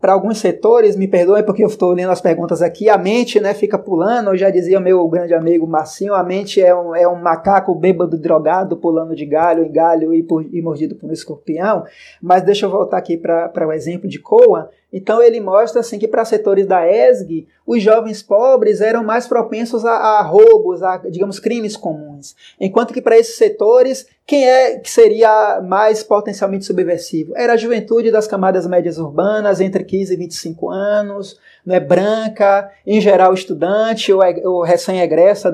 para 0.00 0.14
alguns 0.14 0.38
setores, 0.38 0.96
me 0.96 1.06
perdoem 1.06 1.44
porque 1.44 1.62
eu 1.62 1.68
estou 1.68 1.92
lendo 1.92 2.10
as 2.10 2.20
perguntas 2.20 2.62
aqui, 2.62 2.88
a 2.88 2.96
mente 2.96 3.38
né, 3.38 3.52
fica 3.52 3.78
pulando, 3.78 4.30
eu 4.30 4.36
já 4.36 4.48
dizia 4.48 4.80
meu 4.80 5.06
grande 5.08 5.34
amigo 5.34 5.66
Marcinho, 5.66 6.14
a 6.14 6.22
mente 6.22 6.60
é 6.60 6.74
um, 6.74 6.96
é 6.96 7.06
um 7.06 7.20
macaco 7.20 7.74
bêbado 7.74 8.16
drogado 8.16 8.76
pulando 8.76 9.14
de 9.14 9.26
galho 9.26 9.64
em 9.64 9.70
galho 9.70 10.14
e, 10.14 10.22
por, 10.22 10.42
e 10.42 10.62
mordido 10.62 10.94
por 10.94 11.10
um 11.10 11.12
escorpião, 11.12 11.84
mas 12.22 12.42
deixa 12.42 12.64
eu 12.64 12.70
voltar 12.70 12.96
aqui 12.96 13.18
para 13.18 13.66
o 13.66 13.72
exemplo 13.72 14.08
de 14.08 14.18
Coan, 14.18 14.68
então 14.92 15.22
ele 15.22 15.40
mostra 15.40 15.80
assim 15.80 15.98
que 15.98 16.08
para 16.08 16.24
setores 16.24 16.66
da 16.66 16.86
ESG, 16.86 17.46
os 17.66 17.82
jovens 17.82 18.22
pobres 18.22 18.80
eram 18.80 19.04
mais 19.04 19.26
propensos 19.26 19.84
a, 19.84 19.92
a 19.92 20.22
roubos, 20.22 20.82
a 20.82 20.96
digamos 21.10 21.38
crimes 21.38 21.76
comuns, 21.76 22.34
enquanto 22.60 22.92
que 22.92 23.02
para 23.02 23.18
esses 23.18 23.36
setores 23.36 24.06
quem 24.30 24.48
é 24.48 24.78
que 24.78 24.88
seria 24.88 25.60
mais 25.60 26.04
potencialmente 26.04 26.64
subversivo? 26.64 27.36
Era 27.36 27.54
a 27.54 27.56
juventude 27.56 28.12
das 28.12 28.28
camadas 28.28 28.64
médias 28.64 28.96
urbanas, 28.96 29.60
entre 29.60 29.82
15 29.82 30.14
e 30.14 30.16
25 30.16 30.70
anos, 30.70 31.36
não 31.66 31.74
é 31.74 31.80
branca, 31.80 32.70
em 32.86 33.00
geral 33.00 33.34
estudante 33.34 34.12
ou, 34.12 34.20
ou 34.44 34.62
recém-egressa 34.62 35.52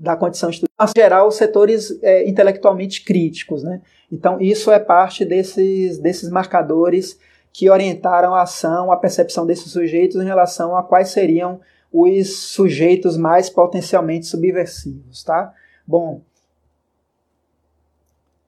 da 0.00 0.16
condição 0.16 0.48
estudante, 0.48 0.72
em 0.96 0.98
geral 0.98 1.30
setores 1.30 1.98
é, 2.02 2.26
intelectualmente 2.26 3.04
críticos. 3.04 3.62
Né? 3.62 3.82
Então 4.10 4.40
isso 4.40 4.72
é 4.72 4.78
parte 4.78 5.22
desses, 5.22 5.98
desses 5.98 6.30
marcadores 6.30 7.18
que 7.52 7.68
orientaram 7.70 8.34
a 8.34 8.42
ação, 8.42 8.92
a 8.92 8.96
percepção 8.96 9.46
desses 9.46 9.72
sujeitos 9.72 10.20
em 10.20 10.24
relação 10.24 10.76
a 10.76 10.82
quais 10.82 11.08
seriam 11.08 11.60
os 11.92 12.36
sujeitos 12.50 13.16
mais 13.16 13.48
potencialmente 13.48 14.26
subversivos. 14.26 15.24
Tá? 15.24 15.52
Bom, 15.86 16.20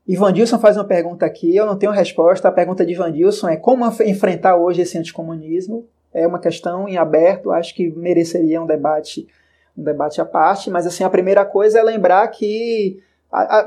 Ivandilson 0.07 0.59
faz 0.59 0.77
uma 0.77 0.85
pergunta 0.85 1.25
aqui, 1.25 1.55
eu 1.55 1.65
não 1.65 1.77
tenho 1.77 1.93
resposta. 1.93 2.49
A 2.49 2.53
pergunta 2.53 2.85
de 2.85 2.93
Ivandilson 2.93 3.49
é 3.49 3.57
como 3.57 3.87
enfrentar 4.05 4.57
hoje 4.57 4.83
esse 4.83 4.99
anticomunismo? 4.99 5.87
É 6.13 6.27
uma 6.27 6.41
questão 6.41 6.89
em 6.89 6.97
aberto, 6.97 7.53
acho 7.53 7.75
que 7.75 7.91
mereceria 7.91 8.61
um 8.61 8.67
debate, 8.67 9.29
um 9.79 9.85
debate 9.85 10.21
à 10.21 10.25
parte, 10.25 10.69
mas 10.69 10.85
assim, 10.85 11.05
a 11.05 11.11
primeira 11.11 11.45
coisa 11.45 11.79
é 11.79 11.83
lembrar 11.83 12.27
que 12.29 13.01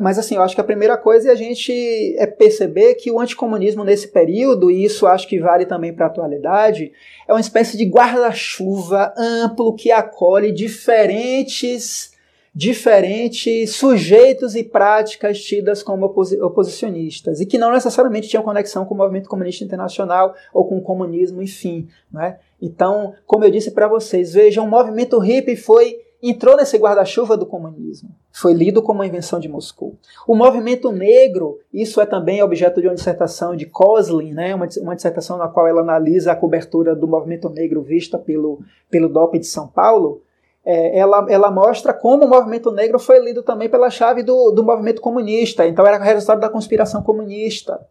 mas 0.02 0.20
assim, 0.20 0.36
eu 0.36 0.42
acho 0.42 0.56
que 0.56 0.62
a 0.62 0.66
primeira 0.66 0.98
coisa 0.98 1.30
é 1.30 1.32
a 1.32 1.36
gente 1.36 2.16
é 2.18 2.28
perceber 2.28 2.96
que 2.96 3.10
o 3.10 3.20
anticomunismo 3.20 3.84
nesse 3.84 4.10
período, 4.10 4.70
e 4.70 4.84
isso 4.84 5.08
acho 5.08 5.28
que 5.28 5.40
vale 5.40 5.66
também 5.66 5.94
para 5.94 6.06
a 6.06 6.10
atualidade, 6.10 6.92
é 7.28 7.34
uma 7.34 7.40
espécie 7.40 7.78
de 7.78 7.86
guarda-chuva 7.86 9.14
amplo 9.18 9.74
que 9.74 9.92
acolhe 9.92 10.52
diferentes 10.52 12.12
diferentes 12.56 13.76
sujeitos 13.76 14.56
e 14.56 14.64
práticas 14.64 15.42
tidas 15.42 15.82
como 15.82 16.06
oposi 16.06 16.40
oposicionistas 16.40 17.42
e 17.42 17.48
que 17.48 17.58
não 17.58 17.72
necessariamente 17.72 18.30
tinham 18.30 18.44
conexão 18.44 18.86
com 18.86 18.94
o 18.94 18.98
movimento 18.98 19.28
comunista 19.28 19.64
internacional 19.64 20.36
ou 20.54 20.64
com 20.66 20.78
o 20.78 20.82
comunismo, 20.82 21.42
enfim. 21.42 21.88
Né? 22.12 22.38
Então, 22.62 23.16
como 23.26 23.44
eu 23.44 23.50
disse 23.50 23.72
para 23.72 23.88
vocês, 23.88 24.34
vejam, 24.34 24.66
o 24.66 24.70
movimento 24.70 25.18
hippie 25.18 25.56
foi 25.56 26.03
entrou 26.30 26.56
nesse 26.56 26.78
guarda-chuva 26.78 27.36
do 27.36 27.46
comunismo. 27.46 28.10
Foi 28.32 28.54
lido 28.54 28.82
como 28.82 29.00
uma 29.00 29.08
invenção 29.08 29.40
de 29.40 29.50
Moscou. 29.50 29.96
O 30.28 30.36
movimento 30.36 30.92
negro, 30.92 31.60
isso 31.74 32.00
é 32.00 32.06
também 32.06 32.42
objeto 32.42 32.80
de 32.80 32.88
uma 32.88 32.96
dissertação 32.96 33.56
de 33.56 33.66
Coslin, 33.66 34.32
né? 34.32 34.56
uma, 34.56 34.68
uma 34.82 34.96
dissertação 34.96 35.38
na 35.38 35.48
qual 35.48 35.68
ela 35.68 35.82
analisa 35.82 36.32
a 36.32 36.36
cobertura 36.36 36.96
do 36.96 37.08
movimento 37.08 37.50
negro 37.50 37.82
vista 37.82 38.18
pelo, 38.18 38.60
pelo 38.90 39.10
DOP 39.10 39.38
de 39.38 39.48
São 39.48 39.68
Paulo 39.68 40.22
é, 40.66 40.98
ela, 40.98 41.26
ela 41.30 41.52
mostra 41.52 41.94
como 41.94 42.26
o 42.26 42.30
movimento 42.30 42.72
negro 42.72 42.98
foi 42.98 43.20
lido 43.20 43.44
também 43.44 43.68
pela 43.68 43.90
chave 43.90 44.24
do, 44.24 44.52
do 44.52 44.64
movimento 44.64 45.02
comunista. 45.02 45.68
Então 45.68 45.86
era 45.86 46.02
resultado 46.02 46.40
da 46.40 46.50
conspiração 46.50 47.04
comunista. 47.04 47.86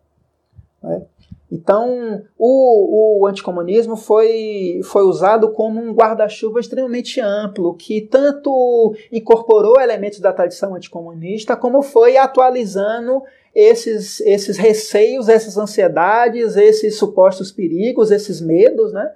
Então 1.53 2.23
o, 2.39 3.21
o 3.21 3.27
anticomunismo 3.27 3.95
foi, 3.95 4.81
foi 4.85 5.03
usado 5.03 5.53
como 5.53 5.79
um 5.79 5.93
guarda-chuva 5.93 6.59
extremamente 6.59 7.21
amplo, 7.21 7.75
que 7.75 8.01
tanto 8.01 8.95
incorporou 9.13 9.79
elementos 9.79 10.19
da 10.19 10.33
tradição 10.33 10.75
anticomunista, 10.75 11.55
como 11.55 11.83
foi 11.83 12.17
atualizando 12.17 13.23
esses, 13.55 14.19
esses 14.23 14.57
receios, 14.57 15.29
essas 15.29 15.59
ansiedades, 15.59 16.57
esses 16.57 16.97
supostos 16.97 17.53
perigos, 17.53 18.11
esses 18.11 18.41
medos, 18.41 18.91
né? 18.95 19.13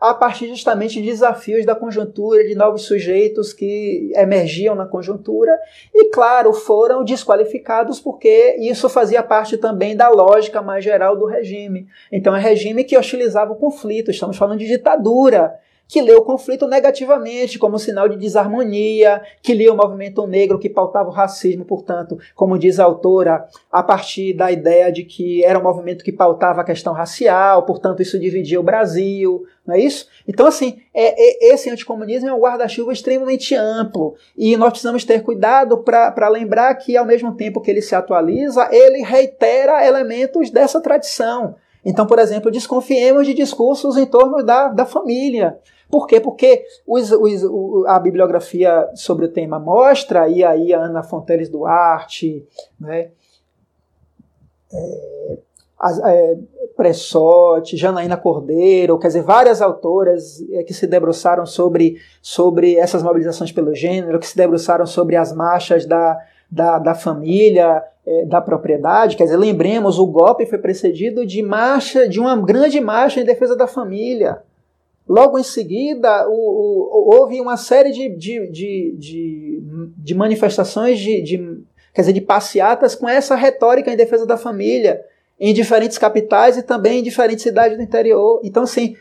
A 0.00 0.14
partir 0.14 0.48
justamente 0.48 1.00
de 1.00 1.06
desafios 1.06 1.66
da 1.66 1.74
conjuntura, 1.74 2.42
de 2.42 2.54
novos 2.54 2.82
sujeitos 2.82 3.52
que 3.52 4.10
emergiam 4.14 4.74
na 4.74 4.86
conjuntura 4.86 5.52
e, 5.94 6.08
claro, 6.10 6.54
foram 6.54 7.04
desqualificados 7.04 8.00
porque 8.00 8.56
isso 8.58 8.88
fazia 8.88 9.22
parte 9.22 9.58
também 9.58 9.94
da 9.94 10.08
lógica 10.08 10.62
mais 10.62 10.82
geral 10.82 11.16
do 11.16 11.26
regime. 11.26 11.86
Então, 12.10 12.34
é 12.34 12.40
regime 12.40 12.82
que 12.82 12.96
hostilizava 12.96 13.52
o 13.52 13.56
conflito, 13.56 14.10
estamos 14.10 14.38
falando 14.38 14.58
de 14.58 14.66
ditadura 14.66 15.54
que 15.90 16.00
lê 16.00 16.14
o 16.14 16.22
conflito 16.22 16.68
negativamente, 16.68 17.58
como 17.58 17.76
sinal 17.76 18.08
de 18.08 18.16
desarmonia, 18.16 19.20
que 19.42 19.52
lia 19.52 19.72
o 19.72 19.76
movimento 19.76 20.24
negro 20.24 20.56
que 20.56 20.70
pautava 20.70 21.08
o 21.08 21.12
racismo, 21.12 21.64
portanto, 21.64 22.16
como 22.36 22.56
diz 22.56 22.78
a 22.78 22.84
autora, 22.84 23.48
a 23.72 23.82
partir 23.82 24.32
da 24.32 24.52
ideia 24.52 24.92
de 24.92 25.02
que 25.02 25.44
era 25.44 25.58
um 25.58 25.62
movimento 25.62 26.04
que 26.04 26.12
pautava 26.12 26.60
a 26.60 26.64
questão 26.64 26.92
racial, 26.92 27.64
portanto, 27.64 28.00
isso 28.00 28.20
dividia 28.20 28.60
o 28.60 28.62
Brasil, 28.62 29.44
não 29.66 29.74
é 29.74 29.80
isso? 29.80 30.06
Então, 30.28 30.46
assim, 30.46 30.80
é, 30.94 31.48
é 31.48 31.52
esse 31.52 31.68
anticomunismo 31.68 32.28
é 32.28 32.32
um 32.32 32.40
guarda-chuva 32.40 32.92
extremamente 32.92 33.56
amplo 33.56 34.14
e 34.38 34.56
nós 34.56 34.70
precisamos 34.70 35.04
ter 35.04 35.24
cuidado 35.24 35.78
para 35.78 36.28
lembrar 36.28 36.72
que, 36.76 36.96
ao 36.96 37.04
mesmo 37.04 37.34
tempo 37.34 37.60
que 37.60 37.68
ele 37.68 37.82
se 37.82 37.96
atualiza, 37.96 38.68
ele 38.70 39.02
reitera 39.02 39.84
elementos 39.84 40.50
dessa 40.50 40.80
tradição. 40.80 41.56
Então, 41.84 42.06
por 42.06 42.18
exemplo, 42.18 42.50
desconfiemos 42.50 43.26
de 43.26 43.34
discursos 43.34 43.96
em 43.96 44.06
torno 44.06 44.44
da, 44.44 44.68
da 44.68 44.84
família. 44.84 45.58
Por 45.90 46.06
quê? 46.06 46.20
Porque 46.20 46.64
os, 46.86 47.10
os, 47.10 47.42
a 47.86 47.98
bibliografia 47.98 48.88
sobre 48.94 49.26
o 49.26 49.32
tema 49.32 49.58
mostra, 49.58 50.28
e 50.28 50.44
aí 50.44 50.72
a 50.72 50.80
Ana 50.80 51.02
Fonteles 51.02 51.48
Duarte, 51.48 52.46
né, 52.78 53.10
é, 54.72 55.38
é, 56.04 56.36
Janaína 57.76 58.16
Cordeiro, 58.16 58.98
quer 58.98 59.08
dizer, 59.08 59.22
várias 59.22 59.60
autoras 59.60 60.40
é, 60.52 60.62
que 60.62 60.72
se 60.72 60.86
debruçaram 60.86 61.44
sobre, 61.44 61.96
sobre 62.22 62.76
essas 62.76 63.02
mobilizações 63.02 63.50
pelo 63.50 63.74
gênero, 63.74 64.20
que 64.20 64.26
se 64.26 64.36
debruçaram 64.36 64.86
sobre 64.86 65.16
as 65.16 65.32
marchas 65.32 65.84
da, 65.84 66.18
da, 66.50 66.78
da 66.78 66.94
família, 66.94 67.82
é, 68.06 68.24
da 68.26 68.40
propriedade. 68.40 69.16
Quer 69.16 69.24
dizer, 69.24 69.36
lembremos, 69.36 69.98
o 69.98 70.06
golpe 70.06 70.46
foi 70.46 70.58
precedido 70.58 71.26
de 71.26 71.42
marcha, 71.42 72.08
de 72.08 72.20
uma 72.20 72.36
grande 72.36 72.80
marcha 72.80 73.20
em 73.20 73.24
defesa 73.24 73.56
da 73.56 73.66
família. 73.66 74.42
Logo 75.10 75.36
em 75.40 75.42
seguida, 75.42 76.28
o, 76.28 76.32
o, 76.32 77.16
houve 77.16 77.40
uma 77.40 77.56
série 77.56 77.90
de, 77.90 78.10
de, 78.10 78.46
de, 78.46 78.94
de, 78.96 79.62
de 79.96 80.14
manifestações, 80.14 81.00
de, 81.00 81.20
de, 81.20 81.64
quer 81.92 82.02
dizer, 82.02 82.12
de 82.12 82.20
passeatas 82.20 82.94
com 82.94 83.08
essa 83.08 83.34
retórica 83.34 83.92
em 83.92 83.96
defesa 83.96 84.24
da 84.24 84.36
família, 84.36 85.04
em 85.40 85.52
diferentes 85.52 85.98
capitais 85.98 86.56
e 86.56 86.62
também 86.62 87.00
em 87.00 87.02
diferentes 87.02 87.42
cidades 87.42 87.76
do 87.76 87.82
interior. 87.82 88.40
Então, 88.44 88.62
assim, 88.62 88.94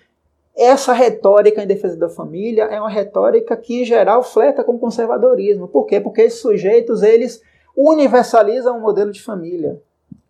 essa 0.58 0.94
retórica 0.94 1.62
em 1.62 1.68
defesa 1.68 1.96
da 1.96 2.10
família 2.10 2.64
é 2.64 2.80
uma 2.80 2.90
retórica 2.90 3.56
que, 3.56 3.84
em 3.84 3.86
geral, 3.86 4.24
flerta 4.24 4.64
com 4.64 4.74
o 4.74 4.80
conservadorismo. 4.80 5.68
Por 5.68 5.86
quê? 5.86 6.02
Porque 6.02 6.24
esses 6.24 6.40
sujeitos, 6.40 7.04
eles 7.04 7.40
universalizam 7.78 8.80
o 8.80 8.82
modelo 8.82 9.12
de 9.12 9.22
família. 9.22 9.80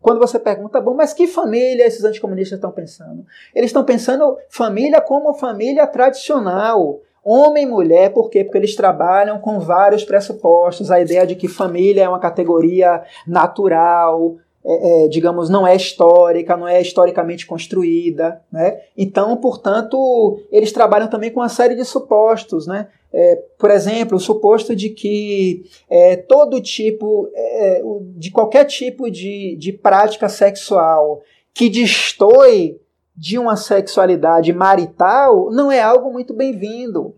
Quando 0.02 0.20
você 0.20 0.40
pergunta, 0.40 0.80
bom, 0.80 0.94
mas 0.94 1.14
que 1.14 1.28
família 1.28 1.86
esses 1.86 2.04
anticomunistas 2.04 2.58
estão 2.58 2.72
pensando? 2.72 3.26
Eles 3.54 3.70
estão 3.70 3.84
pensando 3.84 4.38
família 4.50 5.02
como 5.02 5.34
família 5.34 5.86
tradicional. 5.86 7.02
Homem 7.24 7.64
e 7.64 7.70
mulher, 7.70 8.14
por 8.14 8.30
quê? 8.30 8.44
Porque 8.44 8.58
eles 8.58 8.76
trabalham 8.76 9.40
com 9.40 9.60
vários 9.60 10.06
pressupostos. 10.06 10.90
A 10.90 11.02
ideia 11.02 11.28
de 11.28 11.36
que 11.36 11.50
família 11.50 12.04
é 12.04 12.10
uma 12.10 12.20
categoria 12.20 13.04
natural, 13.28 14.38
é, 14.72 15.06
é, 15.06 15.08
digamos, 15.08 15.50
não 15.50 15.66
é 15.66 15.76
histórica, 15.76 16.56
não 16.56 16.68
é 16.68 16.80
historicamente 16.80 17.48
construída. 17.48 18.40
Né? 18.52 18.80
Então, 18.96 19.36
portanto, 19.38 20.40
eles 20.52 20.72
trabalham 20.72 21.08
também 21.08 21.32
com 21.32 21.40
uma 21.40 21.50
série 21.50 21.74
de 21.74 21.84
supostos. 21.84 22.68
Né? 22.68 22.88
É, 23.12 23.36
por 23.58 23.72
exemplo, 23.72 24.18
o 24.18 24.20
suposto 24.20 24.76
de 24.76 24.92
que 24.92 25.66
é, 25.90 26.16
todo 26.18 26.62
tipo, 26.62 27.28
é, 27.34 27.82
de 28.16 28.30
qualquer 28.30 28.66
tipo 28.66 29.10
de, 29.10 29.56
de 29.56 29.74
prática 29.74 30.30
sexual 30.30 31.24
que 31.52 31.68
destoie 31.68 32.80
de 33.18 33.40
uma 33.40 33.58
sexualidade 33.58 34.54
marital 34.54 35.50
não 35.50 35.72
é 35.72 35.82
algo 35.82 36.14
muito 36.14 36.32
bem-vindo. 36.32 37.16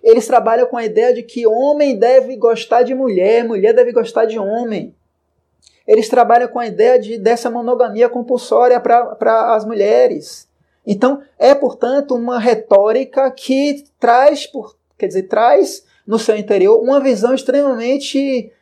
Eles 0.00 0.28
trabalham 0.28 0.66
com 0.66 0.76
a 0.76 0.84
ideia 0.84 1.12
de 1.12 1.24
que 1.24 1.48
homem 1.48 1.98
deve 1.98 2.36
gostar 2.36 2.84
de 2.84 2.94
mulher, 2.94 3.42
mulher 3.42 3.74
deve 3.74 3.90
gostar 3.90 4.24
de 4.24 4.38
homem 4.38 4.94
eles 5.88 6.06
trabalham 6.06 6.48
com 6.48 6.58
a 6.58 6.66
ideia 6.66 6.98
de, 6.98 7.16
dessa 7.16 7.48
monogamia 7.48 8.10
compulsória 8.10 8.78
para 8.78 9.54
as 9.54 9.64
mulheres. 9.64 10.46
Então, 10.86 11.22
é, 11.38 11.54
portanto, 11.54 12.14
uma 12.14 12.38
retórica 12.38 13.30
que 13.30 13.84
traz, 13.98 14.46
por, 14.46 14.76
quer 14.98 15.06
dizer, 15.06 15.22
traz 15.24 15.82
no 16.06 16.18
seu 16.18 16.36
interior 16.36 16.78
uma 16.82 17.00
visão 17.00 17.34
extremamente 17.34 18.52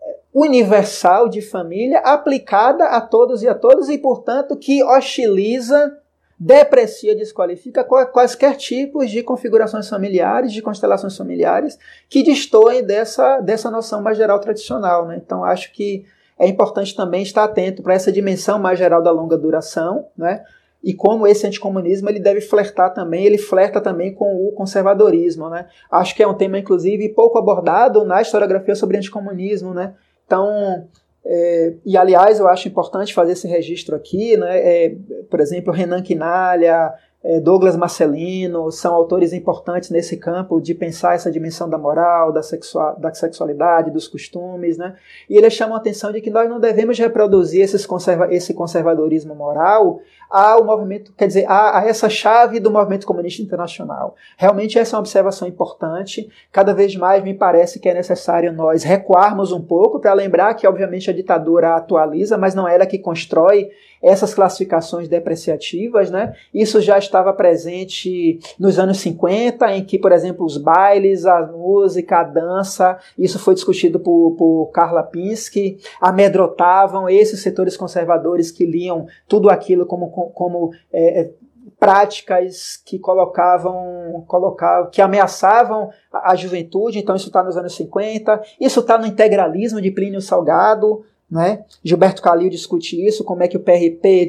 eh, 0.00 0.16
universal 0.32 1.28
de 1.28 1.42
família, 1.42 1.98
aplicada 1.98 2.84
a 2.84 3.00
todos 3.00 3.42
e 3.42 3.48
a 3.48 3.54
todas, 3.56 3.88
e, 3.88 3.98
portanto, 3.98 4.56
que 4.56 4.82
hostiliza, 4.82 5.96
deprecia, 6.38 7.16
desqualifica 7.16 7.82
quaisquer 7.82 8.56
tipos 8.56 9.10
de 9.10 9.24
configurações 9.24 9.88
familiares, 9.88 10.52
de 10.52 10.62
constelações 10.62 11.16
familiares, 11.16 11.76
que 12.08 12.22
destoem 12.22 12.84
dessa, 12.84 13.40
dessa 13.40 13.68
noção 13.68 14.00
mais 14.00 14.16
geral 14.16 14.38
tradicional. 14.38 15.06
Né? 15.06 15.20
Então, 15.24 15.44
acho 15.44 15.72
que 15.72 16.06
é 16.38 16.46
importante 16.46 16.94
também 16.94 17.22
estar 17.22 17.44
atento 17.44 17.82
para 17.82 17.94
essa 17.94 18.12
dimensão 18.12 18.58
mais 18.58 18.78
geral 18.78 19.02
da 19.02 19.10
longa 19.10 19.36
duração, 19.36 20.06
né? 20.16 20.44
E 20.82 20.94
como 20.94 21.26
esse 21.26 21.44
anticomunismo 21.46 22.08
ele 22.08 22.20
deve 22.20 22.40
flertar 22.40 22.94
também, 22.94 23.24
ele 23.24 23.38
flerta 23.38 23.80
também 23.80 24.14
com 24.14 24.46
o 24.46 24.52
conservadorismo, 24.52 25.48
né? 25.48 25.66
Acho 25.90 26.14
que 26.14 26.22
é 26.22 26.28
um 26.28 26.34
tema, 26.34 26.58
inclusive, 26.58 27.08
pouco 27.08 27.36
abordado 27.36 28.04
na 28.04 28.22
historiografia 28.22 28.76
sobre 28.76 28.96
anticomunismo, 28.96 29.74
né? 29.74 29.94
Então, 30.24 30.86
é, 31.24 31.74
e 31.84 31.96
aliás, 31.96 32.38
eu 32.38 32.46
acho 32.46 32.68
importante 32.68 33.12
fazer 33.12 33.32
esse 33.32 33.48
registro 33.48 33.96
aqui, 33.96 34.36
né? 34.36 34.58
É, 34.58 34.96
por 35.28 35.40
exemplo, 35.40 35.72
Renan 35.72 36.00
Quinalha, 36.00 36.94
Douglas 37.40 37.76
Marcelino 37.76 38.70
são 38.72 38.94
autores 38.94 39.34
importantes 39.34 39.90
nesse 39.90 40.16
campo 40.16 40.60
de 40.60 40.74
pensar 40.74 41.14
essa 41.14 41.30
dimensão 41.30 41.68
da 41.68 41.76
moral, 41.76 42.32
da, 42.32 42.42
sexual, 42.42 42.98
da 42.98 43.12
sexualidade, 43.12 43.90
dos 43.90 44.08
costumes, 44.08 44.78
né? 44.78 44.96
E 45.28 45.36
eles 45.36 45.52
chamam 45.52 45.74
a 45.74 45.78
atenção 45.78 46.10
de 46.10 46.22
que 46.22 46.30
nós 46.30 46.48
não 46.48 46.58
devemos 46.58 46.98
reproduzir 46.98 47.68
conserva 47.86 48.32
esse 48.32 48.54
conservadorismo 48.54 49.34
moral 49.34 50.00
ao 50.30 50.62
movimento, 50.64 51.12
quer 51.16 51.26
dizer, 51.26 51.46
a, 51.48 51.78
a, 51.78 51.84
essa 51.86 52.08
chave 52.08 52.60
do 52.60 52.70
movimento 52.70 53.06
comunista 53.06 53.42
internacional. 53.42 54.14
Realmente 54.36 54.78
essa 54.78 54.94
é 54.94 54.96
uma 54.96 55.00
observação 55.00 55.48
importante. 55.48 56.28
Cada 56.52 56.74
vez 56.74 56.94
mais 56.96 57.24
me 57.24 57.32
parece 57.32 57.80
que 57.80 57.88
é 57.88 57.94
necessário 57.94 58.52
nós 58.52 58.82
recuarmos 58.82 59.52
um 59.52 59.60
pouco 59.60 59.98
para 59.98 60.12
lembrar 60.12 60.54
que, 60.54 60.66
obviamente, 60.66 61.08
a 61.08 61.14
ditadura 61.14 61.74
atualiza, 61.74 62.36
mas 62.36 62.54
não 62.54 62.68
é 62.68 62.74
ela 62.74 62.86
que 62.86 62.98
constrói 62.98 63.70
essas 64.02 64.34
classificações 64.34 65.08
depreciativas, 65.08 66.10
né? 66.10 66.34
Isso 66.52 66.80
já 66.80 66.98
estava 67.18 67.32
presente 67.32 68.38
nos 68.58 68.78
anos 68.78 68.98
50, 68.98 69.72
em 69.72 69.84
que, 69.84 69.98
por 69.98 70.12
exemplo, 70.12 70.46
os 70.46 70.56
bailes, 70.56 71.26
a 71.26 71.46
música, 71.46 72.20
a 72.20 72.24
dança, 72.24 72.98
isso 73.18 73.38
foi 73.38 73.54
discutido 73.54 73.98
por, 73.98 74.36
por 74.36 74.70
Carla 74.72 75.02
Pinsky, 75.02 75.78
amedrotavam 76.00 77.08
esses 77.08 77.40
setores 77.40 77.76
conservadores 77.76 78.50
que 78.50 78.64
liam 78.64 79.06
tudo 79.26 79.50
aquilo 79.50 79.84
como, 79.84 80.10
como 80.10 80.70
é, 80.92 81.22
é 81.22 81.30
práticas 81.78 82.76
que 82.84 82.98
colocavam, 82.98 84.24
colocavam 84.26 84.90
que 84.90 85.00
ameaçavam 85.00 85.90
a, 86.12 86.32
a 86.32 86.34
juventude, 86.34 86.98
então 86.98 87.14
isso 87.14 87.28
está 87.28 87.42
nos 87.42 87.56
anos 87.56 87.74
50, 87.76 88.40
isso 88.60 88.80
está 88.80 88.98
no 88.98 89.06
integralismo 89.06 89.80
de 89.80 89.90
Plínio 89.90 90.20
Salgado, 90.20 91.04
né? 91.30 91.64
Gilberto 91.84 92.22
Calil 92.22 92.48
discute 92.48 93.04
isso, 93.06 93.22
como 93.22 93.42
é 93.42 93.48
que 93.48 93.56
o 93.56 93.60
PRP, 93.60 94.28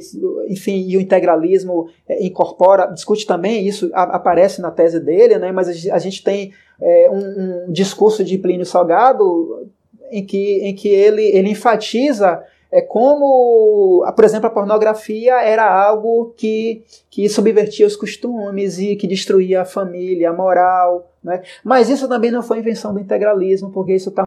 enfim, 0.50 0.86
e 0.88 0.98
o 0.98 1.02
integralismo 1.02 1.90
é, 2.08 2.26
incorpora, 2.26 2.88
discute 2.88 3.26
também 3.26 3.66
isso, 3.66 3.90
a, 3.94 4.04
aparece 4.18 4.62
na 4.62 4.70
tese 4.70 5.00
dele, 5.00 5.38
né? 5.38 5.52
mas 5.52 5.70
a, 5.70 5.96
a 5.96 6.00
gente 6.00 6.24
tem 6.24 6.54
é, 6.82 7.10
um, 7.10 7.68
um, 7.68 7.72
discurso 7.72 8.24
de 8.24 8.38
Plínio 8.38 8.66
Salgado 8.66 9.68
em 10.12 10.26
que, 10.26 10.60
em 10.62 10.76
que 10.76 10.90
ele, 10.90 11.24
ele 11.24 11.50
enfatiza 11.50 12.44
é 12.72 12.82
como, 12.82 14.06
por 14.16 14.24
exemplo, 14.24 14.46
a 14.46 14.52
pornografia 14.52 15.42
era 15.42 15.66
algo 15.66 16.34
que, 16.38 16.84
que 17.10 17.28
subvertia 17.28 17.88
os 17.88 17.96
costumes 17.96 18.78
e 18.78 18.96
que 18.96 19.08
destruía 19.08 19.64
a 19.64 19.66
família, 19.66 20.30
a 20.30 20.34
moral. 20.34 21.12
Né? 21.24 21.42
Mas 21.64 21.90
isso 21.90 22.08
também 22.08 22.30
não 22.30 22.44
foi 22.44 22.60
invenção 22.60 22.94
do 22.94 23.00
integralismo, 23.00 23.72
porque 23.72 23.96
isso 23.96 24.10
está 24.10 24.24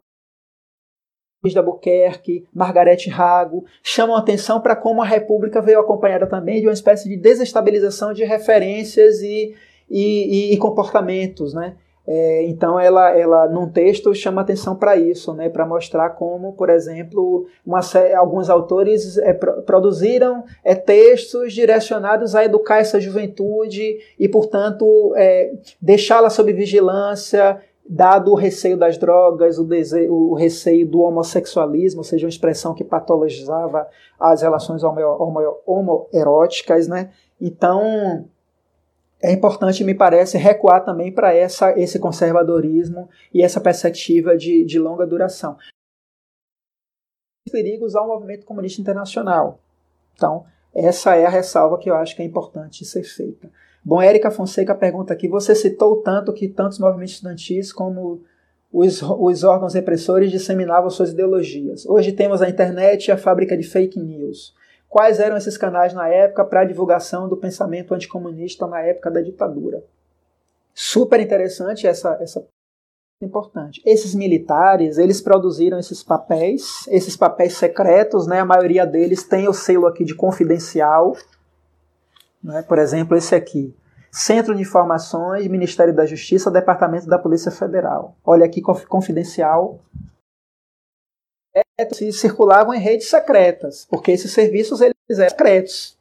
de 1.50 1.58
Albuquerque, 1.58 2.46
Margarete 2.54 3.10
Rago, 3.10 3.64
chamam 3.82 4.16
atenção 4.16 4.60
para 4.60 4.76
como 4.76 5.02
a 5.02 5.06
República 5.06 5.60
veio 5.60 5.80
acompanhada 5.80 6.26
também 6.26 6.60
de 6.60 6.66
uma 6.68 6.72
espécie 6.72 7.08
de 7.08 7.16
desestabilização 7.16 8.12
de 8.12 8.24
referências 8.24 9.20
e, 9.22 9.54
e, 9.90 10.52
e 10.52 10.56
comportamentos, 10.58 11.52
né? 11.52 11.74
É, 12.04 12.44
então 12.46 12.80
ela, 12.80 13.16
ela 13.16 13.48
num 13.48 13.68
texto 13.68 14.12
chama 14.12 14.40
atenção 14.40 14.74
para 14.74 14.96
isso, 14.96 15.32
né, 15.34 15.48
para 15.48 15.64
mostrar 15.64 16.10
como, 16.10 16.52
por 16.52 16.68
exemplo, 16.68 17.46
uma, 17.64 17.80
alguns 18.16 18.50
autores 18.50 19.16
é, 19.18 19.32
produziram 19.32 20.42
é, 20.64 20.74
textos 20.74 21.52
direcionados 21.52 22.34
a 22.34 22.44
educar 22.44 22.78
essa 22.78 23.00
juventude 23.00 23.98
e, 24.18 24.28
portanto, 24.28 25.14
é, 25.16 25.52
deixá-la 25.80 26.28
sob 26.28 26.52
vigilância, 26.52 27.60
dado 27.88 28.30
o 28.30 28.34
receio 28.34 28.76
das 28.76 28.96
drogas, 28.96 29.58
o, 29.58 29.64
desejo, 29.64 30.12
o 30.12 30.34
receio 30.34 30.88
do 30.88 31.00
homossexualismo, 31.00 32.00
ou 32.00 32.04
seja, 32.04 32.26
uma 32.26 32.30
expressão 32.30 32.74
que 32.74 32.84
patologizava 32.84 33.88
as 34.18 34.42
relações 34.42 34.82
homoeróticas, 34.84 36.86
né? 36.86 37.12
Então, 37.40 38.28
é 39.20 39.32
importante, 39.32 39.84
me 39.84 39.94
parece, 39.94 40.38
recuar 40.38 40.84
também 40.84 41.12
para 41.12 41.34
esse 41.34 41.98
conservadorismo 41.98 43.08
e 43.32 43.42
essa 43.42 43.60
perspectiva 43.60 44.36
de, 44.36 44.64
de 44.64 44.78
longa 44.78 45.06
duração. 45.06 45.56
Perigos 47.50 47.94
ao 47.94 48.06
movimento 48.06 48.46
comunista 48.46 48.80
internacional. 48.80 49.58
Então, 50.14 50.44
essa 50.74 51.16
é 51.16 51.26
a 51.26 51.30
ressalva 51.30 51.78
que 51.78 51.90
eu 51.90 51.94
acho 51.94 52.16
que 52.16 52.22
é 52.22 52.24
importante 52.24 52.84
ser 52.84 53.02
feita. 53.02 53.50
Bom, 53.84 54.00
Érica 54.00 54.30
Fonseca 54.30 54.74
pergunta 54.74 55.12
aqui: 55.12 55.28
você 55.28 55.54
citou 55.54 55.96
tanto 56.02 56.32
que 56.32 56.48
tantos 56.48 56.78
movimentos 56.78 57.14
estudantis 57.14 57.72
como 57.72 58.22
os, 58.72 59.02
os 59.02 59.44
órgãos 59.44 59.74
repressores 59.74 60.30
disseminavam 60.30 60.88
suas 60.88 61.10
ideologias. 61.10 61.84
Hoje 61.86 62.12
temos 62.12 62.40
a 62.40 62.48
internet 62.48 63.08
e 63.08 63.12
a 63.12 63.18
fábrica 63.18 63.56
de 63.56 63.64
fake 63.64 64.00
news. 64.00 64.54
Quais 64.88 65.18
eram 65.18 65.36
esses 65.36 65.56
canais 65.56 65.94
na 65.94 66.08
época 66.08 66.44
para 66.44 66.60
a 66.60 66.64
divulgação 66.64 67.28
do 67.28 67.36
pensamento 67.36 67.94
anticomunista 67.94 68.66
na 68.66 68.80
época 68.80 69.10
da 69.10 69.20
ditadura? 69.20 69.82
Super 70.74 71.20
interessante 71.20 71.86
essa, 71.86 72.16
essa 72.20 72.46
importante. 73.22 73.80
Esses 73.84 74.14
militares, 74.14 74.98
eles 74.98 75.20
produziram 75.20 75.78
esses 75.78 76.02
papéis, 76.02 76.86
esses 76.88 77.16
papéis 77.16 77.56
secretos, 77.56 78.26
né? 78.26 78.40
A 78.40 78.44
maioria 78.44 78.86
deles 78.86 79.22
tem 79.22 79.48
o 79.48 79.52
selo 79.52 79.86
aqui 79.86 80.04
de 80.04 80.14
confidencial, 80.14 81.14
né? 82.42 82.62
Por 82.62 82.78
exemplo, 82.78 83.16
esse 83.16 83.34
aqui. 83.34 83.74
Centro 84.10 84.54
de 84.54 84.60
Informações, 84.60 85.46
Ministério 85.48 85.94
da 85.94 86.04
Justiça, 86.04 86.50
Departamento 86.50 87.06
da 87.06 87.18
Polícia 87.18 87.50
Federal. 87.50 88.14
Olha 88.24 88.44
aqui, 88.44 88.60
confidencial. 88.60 89.80
Se 91.92 92.12
circulavam 92.12 92.74
em 92.74 92.78
redes 92.78 93.08
secretas, 93.08 93.86
porque 93.88 94.12
esses 94.12 94.30
serviços 94.30 94.80
eles 94.80 94.94
eram 95.10 95.30
secretos. 95.30 95.96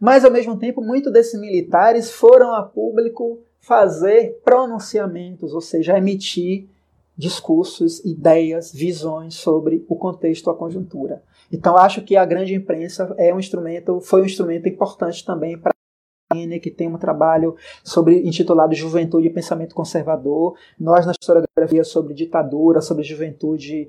Mas, 0.00 0.24
ao 0.24 0.30
mesmo 0.30 0.58
tempo, 0.58 0.80
muitos 0.80 1.12
desses 1.12 1.38
militares 1.40 2.10
foram 2.10 2.54
a 2.54 2.62
público 2.62 3.38
fazer 3.60 4.40
pronunciamentos, 4.44 5.52
ou 5.52 5.60
seja, 5.60 5.98
emitir 5.98 6.68
discursos, 7.16 8.04
ideias, 8.04 8.72
visões 8.72 9.34
sobre 9.34 9.84
o 9.88 9.96
contexto, 9.96 10.50
a 10.50 10.56
conjuntura. 10.56 11.22
Então 11.50 11.76
acho 11.76 12.02
que 12.02 12.16
a 12.16 12.24
grande 12.24 12.54
imprensa 12.54 13.14
é 13.18 13.32
um 13.34 13.38
instrumento, 13.38 14.00
foi 14.00 14.22
um 14.22 14.26
instrumento 14.26 14.68
importante 14.68 15.24
também 15.24 15.58
para 15.58 15.72
que 16.60 16.70
tem 16.70 16.86
um 16.86 16.98
trabalho 16.98 17.56
sobre 17.82 18.20
intitulado 18.20 18.74
Juventude 18.74 19.26
e 19.26 19.30
Pensamento 19.30 19.74
Conservador. 19.74 20.56
Nós, 20.78 21.06
na 21.06 21.12
historiografia, 21.12 21.82
sobre 21.84 22.12
ditadura, 22.12 22.82
sobre 22.82 23.02
juventude 23.02 23.88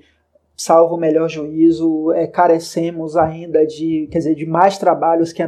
salvo 0.59 0.95
o 0.95 0.99
melhor 0.99 1.29
juízo, 1.29 2.11
é, 2.11 2.27
carecemos 2.27 3.15
ainda 3.15 3.65
de, 3.65 4.09
quer 4.11 4.17
dizer, 4.17 4.35
de 4.35 4.45
mais 4.45 4.77
trabalhos 4.77 5.31
que, 5.31 5.41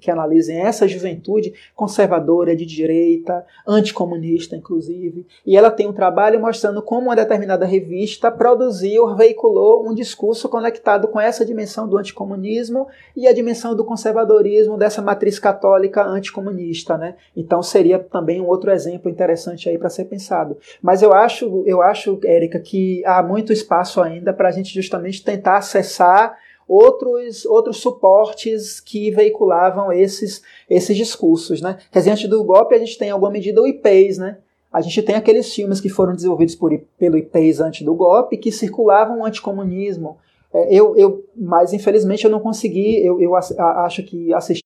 que 0.00 0.08
analisem 0.08 0.60
essa 0.60 0.86
juventude 0.86 1.52
conservadora, 1.74 2.54
de 2.54 2.64
direita, 2.64 3.44
anticomunista, 3.66 4.54
inclusive. 4.54 5.26
E 5.44 5.56
ela 5.56 5.68
tem 5.68 5.88
um 5.88 5.92
trabalho 5.92 6.40
mostrando 6.40 6.80
como 6.80 7.08
uma 7.08 7.16
determinada 7.16 7.66
revista 7.66 8.30
produziu, 8.30 9.16
veiculou 9.16 9.84
um 9.84 9.92
discurso 9.92 10.48
conectado 10.48 11.08
com 11.08 11.20
essa 11.20 11.44
dimensão 11.44 11.88
do 11.88 11.98
anticomunismo 11.98 12.86
e 13.16 13.26
a 13.26 13.32
dimensão 13.32 13.74
do 13.74 13.84
conservadorismo 13.84 14.76
dessa 14.76 15.02
matriz 15.02 15.40
católica 15.40 16.06
anticomunista, 16.06 16.96
né? 16.96 17.16
Então 17.36 17.64
seria 17.64 17.98
também 17.98 18.40
um 18.40 18.46
outro 18.46 18.70
exemplo 18.70 19.10
interessante 19.10 19.68
aí 19.68 19.76
para 19.76 19.90
ser 19.90 20.04
pensado. 20.04 20.56
Mas 20.80 21.02
eu 21.02 21.12
acho, 21.12 21.64
eu 21.66 21.82
acho, 21.82 22.20
Érica, 22.24 22.60
que 22.60 23.04
há 23.04 23.20
muito 23.24 23.52
espaço 23.52 24.00
ainda 24.00 24.32
para 24.32 24.51
a 24.52 24.56
gente 24.56 24.74
justamente 24.74 25.24
tentar 25.24 25.58
acessar 25.58 26.36
outros, 26.68 27.44
outros 27.44 27.78
suportes 27.78 28.80
que 28.80 29.10
veiculavam 29.10 29.92
esses, 29.92 30.42
esses 30.68 30.96
discursos. 30.96 31.60
Né? 31.60 31.78
Quer 31.90 31.98
dizer, 31.98 32.10
antes 32.12 32.28
do 32.28 32.44
golpe 32.44 32.74
a 32.74 32.78
gente 32.78 32.96
tem 32.96 33.08
em 33.08 33.10
alguma 33.12 33.30
medida 33.30 33.60
o 33.60 33.66
IPES, 33.66 34.18
né? 34.18 34.38
A 34.72 34.80
gente 34.80 35.02
tem 35.02 35.14
aqueles 35.14 35.54
filmes 35.54 35.82
que 35.82 35.90
foram 35.90 36.14
desenvolvidos 36.14 36.54
por, 36.54 36.72
pelo 36.98 37.18
IPES 37.18 37.60
antes 37.60 37.84
do 37.84 37.94
golpe 37.94 38.38
que 38.38 38.50
circulavam 38.50 39.20
o 39.20 39.24
anticomunismo. 39.24 40.16
É, 40.50 40.74
eu, 40.74 40.96
eu, 40.96 41.28
mas 41.36 41.74
infelizmente 41.74 42.24
eu 42.24 42.30
não 42.30 42.40
consegui, 42.40 43.04
eu, 43.04 43.20
eu 43.20 43.34
acho 43.34 44.02
que 44.02 44.32
assisti 44.32 44.62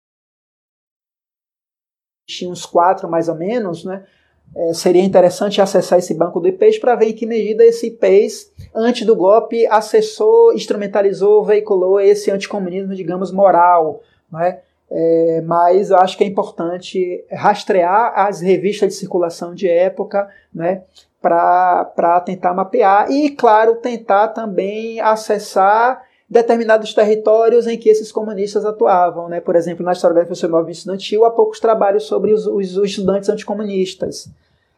uns 2.44 2.64
quatro 2.64 3.08
mais 3.10 3.28
ou 3.28 3.34
menos, 3.34 3.84
né? 3.84 4.06
É, 4.54 4.72
seria 4.72 5.02
interessante 5.02 5.60
acessar 5.60 5.98
esse 5.98 6.14
banco 6.14 6.40
do 6.40 6.48
IPES 6.48 6.78
para 6.78 6.94
ver 6.94 7.10
em 7.10 7.12
que 7.12 7.26
medida 7.26 7.64
esse 7.64 7.88
IPES, 7.88 8.52
antes 8.74 9.06
do 9.06 9.16
golpe, 9.16 9.66
acessou, 9.66 10.52
instrumentalizou, 10.54 11.44
veiculou 11.44 12.00
esse 12.00 12.30
anticomunismo, 12.30 12.94
digamos, 12.94 13.32
moral. 13.32 14.00
Não 14.30 14.40
é? 14.40 14.62
É, 14.90 15.42
mas 15.44 15.90
eu 15.90 15.98
acho 15.98 16.16
que 16.16 16.22
é 16.22 16.26
importante 16.26 17.24
rastrear 17.30 18.12
as 18.14 18.40
revistas 18.40 18.90
de 18.90 18.94
circulação 18.94 19.52
de 19.52 19.68
época 19.68 20.28
né, 20.54 20.82
para 21.20 22.22
tentar 22.24 22.54
mapear 22.54 23.10
e, 23.10 23.30
claro, 23.30 23.76
tentar 23.76 24.28
também 24.28 25.00
acessar 25.00 26.02
determinados 26.28 26.92
territórios 26.92 27.66
em 27.66 27.78
que 27.78 27.88
esses 27.88 28.10
comunistas 28.10 28.64
atuavam. 28.64 29.28
Né? 29.28 29.40
Por 29.40 29.54
exemplo, 29.56 29.84
na 29.84 29.92
história 29.92 30.14
da 30.14 30.22
Defesa 30.22 30.48
Móvel 30.48 30.70
Estudantil, 30.70 31.24
há 31.24 31.30
poucos 31.30 31.60
trabalhos 31.60 32.04
sobre 32.04 32.32
os, 32.32 32.46
os, 32.46 32.76
os 32.76 32.90
estudantes 32.90 33.28
anticomunistas. 33.28 34.28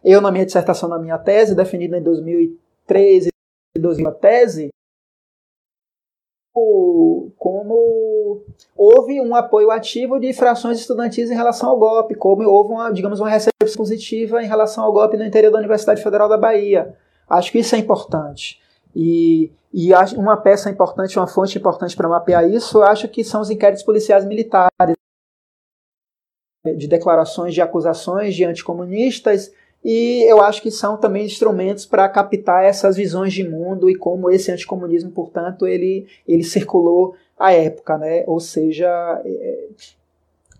Eu, 0.05 0.21
na 0.21 0.31
minha 0.31 0.47
dissertação, 0.47 0.89
na 0.89 0.99
minha 0.99 1.19
tese, 1.19 1.55
definida 1.55 1.99
em 1.99 2.03
2013 2.03 3.31
e 3.77 3.81
2000, 3.81 4.09
a 4.09 4.13
tese, 4.13 4.69
como 7.37 8.43
houve 8.77 9.21
um 9.21 9.35
apoio 9.35 9.71
ativo 9.71 10.19
de 10.19 10.33
frações 10.33 10.79
estudantis 10.79 11.31
em 11.31 11.35
relação 11.35 11.71
ao 11.71 11.79
golpe, 11.79 12.15
como 12.15 12.43
houve 12.49 12.73
uma, 12.73 12.91
digamos, 12.91 13.21
uma 13.21 13.31
recepção 13.31 13.77
positiva 13.77 14.43
em 14.43 14.47
relação 14.47 14.85
ao 14.85 14.93
golpe 14.93 15.17
no 15.17 15.25
interior 15.25 15.53
da 15.53 15.59
Universidade 15.59 16.03
Federal 16.03 16.29
da 16.29 16.37
Bahia. 16.37 16.95
Acho 17.29 17.53
que 17.53 17.59
isso 17.59 17.75
é 17.75 17.79
importante. 17.79 18.61
E, 19.01 19.53
e 19.73 19.91
uma 20.17 20.37
peça 20.37 20.69
importante, 20.69 21.17
uma 21.17 21.29
fonte 21.29 21.57
importante 21.57 21.95
para 21.95 22.09
mapear 22.09 22.51
isso, 22.51 22.83
acho 22.83 23.07
que 23.07 23.23
são 23.23 23.41
os 23.41 23.49
inquéritos 23.49 23.85
policiais 23.85 24.25
militares, 24.25 24.97
de 26.77 26.89
declarações 26.89 27.55
de 27.55 27.63
acusações 27.63 28.35
de 28.35 28.45
anticomunistas 28.45 29.53
e 29.85 30.25
eu 30.29 30.43
acho 30.43 30.61
que 30.61 30.73
são 30.73 30.97
também 30.97 31.25
instrumentos 31.25 31.87
para 31.87 32.09
captar 32.09 32.65
essas 32.65 32.97
visões 32.97 33.33
de 33.33 33.49
mundo 33.49 33.89
e 33.89 33.95
como 33.95 34.31
esse 34.31 34.51
anticomunismo, 34.51 35.13
portanto, 35.13 35.65
ele, 35.65 36.09
ele 36.27 36.43
circulou 36.43 37.15
à 37.39 37.53
época, 37.53 37.97
né? 37.97 38.25
Ou 38.27 38.41
seja, 38.41 38.89
é, 39.25 39.69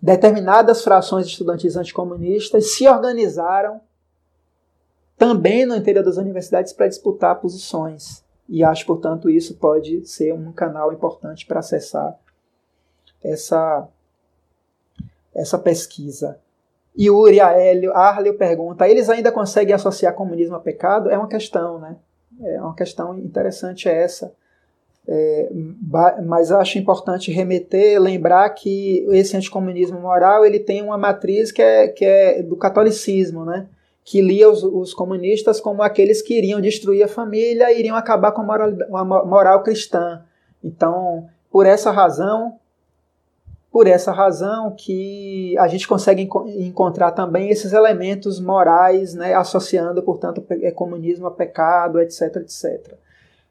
determinadas 0.01 0.81
frações 0.81 1.27
estudantis 1.27 1.75
anticomunistas 1.75 2.73
se 2.73 2.87
organizaram 2.87 3.81
também 5.17 5.65
no 5.65 5.75
interior 5.75 6.03
das 6.03 6.15
universidades 6.15 6.71
para 6.71 6.87
disputar 6.87 7.41
posições. 7.41 8.23
E 8.49 8.63
acho, 8.63 8.85
portanto, 8.85 9.29
isso 9.29 9.55
pode 9.55 10.05
ser 10.07 10.33
um 10.33 10.51
canal 10.51 10.91
importante 10.91 11.45
para 11.45 11.59
acessar 11.59 12.17
essa, 13.23 13.87
essa 15.35 15.57
pesquisa. 15.59 16.39
Yuri 16.97 17.39
Aélio, 17.39 17.93
Arleo 17.93 18.33
pergunta: 18.33 18.89
eles 18.89 19.07
ainda 19.07 19.31
conseguem 19.31 19.75
associar 19.75 20.15
comunismo 20.15 20.55
a 20.55 20.59
pecado? 20.59 21.09
É 21.11 21.17
uma 21.17 21.27
questão, 21.27 21.77
né? 21.79 21.95
É 22.41 22.59
uma 22.59 22.73
questão 22.73 23.17
interessante 23.19 23.87
essa. 23.87 24.33
É, 25.07 25.49
mas 26.23 26.51
acho 26.51 26.77
importante 26.77 27.31
remeter, 27.31 27.99
lembrar 27.99 28.49
que 28.51 29.05
esse 29.09 29.35
anticomunismo 29.35 29.99
moral 29.99 30.45
ele 30.45 30.59
tem 30.59 30.83
uma 30.83 30.97
matriz 30.97 31.51
que 31.51 31.61
é, 31.61 31.87
que 31.87 32.05
é 32.05 32.43
do 32.43 32.55
catolicismo, 32.55 33.45
né? 33.45 33.67
Que 34.09 34.23
lia 34.23 34.49
os, 34.49 34.63
os, 34.63 34.91
comunistas 34.91 35.61
como 35.61 35.83
aqueles 35.83 36.19
que 36.19 36.35
iriam 36.35 36.59
destruir 36.59 37.03
a 37.03 37.07
família 37.07 37.71
e 37.71 37.79
iriam 37.79 37.95
acabar 37.95 38.31
com 38.31 38.41
a 38.41 38.43
moral, 38.43 38.71
a 38.91 39.05
moral 39.05 39.61
cristã. 39.61 40.23
Então, 40.63 41.27
por 41.51 41.67
essa 41.67 41.91
razão, 41.91 42.55
por 43.71 43.85
essa 43.85 44.11
razão 44.11 44.73
que 44.75 45.55
a 45.59 45.67
gente 45.67 45.87
consegue 45.87 46.27
encontrar 46.57 47.11
também 47.11 47.51
esses 47.51 47.71
elementos 47.71 48.39
morais, 48.39 49.13
né, 49.13 49.35
associando, 49.35 50.01
portanto, 50.01 50.43
é, 50.49 50.71
comunismo 50.71 51.27
a 51.27 51.31
pecado, 51.31 51.99
etc, 51.99 52.37
etc. 52.37 52.95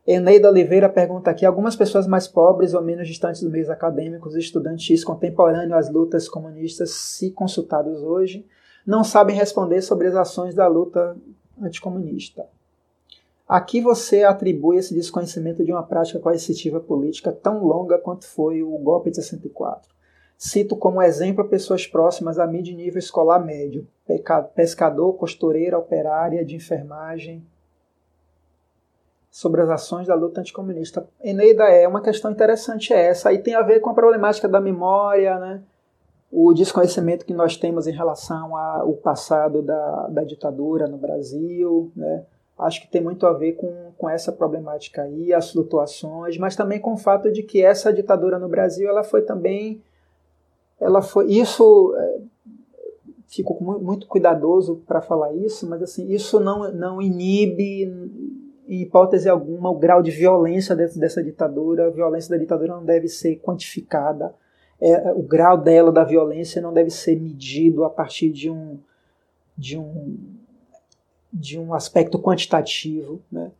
Eneida 0.04 0.50
Oliveira 0.50 0.88
pergunta 0.88 1.30
aqui: 1.30 1.46
algumas 1.46 1.76
pessoas 1.76 2.08
mais 2.08 2.26
pobres 2.26 2.74
ou 2.74 2.82
menos 2.82 3.06
distantes 3.06 3.42
dos 3.42 3.52
meios 3.52 3.70
acadêmicos 3.70 4.34
estudantis 4.34 5.04
contemporâneos 5.04 5.86
às 5.86 5.88
lutas 5.88 6.28
comunistas, 6.28 6.90
se 6.90 7.30
consultados 7.30 8.02
hoje, 8.02 8.44
não 8.88 9.04
sabem 9.04 9.36
responder 9.36 9.82
sobre 9.82 10.06
as 10.06 10.14
ações 10.14 10.54
da 10.54 10.66
luta 10.66 11.14
anticomunista. 11.60 12.46
Aqui 13.46 13.82
você 13.82 14.24
atribui 14.24 14.78
esse 14.78 14.94
desconhecimento 14.94 15.62
de 15.62 15.70
uma 15.70 15.82
prática 15.82 16.18
coercitiva 16.18 16.80
política 16.80 17.30
tão 17.30 17.62
longa 17.62 17.98
quanto 17.98 18.26
foi 18.26 18.62
o 18.62 18.78
golpe 18.78 19.10
de 19.10 19.16
64. 19.16 19.94
Cito 20.38 20.74
como 20.74 21.02
exemplo 21.02 21.44
pessoas 21.44 21.86
próximas 21.86 22.38
a 22.38 22.46
mim 22.46 22.62
de 22.62 22.74
nível 22.74 22.98
escolar 22.98 23.44
médio: 23.44 23.86
pescador, 24.54 25.12
costureira, 25.18 25.78
operária 25.78 26.42
de 26.42 26.56
enfermagem. 26.56 27.44
Sobre 29.30 29.60
as 29.60 29.68
ações 29.68 30.06
da 30.06 30.14
luta 30.14 30.40
anticomunista. 30.40 31.06
Eneida, 31.22 31.64
é 31.64 31.86
uma 31.86 32.00
questão 32.00 32.30
interessante 32.30 32.94
essa. 32.94 33.28
Aí 33.28 33.38
tem 33.38 33.54
a 33.54 33.60
ver 33.60 33.80
com 33.80 33.90
a 33.90 33.94
problemática 33.94 34.48
da 34.48 34.62
memória, 34.62 35.38
né? 35.38 35.62
O 36.30 36.52
desconhecimento 36.52 37.24
que 37.24 37.32
nós 37.32 37.56
temos 37.56 37.86
em 37.86 37.92
relação 37.92 38.54
ao 38.56 38.92
passado 38.94 39.62
da, 39.62 40.08
da 40.08 40.24
ditadura 40.24 40.86
no 40.86 40.98
Brasil. 40.98 41.90
Né? 41.96 42.24
Acho 42.58 42.82
que 42.82 42.90
tem 42.90 43.02
muito 43.02 43.26
a 43.26 43.32
ver 43.32 43.52
com, 43.54 43.92
com 43.96 44.08
essa 44.08 44.30
problemática 44.30 45.02
aí, 45.02 45.32
as 45.32 45.52
flutuações, 45.52 46.36
mas 46.36 46.54
também 46.54 46.80
com 46.80 46.92
o 46.92 46.98
fato 46.98 47.32
de 47.32 47.42
que 47.42 47.62
essa 47.62 47.92
ditadura 47.92 48.38
no 48.38 48.48
Brasil 48.48 48.88
ela 48.88 49.02
foi 49.02 49.22
também 49.22 49.82
ela 50.80 51.02
foi 51.02 51.32
isso 51.32 51.94
é, 51.96 52.20
fico 53.26 53.56
muito 53.62 54.06
cuidadoso 54.06 54.82
para 54.86 55.00
falar 55.00 55.32
isso, 55.34 55.68
mas 55.68 55.82
assim 55.82 56.08
isso 56.10 56.38
não 56.38 56.70
não 56.72 57.00
inibe 57.00 57.84
em 58.68 58.82
hipótese 58.82 59.28
alguma 59.30 59.70
o 59.70 59.78
grau 59.78 60.02
de 60.02 60.10
violência 60.10 60.76
dessa, 60.76 61.00
dessa 61.00 61.22
ditadura. 61.22 61.86
A 61.86 61.90
violência 61.90 62.30
da 62.30 62.36
ditadura 62.36 62.74
não 62.74 62.84
deve 62.84 63.08
ser 63.08 63.36
quantificada. 63.36 64.34
É, 64.80 65.12
o 65.12 65.22
grau 65.22 65.56
dela 65.56 65.90
da 65.90 66.04
violência 66.04 66.62
não 66.62 66.72
deve 66.72 66.90
ser 66.90 67.18
medido 67.20 67.84
a 67.84 67.90
partir 67.90 68.30
de 68.30 68.48
um 68.48 68.78
de 69.56 69.76
um 69.76 70.16
de 71.32 71.58
um 71.58 71.74
aspecto 71.74 72.18
quantitativo, 72.18 73.20
né? 73.30 73.50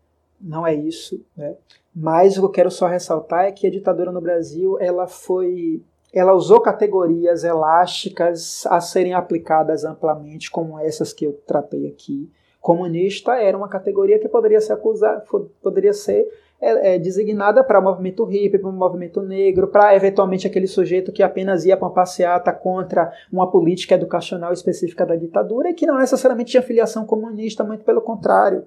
Não 0.41 0.67
é 0.67 0.75
isso, 0.75 1.21
né? 1.37 1.57
Mas 1.95 2.37
o 2.37 2.41
que 2.41 2.47
eu 2.47 2.51
quero 2.51 2.71
só 2.71 2.87
ressaltar 2.87 3.47
é 3.47 3.53
que 3.53 3.67
a 3.67 3.71
ditadura 3.71 4.13
no 4.13 4.21
Brasil 4.21 4.79
ela 4.81 5.07
foi 5.07 5.83
ela 6.13 6.33
usou 6.33 6.61
categorias 6.61 7.45
elásticas 7.45 8.65
a 8.67 8.81
serem 8.81 9.13
aplicadas 9.13 9.85
amplamente, 9.85 10.51
como 10.51 10.79
essas 10.79 11.13
que 11.13 11.27
eu 11.27 11.33
tratei 11.47 11.87
aqui. 11.87 12.31
Comunista 12.61 13.35
era 13.35 13.57
uma 13.57 13.69
categoria 13.69 14.19
que 14.19 14.29
poderia 14.29 14.61
ser 14.61 14.73
acusada, 14.73 15.25
poderia 15.63 15.93
ser 15.93 16.27
é, 16.61 16.95
é, 16.95 16.99
designada 16.99 17.63
para 17.63 17.79
o 17.79 17.83
movimento 17.83 18.25
hippie, 18.25 18.59
para 18.59 18.69
o 18.69 18.73
movimento 18.73 19.23
negro, 19.23 19.69
para 19.69 19.95
eventualmente 19.95 20.47
aquele 20.47 20.67
sujeito 20.67 21.13
que 21.13 21.23
apenas 21.23 21.65
ia 21.65 21.77
para 21.77 21.87
uma 21.87 21.95
passeata 21.95 22.53
contra 22.53 23.13
uma 23.33 23.51
política 23.51 23.95
educacional 23.95 24.53
específica 24.53 25.07
da 25.07 25.15
ditadura 25.15 25.71
e 25.71 25.75
que 25.75 25.87
não 25.87 25.99
necessariamente 25.99 26.51
tinha 26.51 26.63
filiação 26.63 27.07
comunista, 27.07 27.63
muito 27.63 27.85
pelo 27.85 28.01
contrário. 28.01 28.65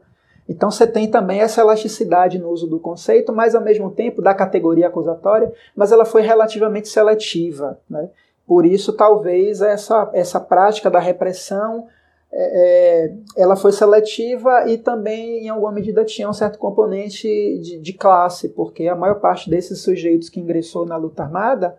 Então 0.48 0.72
você 0.72 0.88
tem 0.88 1.08
também 1.10 1.40
essa 1.40 1.62
elasticidade 1.62 2.40
no 2.40 2.50
uso 2.50 2.68
do 2.68 2.80
conceito, 2.80 3.34
mas 3.34 3.56
ao 3.56 3.62
mesmo 3.62 3.92
tempo 3.92 4.22
da 4.22 4.34
categoria 4.34 4.88
acusatória, 4.88 5.52
mas 5.76 5.92
ela 5.92 6.06
foi 6.06 6.22
relativamente 6.22 6.90
seletiva. 6.90 7.78
Né? 7.90 8.10
Por 8.48 8.66
isso, 8.66 8.94
talvez, 8.94 9.62
essa, 9.62 10.10
essa 10.14 10.40
prática 10.40 10.90
da 10.90 11.00
repressão 11.00 11.88
é, 12.34 13.06
é, 13.06 13.14
ela 13.36 13.56
foi 13.56 13.72
seletiva 13.72 14.66
e 14.68 14.78
também, 14.78 15.46
em 15.46 15.50
alguma 15.50 15.72
medida, 15.72 16.06
tinha 16.06 16.30
um 16.30 16.34
certo 16.34 16.58
componente 16.58 17.28
de, 17.60 17.80
de 17.80 17.94
classe, 17.94 18.50
porque 18.50 18.88
a 18.88 18.96
maior 18.96 19.20
parte 19.20 19.50
desses 19.50 19.82
sujeitos 19.82 20.30
que 20.30 20.40
ingressou 20.40 20.86
na 20.86 20.96
luta 20.96 21.24
armada 21.24 21.78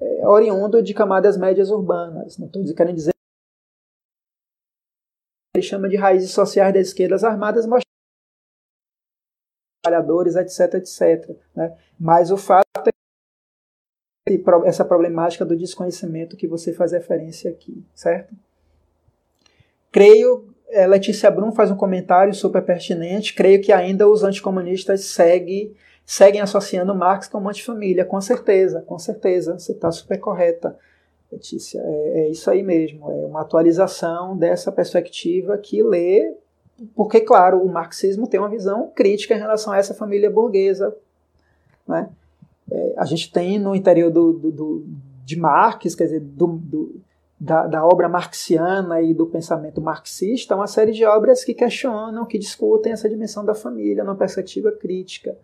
é 0.00 0.26
oriundo 0.26 0.82
de 0.82 0.92
camadas 0.92 1.36
médias 1.36 1.70
urbanas. 1.70 2.36
Não 2.36 2.46
estou 2.46 2.64
querendo 2.74 2.96
dizer 2.96 3.12
ele 5.54 5.62
chama 5.62 5.88
de 5.88 5.96
raízes 5.96 6.30
sociais 6.30 6.72
das 6.72 6.88
esquerdas 6.88 7.22
armadas, 7.22 7.66
mas 7.66 7.82
trabalhadores, 9.84 10.34
etc, 10.34 10.74
etc. 10.74 11.36
Né? 11.54 11.78
Mas 12.00 12.30
o 12.30 12.36
fato 12.36 12.66
é 12.88 14.32
essa 14.66 14.84
problemática 14.84 15.44
do 15.44 15.56
desconhecimento 15.56 16.36
que 16.36 16.48
você 16.48 16.72
faz 16.72 16.92
referência 16.92 17.50
aqui, 17.50 17.84
certo? 17.94 18.34
Creio, 19.92 20.48
é, 20.68 20.86
Letícia 20.86 21.30
Brum 21.30 21.52
faz 21.52 21.70
um 21.70 21.76
comentário 21.76 22.34
super 22.34 22.62
pertinente, 22.62 23.34
creio 23.34 23.60
que 23.60 23.72
ainda 23.72 24.08
os 24.08 24.24
anticomunistas 24.24 25.04
seguem, 25.04 25.72
seguem 26.04 26.40
associando 26.40 26.94
Marx 26.94 27.28
com 27.28 27.48
antifamília, 27.48 28.04
com 28.04 28.20
certeza, 28.20 28.82
com 28.82 28.98
certeza, 28.98 29.58
você 29.58 29.72
está 29.72 29.92
super 29.92 30.18
correta, 30.18 30.76
Letícia, 31.30 31.80
é, 31.80 32.20
é 32.20 32.28
isso 32.30 32.50
aí 32.50 32.62
mesmo, 32.62 33.08
é 33.10 33.26
uma 33.26 33.42
atualização 33.42 34.36
dessa 34.36 34.72
perspectiva 34.72 35.56
que 35.58 35.82
lê 35.82 36.34
porque, 36.94 37.20
claro, 37.20 37.62
o 37.62 37.68
marxismo 37.70 38.26
tem 38.26 38.40
uma 38.40 38.48
visão 38.48 38.90
crítica 38.94 39.34
em 39.34 39.38
relação 39.38 39.72
a 39.72 39.78
essa 39.78 39.94
família 39.94 40.30
burguesa. 40.30 40.94
Né? 41.86 42.08
É, 42.70 42.94
a 42.96 43.04
gente 43.04 43.32
tem 43.32 43.58
no 43.58 43.74
interior 43.74 44.10
do, 44.10 44.32
do, 44.32 44.50
do 44.50 44.86
de 45.24 45.36
Marx, 45.36 45.94
quer 45.94 46.04
dizer, 46.04 46.20
do, 46.20 46.46
do, 46.46 47.00
da, 47.42 47.66
da, 47.66 47.84
obra 47.84 48.08
marxiana 48.08 49.02
e 49.02 49.12
do 49.12 49.26
pensamento 49.26 49.80
marxista, 49.80 50.54
uma 50.54 50.68
série 50.68 50.92
de 50.92 51.04
obras 51.04 51.42
que 51.42 51.52
questionam, 51.52 52.24
que 52.24 52.38
discutem 52.38 52.92
essa 52.92 53.08
dimensão 53.08 53.44
da 53.44 53.52
família 53.52 54.04
numa 54.04 54.14
perspectiva 54.14 54.70
crítica. 54.70 55.36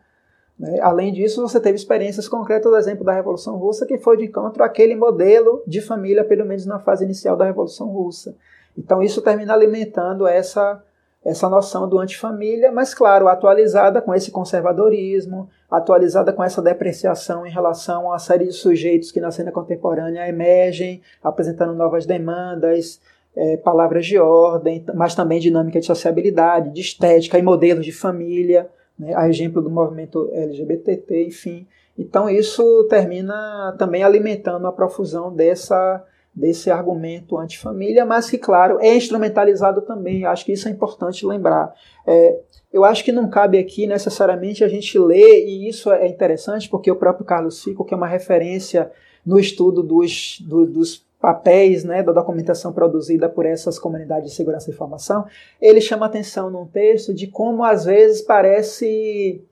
Né? 0.56 0.78
Além 0.80 1.12
disso, 1.12 1.42
você 1.42 1.58
teve 1.58 1.74
experiências 1.74 2.28
concretas, 2.28 2.70
do 2.70 2.76
exemplo 2.76 3.04
da 3.04 3.12
Revolução 3.12 3.56
Russa, 3.56 3.84
que 3.84 3.98
foi 3.98 4.16
de 4.16 4.26
encontro 4.26 4.62
àquele 4.62 4.94
modelo 4.94 5.60
de 5.66 5.80
família, 5.80 6.22
pelo 6.22 6.46
menos 6.46 6.64
na 6.64 6.78
fase 6.78 7.04
inicial 7.04 7.36
da 7.36 7.46
Revolução 7.46 7.88
Russa. 7.88 8.36
Então, 8.76 9.02
isso 9.02 9.20
termina 9.20 9.52
alimentando 9.52 10.24
essa, 10.24 10.80
essa 11.28 11.48
noção 11.48 11.86
do 11.86 11.98
antifamília, 11.98 12.72
mas, 12.72 12.94
claro, 12.94 13.28
atualizada 13.28 14.00
com 14.00 14.14
esse 14.14 14.30
conservadorismo, 14.30 15.48
atualizada 15.70 16.32
com 16.32 16.42
essa 16.42 16.62
depreciação 16.62 17.46
em 17.46 17.50
relação 17.50 18.06
a 18.06 18.12
uma 18.12 18.18
série 18.18 18.46
de 18.46 18.52
sujeitos 18.54 19.12
que 19.12 19.20
na 19.20 19.30
cena 19.30 19.52
contemporânea 19.52 20.26
emergem, 20.26 21.02
apresentando 21.22 21.74
novas 21.74 22.06
demandas, 22.06 22.98
é, 23.36 23.58
palavras 23.58 24.06
de 24.06 24.18
ordem, 24.18 24.82
mas 24.94 25.14
também 25.14 25.38
dinâmica 25.38 25.78
de 25.78 25.84
sociabilidade, 25.84 26.72
de 26.72 26.80
estética 26.80 27.38
e 27.38 27.42
modelos 27.42 27.84
de 27.84 27.92
família, 27.92 28.66
né, 28.98 29.12
a 29.14 29.28
exemplo 29.28 29.60
do 29.60 29.68
movimento 29.68 30.30
LGBT, 30.32 31.26
enfim. 31.26 31.66
Então 31.98 32.30
isso 32.30 32.86
termina 32.88 33.74
também 33.78 34.02
alimentando 34.02 34.66
a 34.66 34.72
profusão 34.72 35.30
dessa 35.34 36.02
desse 36.34 36.70
argumento 36.70 37.36
antifamília, 37.36 38.04
mas 38.04 38.30
que, 38.30 38.38
claro, 38.38 38.78
é 38.80 38.94
instrumentalizado 38.94 39.82
também. 39.82 40.24
Acho 40.24 40.44
que 40.44 40.52
isso 40.52 40.68
é 40.68 40.70
importante 40.70 41.26
lembrar. 41.26 41.74
É, 42.06 42.38
eu 42.72 42.84
acho 42.84 43.04
que 43.04 43.12
não 43.12 43.28
cabe 43.28 43.58
aqui 43.58 43.86
necessariamente 43.86 44.62
a 44.62 44.68
gente 44.68 44.98
ler, 44.98 45.46
e 45.46 45.68
isso 45.68 45.90
é 45.90 46.06
interessante 46.06 46.68
porque 46.68 46.90
o 46.90 46.96
próprio 46.96 47.24
Carlos 47.24 47.62
Fico, 47.62 47.84
que 47.84 47.94
é 47.94 47.96
uma 47.96 48.06
referência 48.06 48.90
no 49.24 49.38
estudo 49.38 49.82
dos, 49.82 50.40
do, 50.40 50.66
dos 50.66 51.06
papéis 51.20 51.82
né, 51.82 52.02
da 52.02 52.12
documentação 52.12 52.72
produzida 52.72 53.28
por 53.28 53.44
essas 53.44 53.78
comunidades 53.78 54.30
de 54.30 54.36
segurança 54.36 54.70
e 54.70 54.72
informação, 54.72 55.26
ele 55.60 55.80
chama 55.80 56.06
atenção 56.06 56.50
num 56.50 56.66
texto 56.66 57.12
de 57.12 57.26
como 57.26 57.64
às 57.64 57.84
vezes 57.84 58.22
parece 58.22 59.44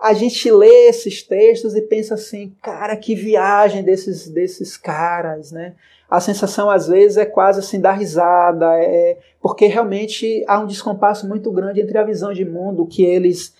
a 0.00 0.12
gente 0.12 0.50
lê 0.50 0.88
esses 0.88 1.22
textos 1.22 1.74
e 1.74 1.82
pensa 1.82 2.14
assim, 2.14 2.54
cara, 2.60 2.96
que 2.96 3.14
viagem 3.14 3.82
desses, 3.82 4.28
desses 4.28 4.76
caras, 4.76 5.50
né? 5.52 5.74
A 6.10 6.20
sensação 6.20 6.70
às 6.70 6.86
vezes 6.86 7.16
é 7.16 7.24
quase 7.24 7.60
assim 7.60 7.80
da 7.80 7.92
risada, 7.92 8.66
é, 8.78 9.18
porque 9.40 9.66
realmente 9.66 10.44
há 10.46 10.60
um 10.60 10.66
descompasso 10.66 11.26
muito 11.26 11.50
grande 11.50 11.80
entre 11.80 11.96
a 11.98 12.04
visão 12.04 12.32
de 12.32 12.44
mundo 12.44 12.86
que 12.86 13.04
eles 13.04 13.54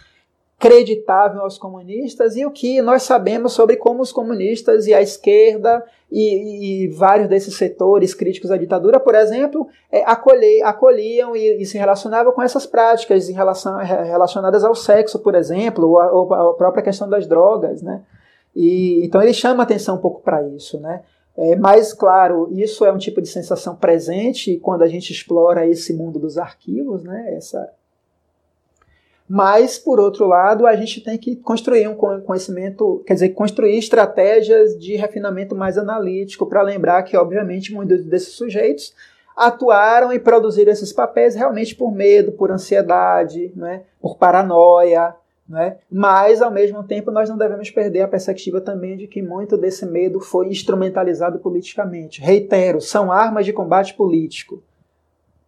acreditavam 0.59 1.43
aos 1.43 1.59
comunistas 1.59 2.37
e 2.37 2.47
o 2.47 2.51
que 2.51 2.81
nós 2.81 3.03
sabemos 3.03 3.53
sobre 3.53 3.77
como 3.77 4.03
os 4.03 4.13
comunistas 4.13 4.87
e 4.87 4.95
a 4.95 5.03
esquerda 5.03 5.85
e, 6.11 6.85
e 6.85 6.89
vários 6.89 7.29
desses 7.29 7.57
setores 7.57 8.15
críticos 8.15 8.51
à 8.51 8.57
ditadura, 8.57 9.01
por 9.01 9.15
exemplo, 9.15 9.67
é, 9.91 10.03
acolhi, 10.05 10.63
acolhiam 10.63 11.37
e, 11.37 11.61
e, 11.61 11.67
se 11.67 11.77
relacionavam 11.77 12.33
com 12.33 12.43
essas 12.43 12.67
práticas 12.67 13.29
em 13.29 13.33
relação, 13.33 13.77
relacionadas 13.79 14.65
ao 14.65 14.75
sexo, 14.75 15.19
por 15.19 15.35
exemplo, 15.35 15.89
ou 15.89 15.99
a, 15.99 16.13
ou 16.13 16.35
a 16.35 16.55
própria 16.55 16.85
questão 16.85 17.09
das 17.09 17.27
drogas, 17.27 17.83
né? 17.83 18.03
E, 18.55 19.05
então 19.05 19.21
ele 19.21 19.35
chama 19.35 19.65
atenção 19.65 19.97
um 19.97 20.01
pouco 20.01 20.23
para 20.23 20.47
isso, 20.49 20.81
né? 20.81 21.03
É, 21.37 21.57
mas, 21.57 21.93
claro, 21.93 22.49
isso 22.53 22.85
é 22.85 22.93
um 22.93 22.99
tipo 22.99 23.21
de 23.21 23.29
sensação 23.29 23.75
presente 23.75 24.57
quando 24.59 24.83
a 24.83 24.87
gente 24.87 25.13
explora 25.13 25.67
esse 25.67 25.93
mundo 25.93 26.21
dos 26.21 26.39
arquivos, 26.39 27.03
né? 27.03 27.35
Essa, 27.35 27.69
mas, 29.37 29.77
por 29.77 29.99
outro 29.99 30.29
lado, 30.29 30.65
a 30.65 30.77
gente 30.77 31.01
tem 31.01 31.19
que 31.19 31.35
construir 31.35 31.89
um 31.89 31.97
conhecimento, 31.97 33.03
quer 33.05 33.15
dizer, 33.15 33.31
construir 33.31 33.77
estratégias 33.77 34.79
de 34.79 34.95
refinamento 34.95 35.57
mais 35.57 35.77
analítico 35.77 36.47
para 36.47 36.63
lembrar 36.63 37.03
que, 37.03 37.17
obviamente, 37.17 37.73
muitos 37.73 38.05
desses 38.05 38.35
sujeitos 38.35 38.95
atuaram 39.37 40.13
e 40.13 40.21
produziram 40.21 40.71
esses 40.71 40.93
papéis 40.93 41.35
realmente 41.35 41.75
por 41.75 41.91
medo, 41.91 42.31
por 42.31 42.53
ansiedade, 42.53 43.51
né, 43.57 43.83
por 44.01 44.17
paranoia, 44.17 45.17
né? 45.49 45.79
mas 45.91 46.41
ao 46.41 46.53
mesmo 46.53 46.85
tempo 46.85 47.11
nós 47.11 47.29
não 47.29 47.37
devemos 47.37 47.69
perder 47.73 48.03
a 48.03 48.09
perspectiva 48.09 48.61
também 48.61 48.97
de 48.97 49.09
que 49.09 49.21
muito 49.21 49.57
desse 49.57 49.85
medo 49.85 50.21
foi 50.21 50.47
instrumentalizado 50.47 51.41
politicamente. 51.41 52.21
Reitero, 52.21 52.81
são 52.81 53.11
armas 53.11 53.45
de 53.45 53.53
combate 53.53 53.95
político 53.95 54.63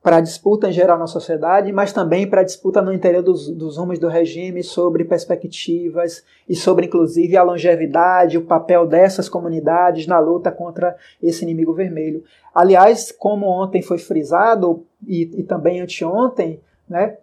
para 0.06 0.18
a 0.18 0.20
disputa 0.20 0.68
em 0.68 0.72
geral 0.72 0.96
na 0.96 1.08
sociedade, 1.08 1.72
mas 1.72 1.92
também 1.92 2.30
para 2.30 2.42
a 2.42 2.44
disputa 2.44 2.80
no 2.80 2.92
interior 2.92 3.24
dos, 3.24 3.50
dos 3.50 3.76
rumos 3.76 3.98
do 3.98 4.06
regime 4.06 4.62
sobre 4.62 5.04
perspectivas 5.04 6.22
e 6.48 6.54
sobre, 6.54 6.86
inclusive, 6.86 7.36
a 7.36 7.42
longevidade, 7.42 8.38
o 8.38 8.44
papel 8.44 8.86
dessas 8.86 9.28
comunidades 9.28 10.06
na 10.06 10.20
luta 10.20 10.52
contra 10.52 10.94
esse 11.20 11.42
inimigo 11.42 11.74
vermelho. 11.74 12.22
Aliás, 12.54 13.10
como 13.10 13.46
ontem 13.46 13.82
foi 13.82 13.98
frisado, 13.98 14.86
e, 15.04 15.22
e 15.40 15.42
também 15.42 15.80
anteontem, 15.80 16.60
né, 16.88 17.16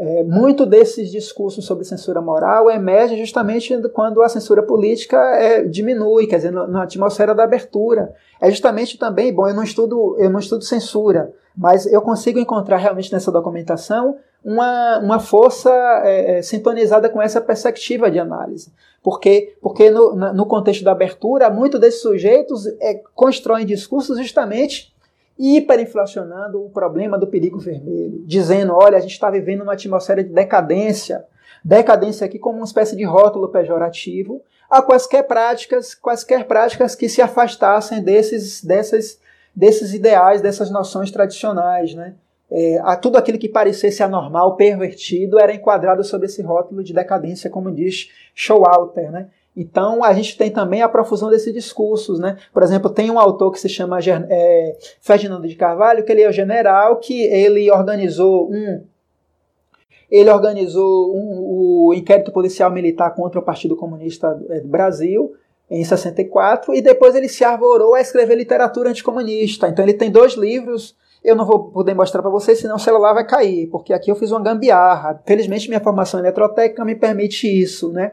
é, 0.00 0.24
muito 0.24 0.64
desses 0.64 1.10
discursos 1.10 1.66
sobre 1.66 1.84
censura 1.84 2.22
moral 2.22 2.70
emerge 2.70 3.18
justamente 3.18 3.76
quando 3.92 4.22
a 4.22 4.30
censura 4.30 4.62
política 4.62 5.18
é, 5.36 5.62
diminui, 5.62 6.26
quer 6.26 6.36
dizer, 6.36 6.52
na 6.52 6.84
atmosfera 6.84 7.34
da 7.34 7.44
abertura. 7.44 8.14
É 8.40 8.50
justamente 8.50 8.96
também, 8.96 9.30
bom, 9.30 9.46
eu 9.46 9.52
não 9.52 9.62
estudo, 9.62 10.16
eu 10.18 10.30
não 10.30 10.40
estudo 10.40 10.64
censura, 10.64 11.30
mas 11.54 11.84
eu 11.84 12.00
consigo 12.00 12.38
encontrar 12.38 12.78
realmente 12.78 13.12
nessa 13.12 13.30
documentação 13.30 14.16
uma, 14.42 15.00
uma 15.00 15.20
força 15.20 15.70
é, 16.02 16.38
é, 16.38 16.42
sintonizada 16.42 17.10
com 17.10 17.20
essa 17.20 17.38
perspectiva 17.38 18.10
de 18.10 18.18
análise. 18.18 18.72
Porque, 19.02 19.54
porque 19.60 19.90
no, 19.90 20.14
no 20.14 20.46
contexto 20.46 20.82
da 20.82 20.92
abertura, 20.92 21.50
muitos 21.50 21.78
desses 21.78 22.00
sujeitos 22.00 22.66
é, 22.80 23.02
constroem 23.14 23.66
discursos 23.66 24.16
justamente 24.16 24.94
hiperinflacionando 25.40 26.62
o 26.62 26.70
problema 26.70 27.18
do 27.18 27.26
perigo 27.26 27.58
vermelho, 27.58 28.22
dizendo: 28.26 28.74
olha, 28.74 28.98
a 28.98 29.00
gente 29.00 29.12
está 29.12 29.30
vivendo 29.30 29.62
uma 29.62 29.72
atmosfera 29.72 30.22
de 30.22 30.30
decadência. 30.30 31.24
Decadência 31.64 32.24
aqui 32.24 32.38
como 32.38 32.58
uma 32.58 32.64
espécie 32.64 32.96
de 32.96 33.04
rótulo 33.04 33.48
pejorativo 33.48 34.42
a 34.70 34.80
quaisquer 34.80 35.26
práticas, 35.26 35.94
quaisquer 35.94 36.46
práticas 36.46 36.94
que 36.94 37.08
se 37.08 37.20
afastassem 37.20 38.02
desses, 38.02 38.62
dessas 38.62 39.18
desses 39.54 39.92
ideais, 39.94 40.40
dessas 40.40 40.70
noções 40.70 41.10
tradicionais. 41.10 41.94
Né? 41.94 42.14
É, 42.50 42.78
a 42.82 42.96
tudo 42.96 43.16
aquilo 43.16 43.38
que 43.38 43.48
parecesse 43.48 44.02
anormal, 44.02 44.56
pervertido, 44.56 45.38
era 45.38 45.54
enquadrado 45.54 46.02
sob 46.04 46.26
esse 46.26 46.42
rótulo 46.42 46.82
de 46.82 46.92
decadência, 46.92 47.50
como 47.50 47.70
diz 47.72 48.10
Showalter. 48.34 49.10
Né? 49.10 49.28
Então, 49.56 50.04
a 50.04 50.12
gente 50.12 50.38
tem 50.38 50.50
também 50.50 50.80
a 50.80 50.88
profusão 50.88 51.28
desses 51.28 51.52
discursos. 51.52 52.18
Né? 52.18 52.36
Por 52.52 52.62
exemplo, 52.62 52.88
tem 52.88 53.10
um 53.10 53.18
autor 53.18 53.52
que 53.52 53.60
se 53.60 53.68
chama 53.68 53.98
é, 54.00 54.76
Ferdinando 55.00 55.46
de 55.46 55.56
Carvalho, 55.56 56.04
que 56.04 56.12
ele 56.12 56.22
é 56.22 56.28
o 56.28 56.32
general, 56.32 56.96
que 56.96 57.22
ele 57.24 57.70
organizou 57.70 58.50
um 58.50 58.84
ele 60.10 60.28
organizou 60.28 61.14
um, 61.14 61.86
o 61.86 61.94
inquérito 61.94 62.32
policial 62.32 62.70
militar 62.70 63.14
contra 63.14 63.38
o 63.38 63.42
Partido 63.44 63.76
Comunista 63.76 64.34
do 64.34 64.66
Brasil, 64.66 65.34
em 65.70 65.84
64, 65.84 66.74
e 66.74 66.82
depois 66.82 67.14
ele 67.14 67.28
se 67.28 67.44
arvorou 67.44 67.94
a 67.94 68.00
escrever 68.00 68.34
literatura 68.34 68.90
anticomunista. 68.90 69.68
Então 69.68 69.84
ele 69.84 69.94
tem 69.94 70.10
dois 70.10 70.34
livros, 70.34 70.96
eu 71.22 71.36
não 71.36 71.46
vou 71.46 71.70
poder 71.70 71.94
mostrar 71.94 72.22
para 72.22 72.30
vocês, 72.30 72.58
senão 72.58 72.74
o 72.74 72.80
celular 72.80 73.12
vai 73.12 73.24
cair, 73.24 73.68
porque 73.68 73.92
aqui 73.92 74.10
eu 74.10 74.16
fiz 74.16 74.32
uma 74.32 74.42
gambiarra. 74.42 75.22
Felizmente 75.24 75.68
minha 75.68 75.80
formação 75.80 76.18
eletrotécnica 76.18 76.84
me 76.84 76.96
permite 76.96 77.46
isso, 77.46 77.92
né? 77.92 78.12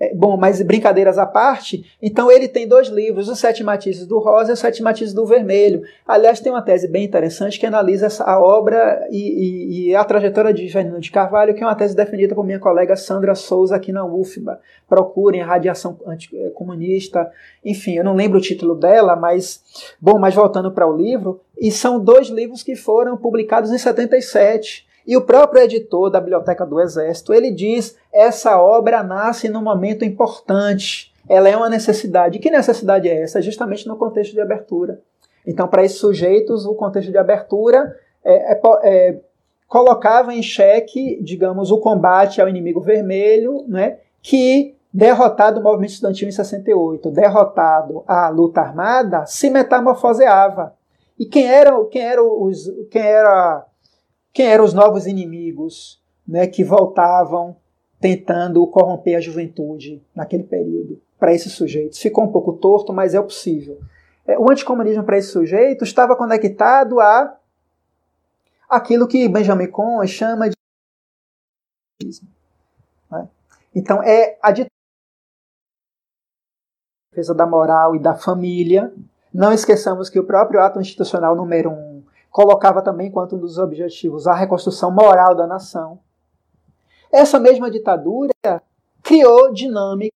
É, 0.00 0.14
bom, 0.14 0.34
mas 0.38 0.62
brincadeiras 0.62 1.18
à 1.18 1.26
parte, 1.26 1.84
então 2.00 2.32
ele 2.32 2.48
tem 2.48 2.66
dois 2.66 2.88
livros, 2.88 3.28
Os 3.28 3.38
Sete 3.38 3.62
Matizes 3.62 4.06
do 4.06 4.18
Rosa 4.18 4.50
e 4.50 4.54
Os 4.54 4.58
Sete 4.58 4.82
Matizes 4.82 5.12
do 5.12 5.26
Vermelho. 5.26 5.82
Aliás, 6.08 6.40
tem 6.40 6.50
uma 6.50 6.62
tese 6.62 6.88
bem 6.88 7.04
interessante 7.04 7.60
que 7.60 7.66
analisa 7.66 8.08
a 8.24 8.40
obra 8.40 9.06
e, 9.10 9.18
e, 9.18 9.90
e, 9.90 9.94
a 9.94 10.02
trajetória 10.02 10.54
de 10.54 10.66
Fernando 10.70 11.00
de 11.00 11.10
Carvalho, 11.10 11.54
que 11.54 11.62
é 11.62 11.66
uma 11.66 11.74
tese 11.74 11.94
defendida 11.94 12.34
por 12.34 12.46
minha 12.46 12.58
colega 12.58 12.96
Sandra 12.96 13.34
Souza 13.34 13.76
aqui 13.76 13.92
na 13.92 14.02
UFBA. 14.02 14.58
Procurem 14.88 15.42
a 15.42 15.46
radiação 15.46 15.98
anticomunista, 16.06 17.30
enfim, 17.62 17.98
eu 17.98 18.04
não 18.04 18.14
lembro 18.14 18.38
o 18.38 18.42
título 18.42 18.74
dela, 18.74 19.14
mas, 19.16 19.62
bom, 20.00 20.18
mas 20.18 20.34
voltando 20.34 20.72
para 20.72 20.90
o 20.90 20.96
livro, 20.96 21.42
e 21.60 21.70
são 21.70 22.02
dois 22.02 22.28
livros 22.28 22.62
que 22.62 22.74
foram 22.74 23.18
publicados 23.18 23.70
em 23.70 23.76
77. 23.76 24.88
E 25.10 25.16
o 25.16 25.22
próprio 25.22 25.60
editor 25.60 26.08
da 26.08 26.20
Biblioteca 26.20 26.64
do 26.64 26.80
Exército, 26.80 27.34
ele 27.34 27.50
diz: 27.50 27.98
essa 28.12 28.62
obra 28.62 29.02
nasce 29.02 29.48
num 29.48 29.60
momento 29.60 30.04
importante, 30.04 31.12
ela 31.28 31.48
é 31.48 31.56
uma 31.56 31.68
necessidade. 31.68 32.38
Que 32.38 32.48
necessidade 32.48 33.08
é 33.08 33.20
essa? 33.20 33.42
Justamente 33.42 33.88
no 33.88 33.96
contexto 33.96 34.32
de 34.32 34.40
abertura. 34.40 35.00
Então, 35.44 35.66
para 35.66 35.84
esses 35.84 35.98
sujeitos, 35.98 36.64
o 36.64 36.76
contexto 36.76 37.10
de 37.10 37.18
abertura 37.18 37.92
é, 38.24 38.52
é, 38.52 38.60
é, 38.84 39.20
colocava 39.66 40.32
em 40.32 40.44
xeque, 40.44 41.20
digamos, 41.20 41.72
o 41.72 41.80
combate 41.80 42.40
ao 42.40 42.48
inimigo 42.48 42.80
vermelho, 42.80 43.64
né, 43.66 43.98
que, 44.22 44.76
derrotado 44.94 45.58
o 45.58 45.62
movimento 45.64 45.90
estudantil 45.90 46.28
em 46.28 46.32
68, 46.32 47.10
derrotado 47.10 48.04
a 48.06 48.28
luta 48.28 48.60
armada, 48.60 49.26
se 49.26 49.50
metamorfoseava. 49.50 50.72
E 51.18 51.26
quem 51.26 51.50
era, 51.50 51.84
quem 51.86 52.02
era, 52.02 52.22
os, 52.22 52.70
quem 52.92 53.02
era 53.02 53.66
quem 54.32 54.46
eram 54.46 54.64
os 54.64 54.74
novos 54.74 55.06
inimigos 55.06 56.00
né, 56.26 56.46
que 56.46 56.62
voltavam 56.62 57.56
tentando 58.00 58.66
corromper 58.68 59.16
a 59.16 59.20
juventude 59.20 60.02
naquele 60.14 60.44
período 60.44 61.00
para 61.18 61.34
esses 61.34 61.52
sujeitos. 61.52 61.98
Ficou 61.98 62.24
um 62.24 62.32
pouco 62.32 62.54
torto, 62.54 62.92
mas 62.92 63.14
é 63.14 63.20
possível. 63.20 63.80
É, 64.26 64.38
o 64.38 64.50
anticomunismo 64.50 65.04
para 65.04 65.18
esse 65.18 65.28
sujeito 65.28 65.84
estava 65.84 66.16
conectado 66.16 67.00
a 67.00 67.36
aquilo 68.68 69.08
que 69.08 69.28
Benjamin 69.28 69.66
Con 69.66 70.06
chama 70.06 70.48
de 70.48 70.56
né? 73.10 73.28
então 73.74 74.02
é 74.02 74.38
a 74.40 74.52
defesa 77.10 77.34
da 77.34 77.46
moral 77.46 77.96
e 77.96 77.98
da 77.98 78.14
família. 78.14 78.92
Não 79.34 79.52
esqueçamos 79.52 80.08
que 80.08 80.18
o 80.18 80.24
próprio 80.24 80.60
ato 80.60 80.80
institucional 80.80 81.36
número 81.36 81.70
um 81.70 81.89
colocava 82.30 82.80
também 82.80 83.10
quanto 83.10 83.36
um 83.36 83.40
dos 83.40 83.58
objetivos 83.58 84.26
a 84.26 84.34
reconstrução 84.34 84.90
moral 84.90 85.34
da 85.34 85.46
nação. 85.46 86.00
Essa 87.12 87.40
mesma 87.40 87.70
ditadura 87.70 88.62
criou 89.02 89.52
dinâmica 89.52 90.14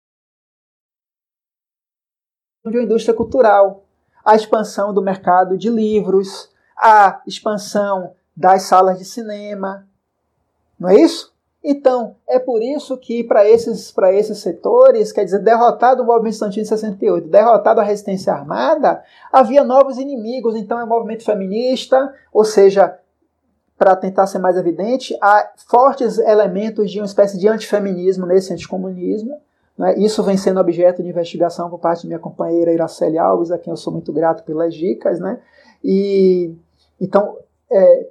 de 2.66 2.78
uma 2.78 2.84
indústria 2.84 3.14
cultural, 3.14 3.84
a 4.24 4.36
expansão 4.36 4.93
do 4.93 5.01
mercado 5.01 5.57
de 5.57 5.70
livros, 5.70 6.49
a 6.78 7.22
expansão 7.28 8.16
das 8.36 8.64
salas 8.64 8.97
de 8.97 9.05
cinema. 9.05 9.88
Não 10.80 10.89
é 10.89 10.95
isso? 10.95 11.33
Então, 11.64 12.18
é 12.28 12.38
por 12.38 12.61
isso 12.61 12.97
que 12.97 13.24
para 13.24 13.47
esses, 13.47 13.93
esses 14.11 14.39
setores, 14.39 15.14
quer 15.14 15.24
dizer, 15.24 15.39
derrotado 15.39 16.03
o 16.03 16.05
movimento 16.05 16.34
estudantil 16.34 16.64
em 16.64 16.66
68, 16.66 17.30
derrotado 17.30 17.80
a 17.80 17.84
resistência 17.84 18.34
armada, 18.34 19.01
havia 19.32 19.64
novos 19.64 19.97
inimigos. 19.97 20.57
Então, 20.57 20.78
é 20.78 20.84
o 20.84 20.88
movimento 20.88 21.24
feminista, 21.24 22.14
ou 22.34 22.43
seja, 22.43 22.99
para 23.78 23.95
tentar 23.95 24.28
ser 24.28 24.39
mais 24.39 24.57
evidente, 24.57 25.18
há 25.22 25.51
fortes 25.70 26.18
elementos 26.18 26.91
de 26.91 26.99
uma 26.99 27.05
espécie 27.05 27.39
de 27.39 27.47
antifeminismo 27.47 28.26
nesse 28.26 28.51
anticomunismo. 28.51 29.39
Né? 29.78 29.97
Isso 29.99 30.22
vem 30.22 30.36
sendo 30.36 30.59
objeto 30.59 31.01
de 31.01 31.09
investigação 31.09 31.70
por 31.70 31.80
parte 31.80 32.01
de 32.01 32.07
minha 32.07 32.20
companheira 32.20 32.74
Iraceli 32.74 33.18
Alves, 33.18 33.51
a 33.51 33.57
quem 33.57 33.72
eu 33.72 33.78
sou 33.78 33.93
muito 33.93 34.11
grato 34.11 34.43
pelas 34.43 34.74
dicas. 34.74 35.18
Né? 35.18 35.39
E, 35.84 36.53
então, 36.99 37.38
é, 37.72 38.07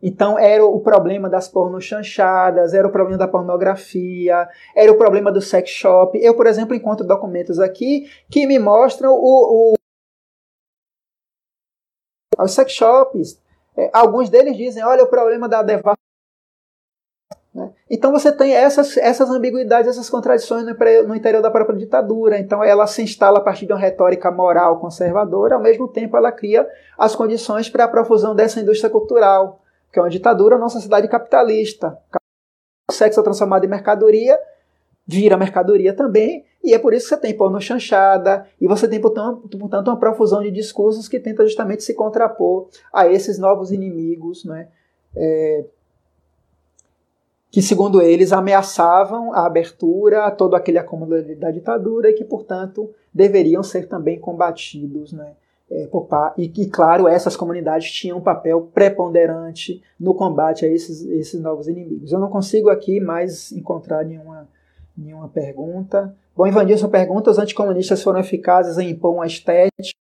então 0.00 0.38
era 0.38 0.64
o 0.64 0.80
problema 0.80 1.28
das 1.28 1.48
pornochanchadas, 1.48 2.72
era 2.72 2.86
o 2.86 2.92
problema 2.92 3.18
da 3.18 3.26
pornografia, 3.26 4.48
era 4.74 4.92
o 4.92 4.96
problema 4.96 5.32
do 5.32 5.40
sex 5.40 5.70
shop. 5.70 6.16
Eu, 6.22 6.36
por 6.36 6.46
exemplo, 6.46 6.74
encontro 6.74 7.04
documentos 7.04 7.58
aqui 7.58 8.08
que 8.30 8.46
me 8.46 8.58
mostram 8.58 9.12
o, 9.12 9.74
o 12.38 12.48
sex 12.48 12.72
shops. 12.72 13.40
É, 13.76 13.90
alguns 13.92 14.30
deles 14.30 14.56
dizem, 14.56 14.84
olha 14.84 15.02
o 15.02 15.08
problema 15.08 15.48
da 15.48 15.62
devastation. 15.62 15.98
Né? 17.52 17.72
Então 17.90 18.12
você 18.12 18.30
tem 18.30 18.54
essas, 18.54 18.96
essas 18.98 19.28
ambiguidades, 19.30 19.90
essas 19.90 20.08
contradições 20.08 20.64
no 20.64 21.16
interior 21.16 21.42
da 21.42 21.50
própria 21.50 21.76
ditadura. 21.76 22.38
Então 22.38 22.62
ela 22.62 22.86
se 22.86 23.02
instala 23.02 23.38
a 23.38 23.42
partir 23.42 23.66
de 23.66 23.72
uma 23.72 23.80
retórica 23.80 24.30
moral 24.30 24.78
conservadora, 24.78 25.56
ao 25.56 25.60
mesmo 25.60 25.88
tempo 25.88 26.16
ela 26.16 26.30
cria 26.30 26.68
as 26.96 27.16
condições 27.16 27.68
para 27.68 27.82
a 27.82 27.88
profusão 27.88 28.32
dessa 28.32 28.60
indústria 28.60 28.90
cultural 28.90 29.60
que 29.92 29.98
é 29.98 30.02
uma 30.02 30.10
ditadura, 30.10 30.58
nossa 30.58 30.80
cidade 30.80 31.08
capitalista. 31.08 31.98
O 32.90 32.92
sexo 32.92 33.20
é 33.20 33.22
transformado 33.22 33.64
em 33.64 33.68
mercadoria, 33.68 34.38
vira 35.06 35.36
mercadoria 35.36 35.94
também, 35.94 36.44
e 36.62 36.74
é 36.74 36.78
por 36.78 36.92
isso 36.92 37.08
que 37.08 37.14
você 37.14 37.20
tem 37.20 37.36
porno 37.36 37.60
chanchada, 37.60 38.46
e 38.60 38.66
você 38.66 38.88
tem, 38.88 39.00
portanto, 39.00 39.88
uma 39.88 39.98
profusão 39.98 40.42
de 40.42 40.50
discursos 40.50 41.08
que 41.08 41.20
tenta 41.20 41.44
justamente 41.44 41.84
se 41.84 41.94
contrapor 41.94 42.68
a 42.92 43.06
esses 43.06 43.38
novos 43.38 43.70
inimigos, 43.72 44.44
né? 44.44 44.68
É, 45.16 45.64
que, 47.50 47.62
segundo 47.62 48.02
eles, 48.02 48.32
ameaçavam 48.32 49.32
a 49.32 49.46
abertura 49.46 50.26
a 50.26 50.30
todo 50.30 50.54
aquele 50.54 50.78
acúmulo 50.78 51.22
da 51.36 51.50
ditadura 51.50 52.10
e 52.10 52.14
que, 52.14 52.24
portanto, 52.24 52.90
deveriam 53.12 53.62
ser 53.62 53.88
também 53.88 54.18
combatidos, 54.18 55.12
né? 55.12 55.32
É, 55.70 55.86
e, 56.38 56.44
e, 56.44 56.70
claro, 56.70 57.06
essas 57.06 57.36
comunidades 57.36 57.90
tinham 57.92 58.18
um 58.18 58.22
papel 58.22 58.70
preponderante 58.72 59.82
no 60.00 60.14
combate 60.14 60.64
a 60.64 60.68
esses, 60.68 61.02
esses 61.02 61.38
novos 61.40 61.68
inimigos. 61.68 62.10
Eu 62.10 62.18
não 62.18 62.30
consigo 62.30 62.70
aqui 62.70 63.00
mais 63.00 63.52
encontrar 63.52 64.02
nenhuma, 64.02 64.48
nenhuma 64.96 65.28
pergunta. 65.28 66.16
Bom, 66.34 66.46
Ivanilson 66.46 66.88
pergunta: 66.88 67.30
os 67.30 67.38
anticomunistas 67.38 68.02
foram 68.02 68.18
eficazes 68.18 68.78
em 68.78 68.90
impor 68.90 69.14
uma 69.14 69.26
estética? 69.26 69.98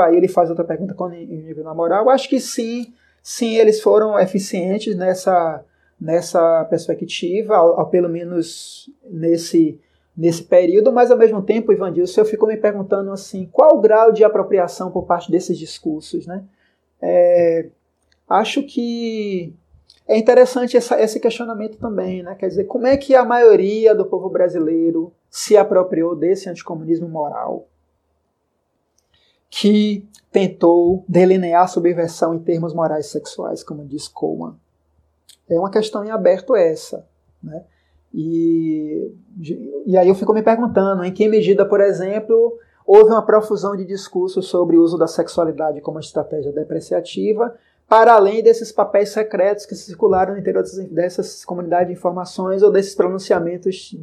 Aí 0.00 0.16
ele 0.16 0.26
faz 0.26 0.50
outra 0.50 0.64
pergunta 0.64 0.94
com 0.94 1.08
nível 1.08 1.62
na 1.62 1.74
moral. 1.74 2.08
Acho 2.10 2.28
que 2.28 2.40
sim, 2.40 2.92
sim, 3.22 3.56
eles 3.56 3.80
foram 3.80 4.18
eficientes 4.18 4.96
nessa, 4.96 5.64
nessa 6.00 6.64
perspectiva, 6.64 7.54
ao, 7.54 7.78
ao 7.78 7.90
pelo 7.90 8.08
menos 8.08 8.90
nesse 9.08 9.78
nesse 10.16 10.44
período, 10.44 10.92
mas 10.92 11.10
ao 11.10 11.16
mesmo 11.16 11.42
tempo, 11.42 11.72
Ivandilson, 11.72 12.20
eu 12.20 12.24
fico 12.24 12.46
me 12.46 12.56
perguntando 12.56 13.10
assim, 13.10 13.48
qual 13.50 13.76
o 13.76 13.80
grau 13.80 14.12
de 14.12 14.22
apropriação 14.22 14.90
por 14.90 15.04
parte 15.04 15.30
desses 15.30 15.58
discursos, 15.58 16.26
né? 16.26 16.44
É, 17.00 17.68
acho 18.28 18.62
que 18.62 19.54
é 20.06 20.18
interessante 20.18 20.76
essa, 20.76 21.00
esse 21.00 21.18
questionamento 21.18 21.78
também, 21.78 22.22
né? 22.22 22.34
Quer 22.34 22.48
dizer, 22.48 22.64
como 22.64 22.86
é 22.86 22.96
que 22.96 23.14
a 23.14 23.24
maioria 23.24 23.94
do 23.94 24.04
povo 24.04 24.28
brasileiro 24.28 25.12
se 25.30 25.56
apropriou 25.56 26.14
desse 26.14 26.48
anticomunismo 26.48 27.08
moral 27.08 27.66
que 29.48 30.06
tentou 30.30 31.04
delinear 31.08 31.64
a 31.64 31.68
subversão 31.68 32.34
em 32.34 32.38
termos 32.38 32.74
morais 32.74 33.06
sexuais, 33.06 33.64
como 33.64 33.86
diz 33.86 34.08
Coleman? 34.08 34.56
É 35.48 35.58
uma 35.58 35.70
questão 35.70 36.04
em 36.04 36.10
aberto 36.10 36.54
essa, 36.54 37.06
né? 37.42 37.64
E, 38.14 39.10
e 39.86 39.96
aí 39.96 40.08
eu 40.08 40.14
fico 40.14 40.34
me 40.34 40.42
perguntando 40.42 41.02
em 41.04 41.12
que 41.12 41.28
medida, 41.28 41.64
por 41.64 41.80
exemplo, 41.80 42.58
houve 42.86 43.10
uma 43.10 43.24
profusão 43.24 43.74
de 43.74 43.84
discursos 43.84 44.46
sobre 44.46 44.76
o 44.76 44.82
uso 44.82 44.98
da 44.98 45.06
sexualidade 45.06 45.80
como 45.80 45.98
estratégia 45.98 46.52
depreciativa, 46.52 47.54
para 47.88 48.14
além 48.14 48.42
desses 48.42 48.72
papéis 48.72 49.10
secretos 49.10 49.66
que 49.66 49.74
circularam 49.74 50.34
no 50.34 50.40
interior 50.40 50.64
dessas, 50.90 51.44
comunidades 51.44 51.88
de 51.88 51.92
informações 51.94 52.62
ou 52.62 52.70
desses 52.70 52.94
pronunciamentos 52.94 53.96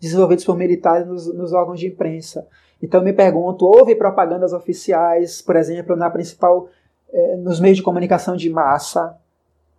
desenvolvidos 0.00 0.44
por 0.44 0.56
militares 0.56 1.06
nos, 1.06 1.32
nos 1.32 1.52
órgãos 1.52 1.78
de 1.78 1.86
imprensa. 1.86 2.46
Então 2.82 3.02
me 3.02 3.12
pergunto, 3.12 3.64
houve 3.64 3.94
propagandas 3.94 4.52
oficiais, 4.52 5.40
por 5.40 5.56
exemplo, 5.56 5.94
na 5.94 6.10
principal, 6.10 6.68
eh, 7.12 7.36
nos 7.36 7.60
meios 7.60 7.76
de 7.76 7.82
comunicação 7.82 8.36
de 8.36 8.50
massa, 8.50 9.16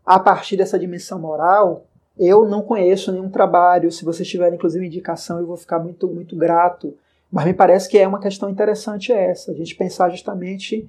a 0.06 0.20
partir 0.20 0.56
dessa 0.56 0.80
dimensão 0.80 1.20
moral? 1.20 1.86
Eu 2.18 2.48
não 2.48 2.62
conheço 2.62 3.12
nenhum 3.12 3.30
trabalho. 3.30 3.92
Se 3.92 4.06
vocês 4.06 4.28
tiverem, 4.28 4.56
inclusive, 4.56 4.86
indicação, 4.86 5.40
eu 5.40 5.48
vou 5.48 5.58
ficar 5.58 5.80
muito, 5.80 6.08
muito 6.08 6.36
grato. 6.36 6.96
Mas 7.32 7.46
me 7.46 7.54
parece 7.54 7.90
que 7.90 7.98
é 7.98 8.08
uma 8.08 8.20
questão 8.20 8.50
interessante 8.50 9.12
essa, 9.12 9.52
a 9.52 9.56
gente 9.56 9.76
pensar 9.76 10.10
justamente 10.12 10.88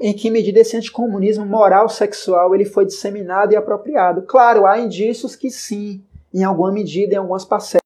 em 0.00 0.12
que 0.12 0.30
medida 0.30 0.60
esse 0.60 0.76
anticomunismo 0.76 1.44
moral 1.44 1.88
sexual 1.88 2.54
ele 2.54 2.64
foi 2.64 2.86
disseminado 2.86 3.52
e 3.52 3.56
apropriado. 3.56 4.22
Claro, 4.22 4.64
há 4.64 4.78
indícios 4.78 5.34
que 5.34 5.50
sim, 5.50 6.02
em 6.32 6.44
alguma 6.44 6.70
medida, 6.70 7.14
em 7.14 7.18
algumas 7.18 7.44
parcelas, 7.44 7.82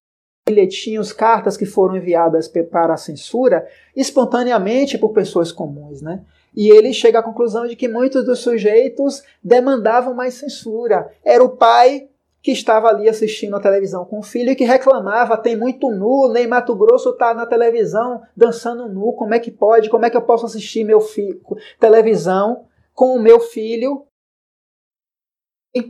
bilhetinhos, 0.47 1.13
cartas 1.13 1.57
que 1.57 1.67
foram 1.67 1.97
enviadas 1.97 2.49
para 2.71 2.95
a 2.95 2.99
censura 2.99 3.67
espontaneamente 3.97 4.97
por 4.97 5.11
pessoas 5.11 5.51
comuns, 5.51 6.01
né? 6.01 6.23
E 6.55 6.71
ele 6.71 6.93
chega 6.93 7.19
à 7.19 7.23
conclusão 7.23 7.67
de 7.67 7.77
que 7.77 7.89
muitos 7.89 8.25
dos 8.25 8.39
sujeitos 8.39 9.23
demandavam 9.43 10.15
mais 10.15 10.35
censura. 10.35 11.11
Era 11.25 11.43
o 11.43 11.51
pai 11.51 12.09
que 12.47 12.53
estava 12.53 12.87
ali 12.87 13.09
assistindo 13.09 13.57
a 13.57 13.61
televisão 13.61 14.05
com 14.05 14.21
o 14.21 14.23
filho 14.23 14.53
e 14.53 14.55
que 14.55 14.63
reclamava: 14.63 15.37
tem 15.37 15.57
muito 15.57 15.91
nu, 15.91 16.29
nem 16.33 16.47
Mato 16.47 16.77
Grosso 16.77 17.11
está 17.11 17.35
na 17.35 17.45
televisão 17.45 18.23
dançando 18.37 18.89
nu, 18.89 19.13
como 19.15 19.35
é 19.35 19.41
que 19.41 19.51
pode? 19.51 19.91
Como 19.91 20.07
é 20.07 20.11
que 20.11 20.17
eu 20.17 20.23
posso 20.23 20.47
assistir 20.47 20.85
meu 20.85 21.01
filho, 21.01 21.41
televisão 21.81 22.67
com 22.95 23.17
o 23.17 23.21
meu 23.21 23.41
filho? 23.41 24.07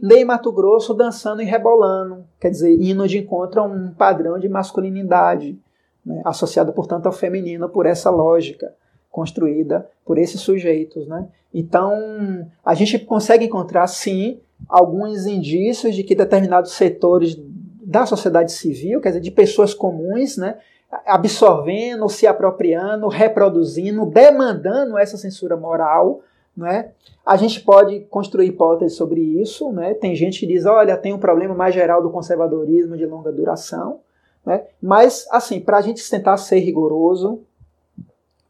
Nem 0.03 0.25
Mato 0.25 0.51
Grosso 0.51 0.95
dançando 0.95 1.43
e 1.43 1.45
rebolando, 1.45 2.25
quer 2.41 2.49
dizer, 2.49 2.73
indo 2.81 3.07
de 3.07 3.19
encontro 3.19 3.61
a 3.61 3.65
um 3.65 3.93
padrão 3.93 4.39
de 4.39 4.49
masculinidade, 4.49 5.61
né, 6.03 6.23
associado, 6.25 6.73
portanto, 6.73 7.05
ao 7.05 7.13
feminino 7.13 7.69
por 7.69 7.85
essa 7.85 8.09
lógica 8.09 8.75
construída 9.11 9.87
por 10.07 10.17
esses 10.17 10.41
sujeitos. 10.41 11.07
Né? 11.07 11.29
Então, 11.53 12.51
a 12.65 12.73
gente 12.73 12.99
consegue 12.99 13.45
encontrar, 13.45 13.87
sim, 13.87 14.41
alguns 14.69 15.27
indícios 15.27 15.95
de 15.95 16.03
que 16.03 16.15
determinados 16.15 16.73
setores 16.73 17.39
da 17.83 18.05
sociedade 18.05 18.53
civil, 18.53 19.01
quer 19.01 19.11
dizer, 19.11 19.21
de 19.21 19.31
pessoas 19.31 19.73
comuns, 19.73 20.37
né, 20.37 20.59
absorvendo, 21.05 22.09
se 22.09 22.27
apropriando, 22.27 23.09
reproduzindo, 23.09 24.07
demandando 24.07 24.99
essa 24.99 25.17
censura 25.17 25.57
moral, 25.57 26.21
né? 26.57 26.91
A 27.25 27.37
gente 27.37 27.61
pode 27.61 28.01
construir 28.09 28.47
hipóteses 28.47 28.97
sobre 28.97 29.21
isso, 29.21 29.71
né? 29.73 29.95
Tem 29.95 30.15
gente 30.15 30.41
que 30.41 30.47
diz, 30.47 30.65
olha, 30.65 30.97
tem 30.97 31.13
um 31.13 31.19
problema 31.19 31.55
mais 31.55 31.75
geral 31.75 32.03
do 32.03 32.11
conservadorismo 32.11 32.97
de 32.97 33.05
longa 33.05 33.31
duração, 33.31 34.01
né? 34.45 34.65
Mas, 34.81 35.27
assim, 35.31 35.61
para 35.61 35.79
a 35.79 35.83
gente 35.83 36.09
tentar 36.09 36.37
ser 36.39 36.61
rigoroso, 36.61 37.41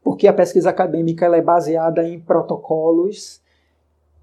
porque 0.03 0.27
a 0.27 0.33
pesquisa 0.33 0.69
acadêmica 0.69 1.25
é 1.25 1.41
baseada 1.41 2.07
em 2.07 2.19
protocolos, 2.19 3.41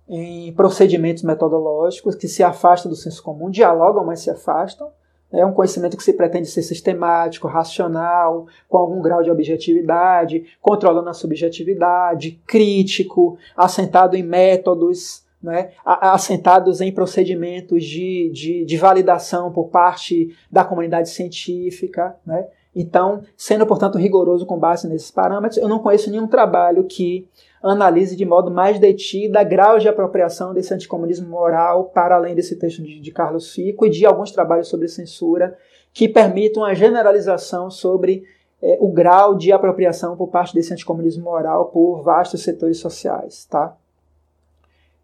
em 0.08 0.52
procedimentos 0.52 1.22
metodológicos 1.22 2.14
que 2.14 2.28
se 2.28 2.42
afastam 2.42 2.90
do 2.90 2.96
senso 2.96 3.22
comum, 3.22 3.50
dialogam, 3.50 4.04
mas 4.04 4.20
se 4.20 4.30
afastam. 4.30 4.88
É 5.32 5.44
um 5.44 5.52
conhecimento 5.52 5.96
que 5.96 6.04
se 6.04 6.12
pretende 6.12 6.46
ser 6.46 6.62
sistemático, 6.62 7.48
racional, 7.48 8.46
com 8.68 8.76
algum 8.76 9.02
grau 9.02 9.22
de 9.22 9.30
objetividade, 9.30 10.44
controlando 10.60 11.08
a 11.08 11.14
subjetividade, 11.14 12.40
crítico, 12.46 13.36
assentado 13.56 14.16
em 14.16 14.22
métodos, 14.22 15.24
né, 15.42 15.72
assentados 15.84 16.80
em 16.80 16.92
procedimentos 16.92 17.84
de, 17.84 18.30
de, 18.32 18.64
de 18.64 18.76
validação 18.76 19.52
por 19.52 19.68
parte 19.68 20.34
da 20.50 20.64
comunidade 20.64 21.10
científica. 21.10 22.16
Né. 22.24 22.46
Então, 22.74 23.22
sendo, 23.36 23.66
portanto, 23.66 23.98
rigoroso 23.98 24.46
com 24.46 24.58
base 24.58 24.88
nesses 24.88 25.10
parâmetros, 25.10 25.60
eu 25.60 25.68
não 25.68 25.80
conheço 25.80 26.10
nenhum 26.10 26.26
trabalho 26.26 26.84
que 26.84 27.28
analise 27.70 28.16
de 28.16 28.24
modo 28.24 28.50
mais 28.50 28.78
detida 28.78 29.42
graus 29.42 29.82
de 29.82 29.88
apropriação 29.88 30.52
desse 30.52 30.72
anticomunismo 30.74 31.28
moral, 31.28 31.84
para 31.84 32.16
além 32.16 32.34
desse 32.34 32.56
texto 32.56 32.82
de, 32.82 33.00
de 33.00 33.10
Carlos 33.10 33.52
Fico 33.52 33.86
e 33.86 33.90
de 33.90 34.04
alguns 34.04 34.30
trabalhos 34.30 34.68
sobre 34.68 34.88
censura, 34.88 35.56
que 35.92 36.08
permitam 36.08 36.64
a 36.64 36.74
generalização 36.74 37.70
sobre 37.70 38.24
é, 38.60 38.78
o 38.80 38.90
grau 38.90 39.36
de 39.36 39.52
apropriação 39.52 40.16
por 40.16 40.28
parte 40.28 40.54
desse 40.54 40.72
anticomunismo 40.72 41.24
moral 41.24 41.66
por 41.66 42.02
vastos 42.02 42.42
setores 42.42 42.78
sociais. 42.78 43.44
Tá? 43.44 43.76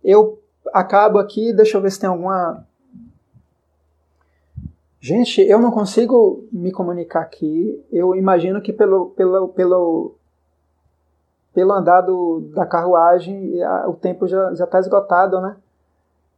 Eu 0.03 0.41
acabo 0.73 1.19
aqui, 1.19 1.53
deixa 1.53 1.77
eu 1.77 1.83
ver 1.83 1.91
se 1.91 2.01
tem 2.01 2.09
alguma. 2.09 2.67
Gente, 5.01 5.41
eu 5.41 5.59
não 5.59 5.71
consigo 5.71 6.47
me 6.53 6.73
comunicar 6.73 7.21
aqui. 7.21 7.83
Eu 7.91 8.15
imagino 8.15 8.61
que 8.61 8.73
pelo, 8.73 9.11
pelo, 9.11 9.49
pelo, 9.49 10.15
pelo 11.53 11.73
andar 11.73 12.03
do, 12.03 12.51
da 12.55 12.65
carruagem, 12.65 13.55
o 13.87 13.95
tempo 13.95 14.27
já 14.27 14.53
está 14.53 14.79
esgotado, 14.79 15.41
né? 15.41 15.57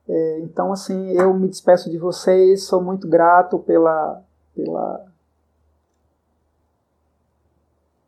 É, 0.09 0.41
então, 0.41 0.73
assim, 0.73 1.11
eu 1.13 1.33
me 1.35 1.49
despeço 1.49 1.91
de 1.91 1.99
vocês, 1.99 2.65
sou 2.65 2.83
muito 2.83 3.07
grato 3.07 3.59
pela, 3.59 4.23
pela, 4.55 5.07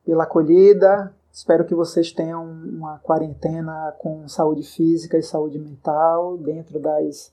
pela 0.05 0.25
acolhida. 0.25 1.15
Espero 1.33 1.65
que 1.65 1.75
vocês 1.75 2.13
tenham 2.13 2.45
uma 2.45 2.99
quarentena 2.99 3.95
com 3.99 4.29
saúde 4.29 4.63
física 4.63 5.19
e 5.19 5.23
saúde 5.23 5.59
mental 5.59 6.37
dentro 6.37 6.79
das 6.79 7.33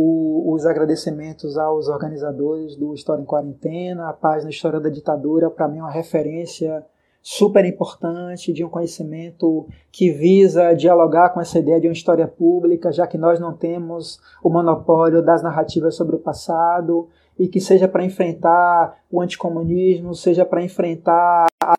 o, 0.00 0.54
os 0.54 0.64
agradecimentos 0.64 1.58
aos 1.58 1.88
organizadores 1.88 2.76
do 2.76 2.94
História 2.94 3.20
em 3.20 3.24
Quarentena, 3.24 4.08
a 4.08 4.12
página 4.12 4.48
História 4.48 4.78
da 4.78 4.88
Ditadura, 4.88 5.50
para 5.50 5.66
mim 5.66 5.78
é 5.78 5.82
uma 5.82 5.90
referência 5.90 6.86
super 7.20 7.64
importante 7.64 8.52
de 8.52 8.64
um 8.64 8.68
conhecimento 8.68 9.66
que 9.90 10.12
visa 10.12 10.72
dialogar 10.72 11.30
com 11.30 11.40
essa 11.40 11.58
ideia 11.58 11.80
de 11.80 11.88
uma 11.88 11.92
história 11.92 12.28
pública, 12.28 12.92
já 12.92 13.08
que 13.08 13.18
nós 13.18 13.40
não 13.40 13.52
temos 13.52 14.20
o 14.40 14.48
monopólio 14.48 15.20
das 15.20 15.42
narrativas 15.42 15.96
sobre 15.96 16.14
o 16.14 16.20
passado, 16.20 17.08
e 17.36 17.48
que 17.48 17.60
seja 17.60 17.88
para 17.88 18.04
enfrentar 18.04 19.00
o 19.10 19.20
anticomunismo, 19.20 20.14
seja 20.14 20.46
para 20.46 20.62
enfrentar 20.62 21.48
a... 21.60 21.74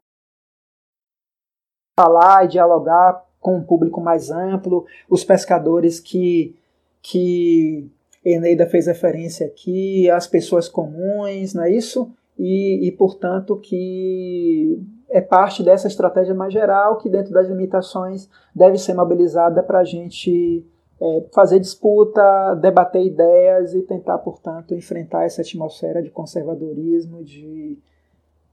falar 1.97 2.43
e 2.43 2.49
dialogar 2.49 3.26
com 3.39 3.55
um 3.55 3.63
público 3.63 4.01
mais 4.01 4.30
amplo, 4.30 4.86
os 5.09 5.24
pescadores 5.24 6.01
que 6.01 6.53
que 7.01 7.89
Eneida 8.34 8.65
fez 8.65 8.88
referência 8.88 9.47
aqui 9.47 10.09
às 10.09 10.27
pessoas 10.27 10.67
comuns, 10.67 11.53
não 11.53 11.63
é 11.63 11.71
isso? 11.71 12.11
E, 12.38 12.88
e, 12.88 12.91
portanto, 12.93 13.57
que 13.57 14.82
é 15.09 15.19
parte 15.19 15.61
dessa 15.61 15.88
estratégia 15.88 16.34
mais 16.34 16.53
geral 16.53 16.97
que, 16.97 17.09
dentro 17.09 17.34
das 17.34 17.47
limitações, 17.47 18.30
deve 18.55 18.77
ser 18.77 18.93
mobilizada 18.93 19.61
para 19.61 19.80
a 19.80 19.84
gente 19.84 20.65
é, 21.01 21.25
fazer 21.34 21.59
disputa, 21.59 22.55
debater 22.55 23.05
ideias 23.05 23.73
e 23.73 23.82
tentar, 23.82 24.17
portanto, 24.19 24.73
enfrentar 24.73 25.25
essa 25.25 25.41
atmosfera 25.41 26.01
de 26.01 26.09
conservadorismo, 26.09 27.23
de, 27.23 27.77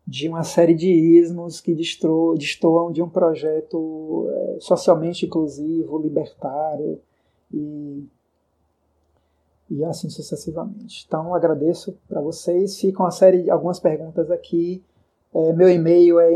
de 0.07 0.29
uma 0.29 0.43
série 0.43 0.75
de 0.75 0.91
ismos 0.91 1.61
que 1.61 1.75
destoam 1.75 2.91
de 2.91 3.03
um 3.03 3.09
projeto 3.09 4.29
é, 4.31 4.57
socialmente 4.61 5.27
inclusivo, 5.27 5.99
libertário 5.99 7.01
e 7.53 8.05
e 9.71 9.85
assim 9.85 10.09
sucessivamente. 10.09 11.05
Então 11.07 11.35
agradeço 11.35 11.99
para 12.09 12.21
vocês. 12.21 12.79
Ficam 12.79 13.05
uma 13.05 13.11
série 13.11 13.51
algumas 13.51 13.81
perguntas 13.81 14.31
aqui. 14.31 14.85
É, 15.35 15.53
meu 15.53 15.69
e-mail 15.69 16.19
é 16.19 16.33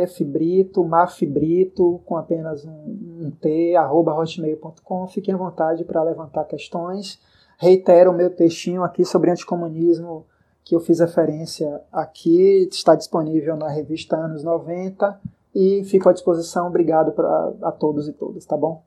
mafbrito, 0.00 0.84
mafbrito, 0.84 2.00
com 2.04 2.16
apenas 2.16 2.64
um, 2.64 2.70
um 2.70 3.30
T, 3.40 3.76
arroba 3.76 4.14
hotmail.com. 4.14 5.06
Fiquem 5.06 5.34
à 5.34 5.36
vontade 5.36 5.84
para 5.84 6.02
levantar 6.02 6.44
questões. 6.44 7.20
Reitero 7.58 8.10
o 8.10 8.14
meu 8.14 8.34
textinho 8.34 8.82
aqui 8.82 9.04
sobre 9.04 9.30
anticomunismo 9.30 10.26
que 10.64 10.74
eu 10.74 10.80
fiz 10.80 11.00
referência 11.00 11.80
aqui, 11.90 12.68
está 12.70 12.94
disponível 12.94 13.56
na 13.56 13.68
revista 13.68 14.16
Anos 14.16 14.44
90 14.44 15.20
e 15.54 15.84
fico 15.84 16.08
à 16.08 16.12
disposição. 16.12 16.68
Obrigado 16.68 17.12
pra, 17.12 17.52
a 17.62 17.72
todos 17.72 18.08
e 18.08 18.12
todas, 18.12 18.44
tá 18.44 18.56
bom? 18.56 18.82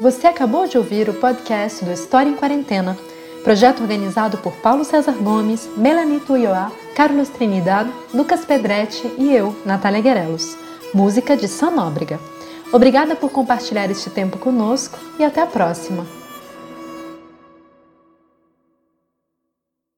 Você 0.00 0.26
acabou 0.26 0.66
de 0.66 0.76
ouvir 0.76 1.08
o 1.08 1.14
podcast 1.14 1.84
do 1.84 1.92
História 1.92 2.28
em 2.28 2.34
Quarentena, 2.34 2.98
projeto 3.44 3.80
organizado 3.80 4.38
por 4.38 4.52
Paulo 4.54 4.84
César 4.84 5.12
Gomes, 5.12 5.68
Melanie 5.76 6.18
Tuioá, 6.18 6.72
Carlos 6.96 7.28
Trinidad, 7.28 7.88
Lucas 8.12 8.44
Pedretti 8.44 9.06
e 9.16 9.32
eu, 9.32 9.54
Natália 9.64 10.00
Guerelos. 10.00 10.56
Música 10.92 11.36
de 11.36 11.46
Sam 11.46 11.70
Nóbrega. 11.72 12.18
Obrigada 12.72 13.14
por 13.14 13.30
compartilhar 13.30 13.88
este 13.88 14.10
tempo 14.10 14.36
conosco 14.36 14.98
e 15.16 15.24
até 15.24 15.40
a 15.40 15.46
próxima! 15.46 16.23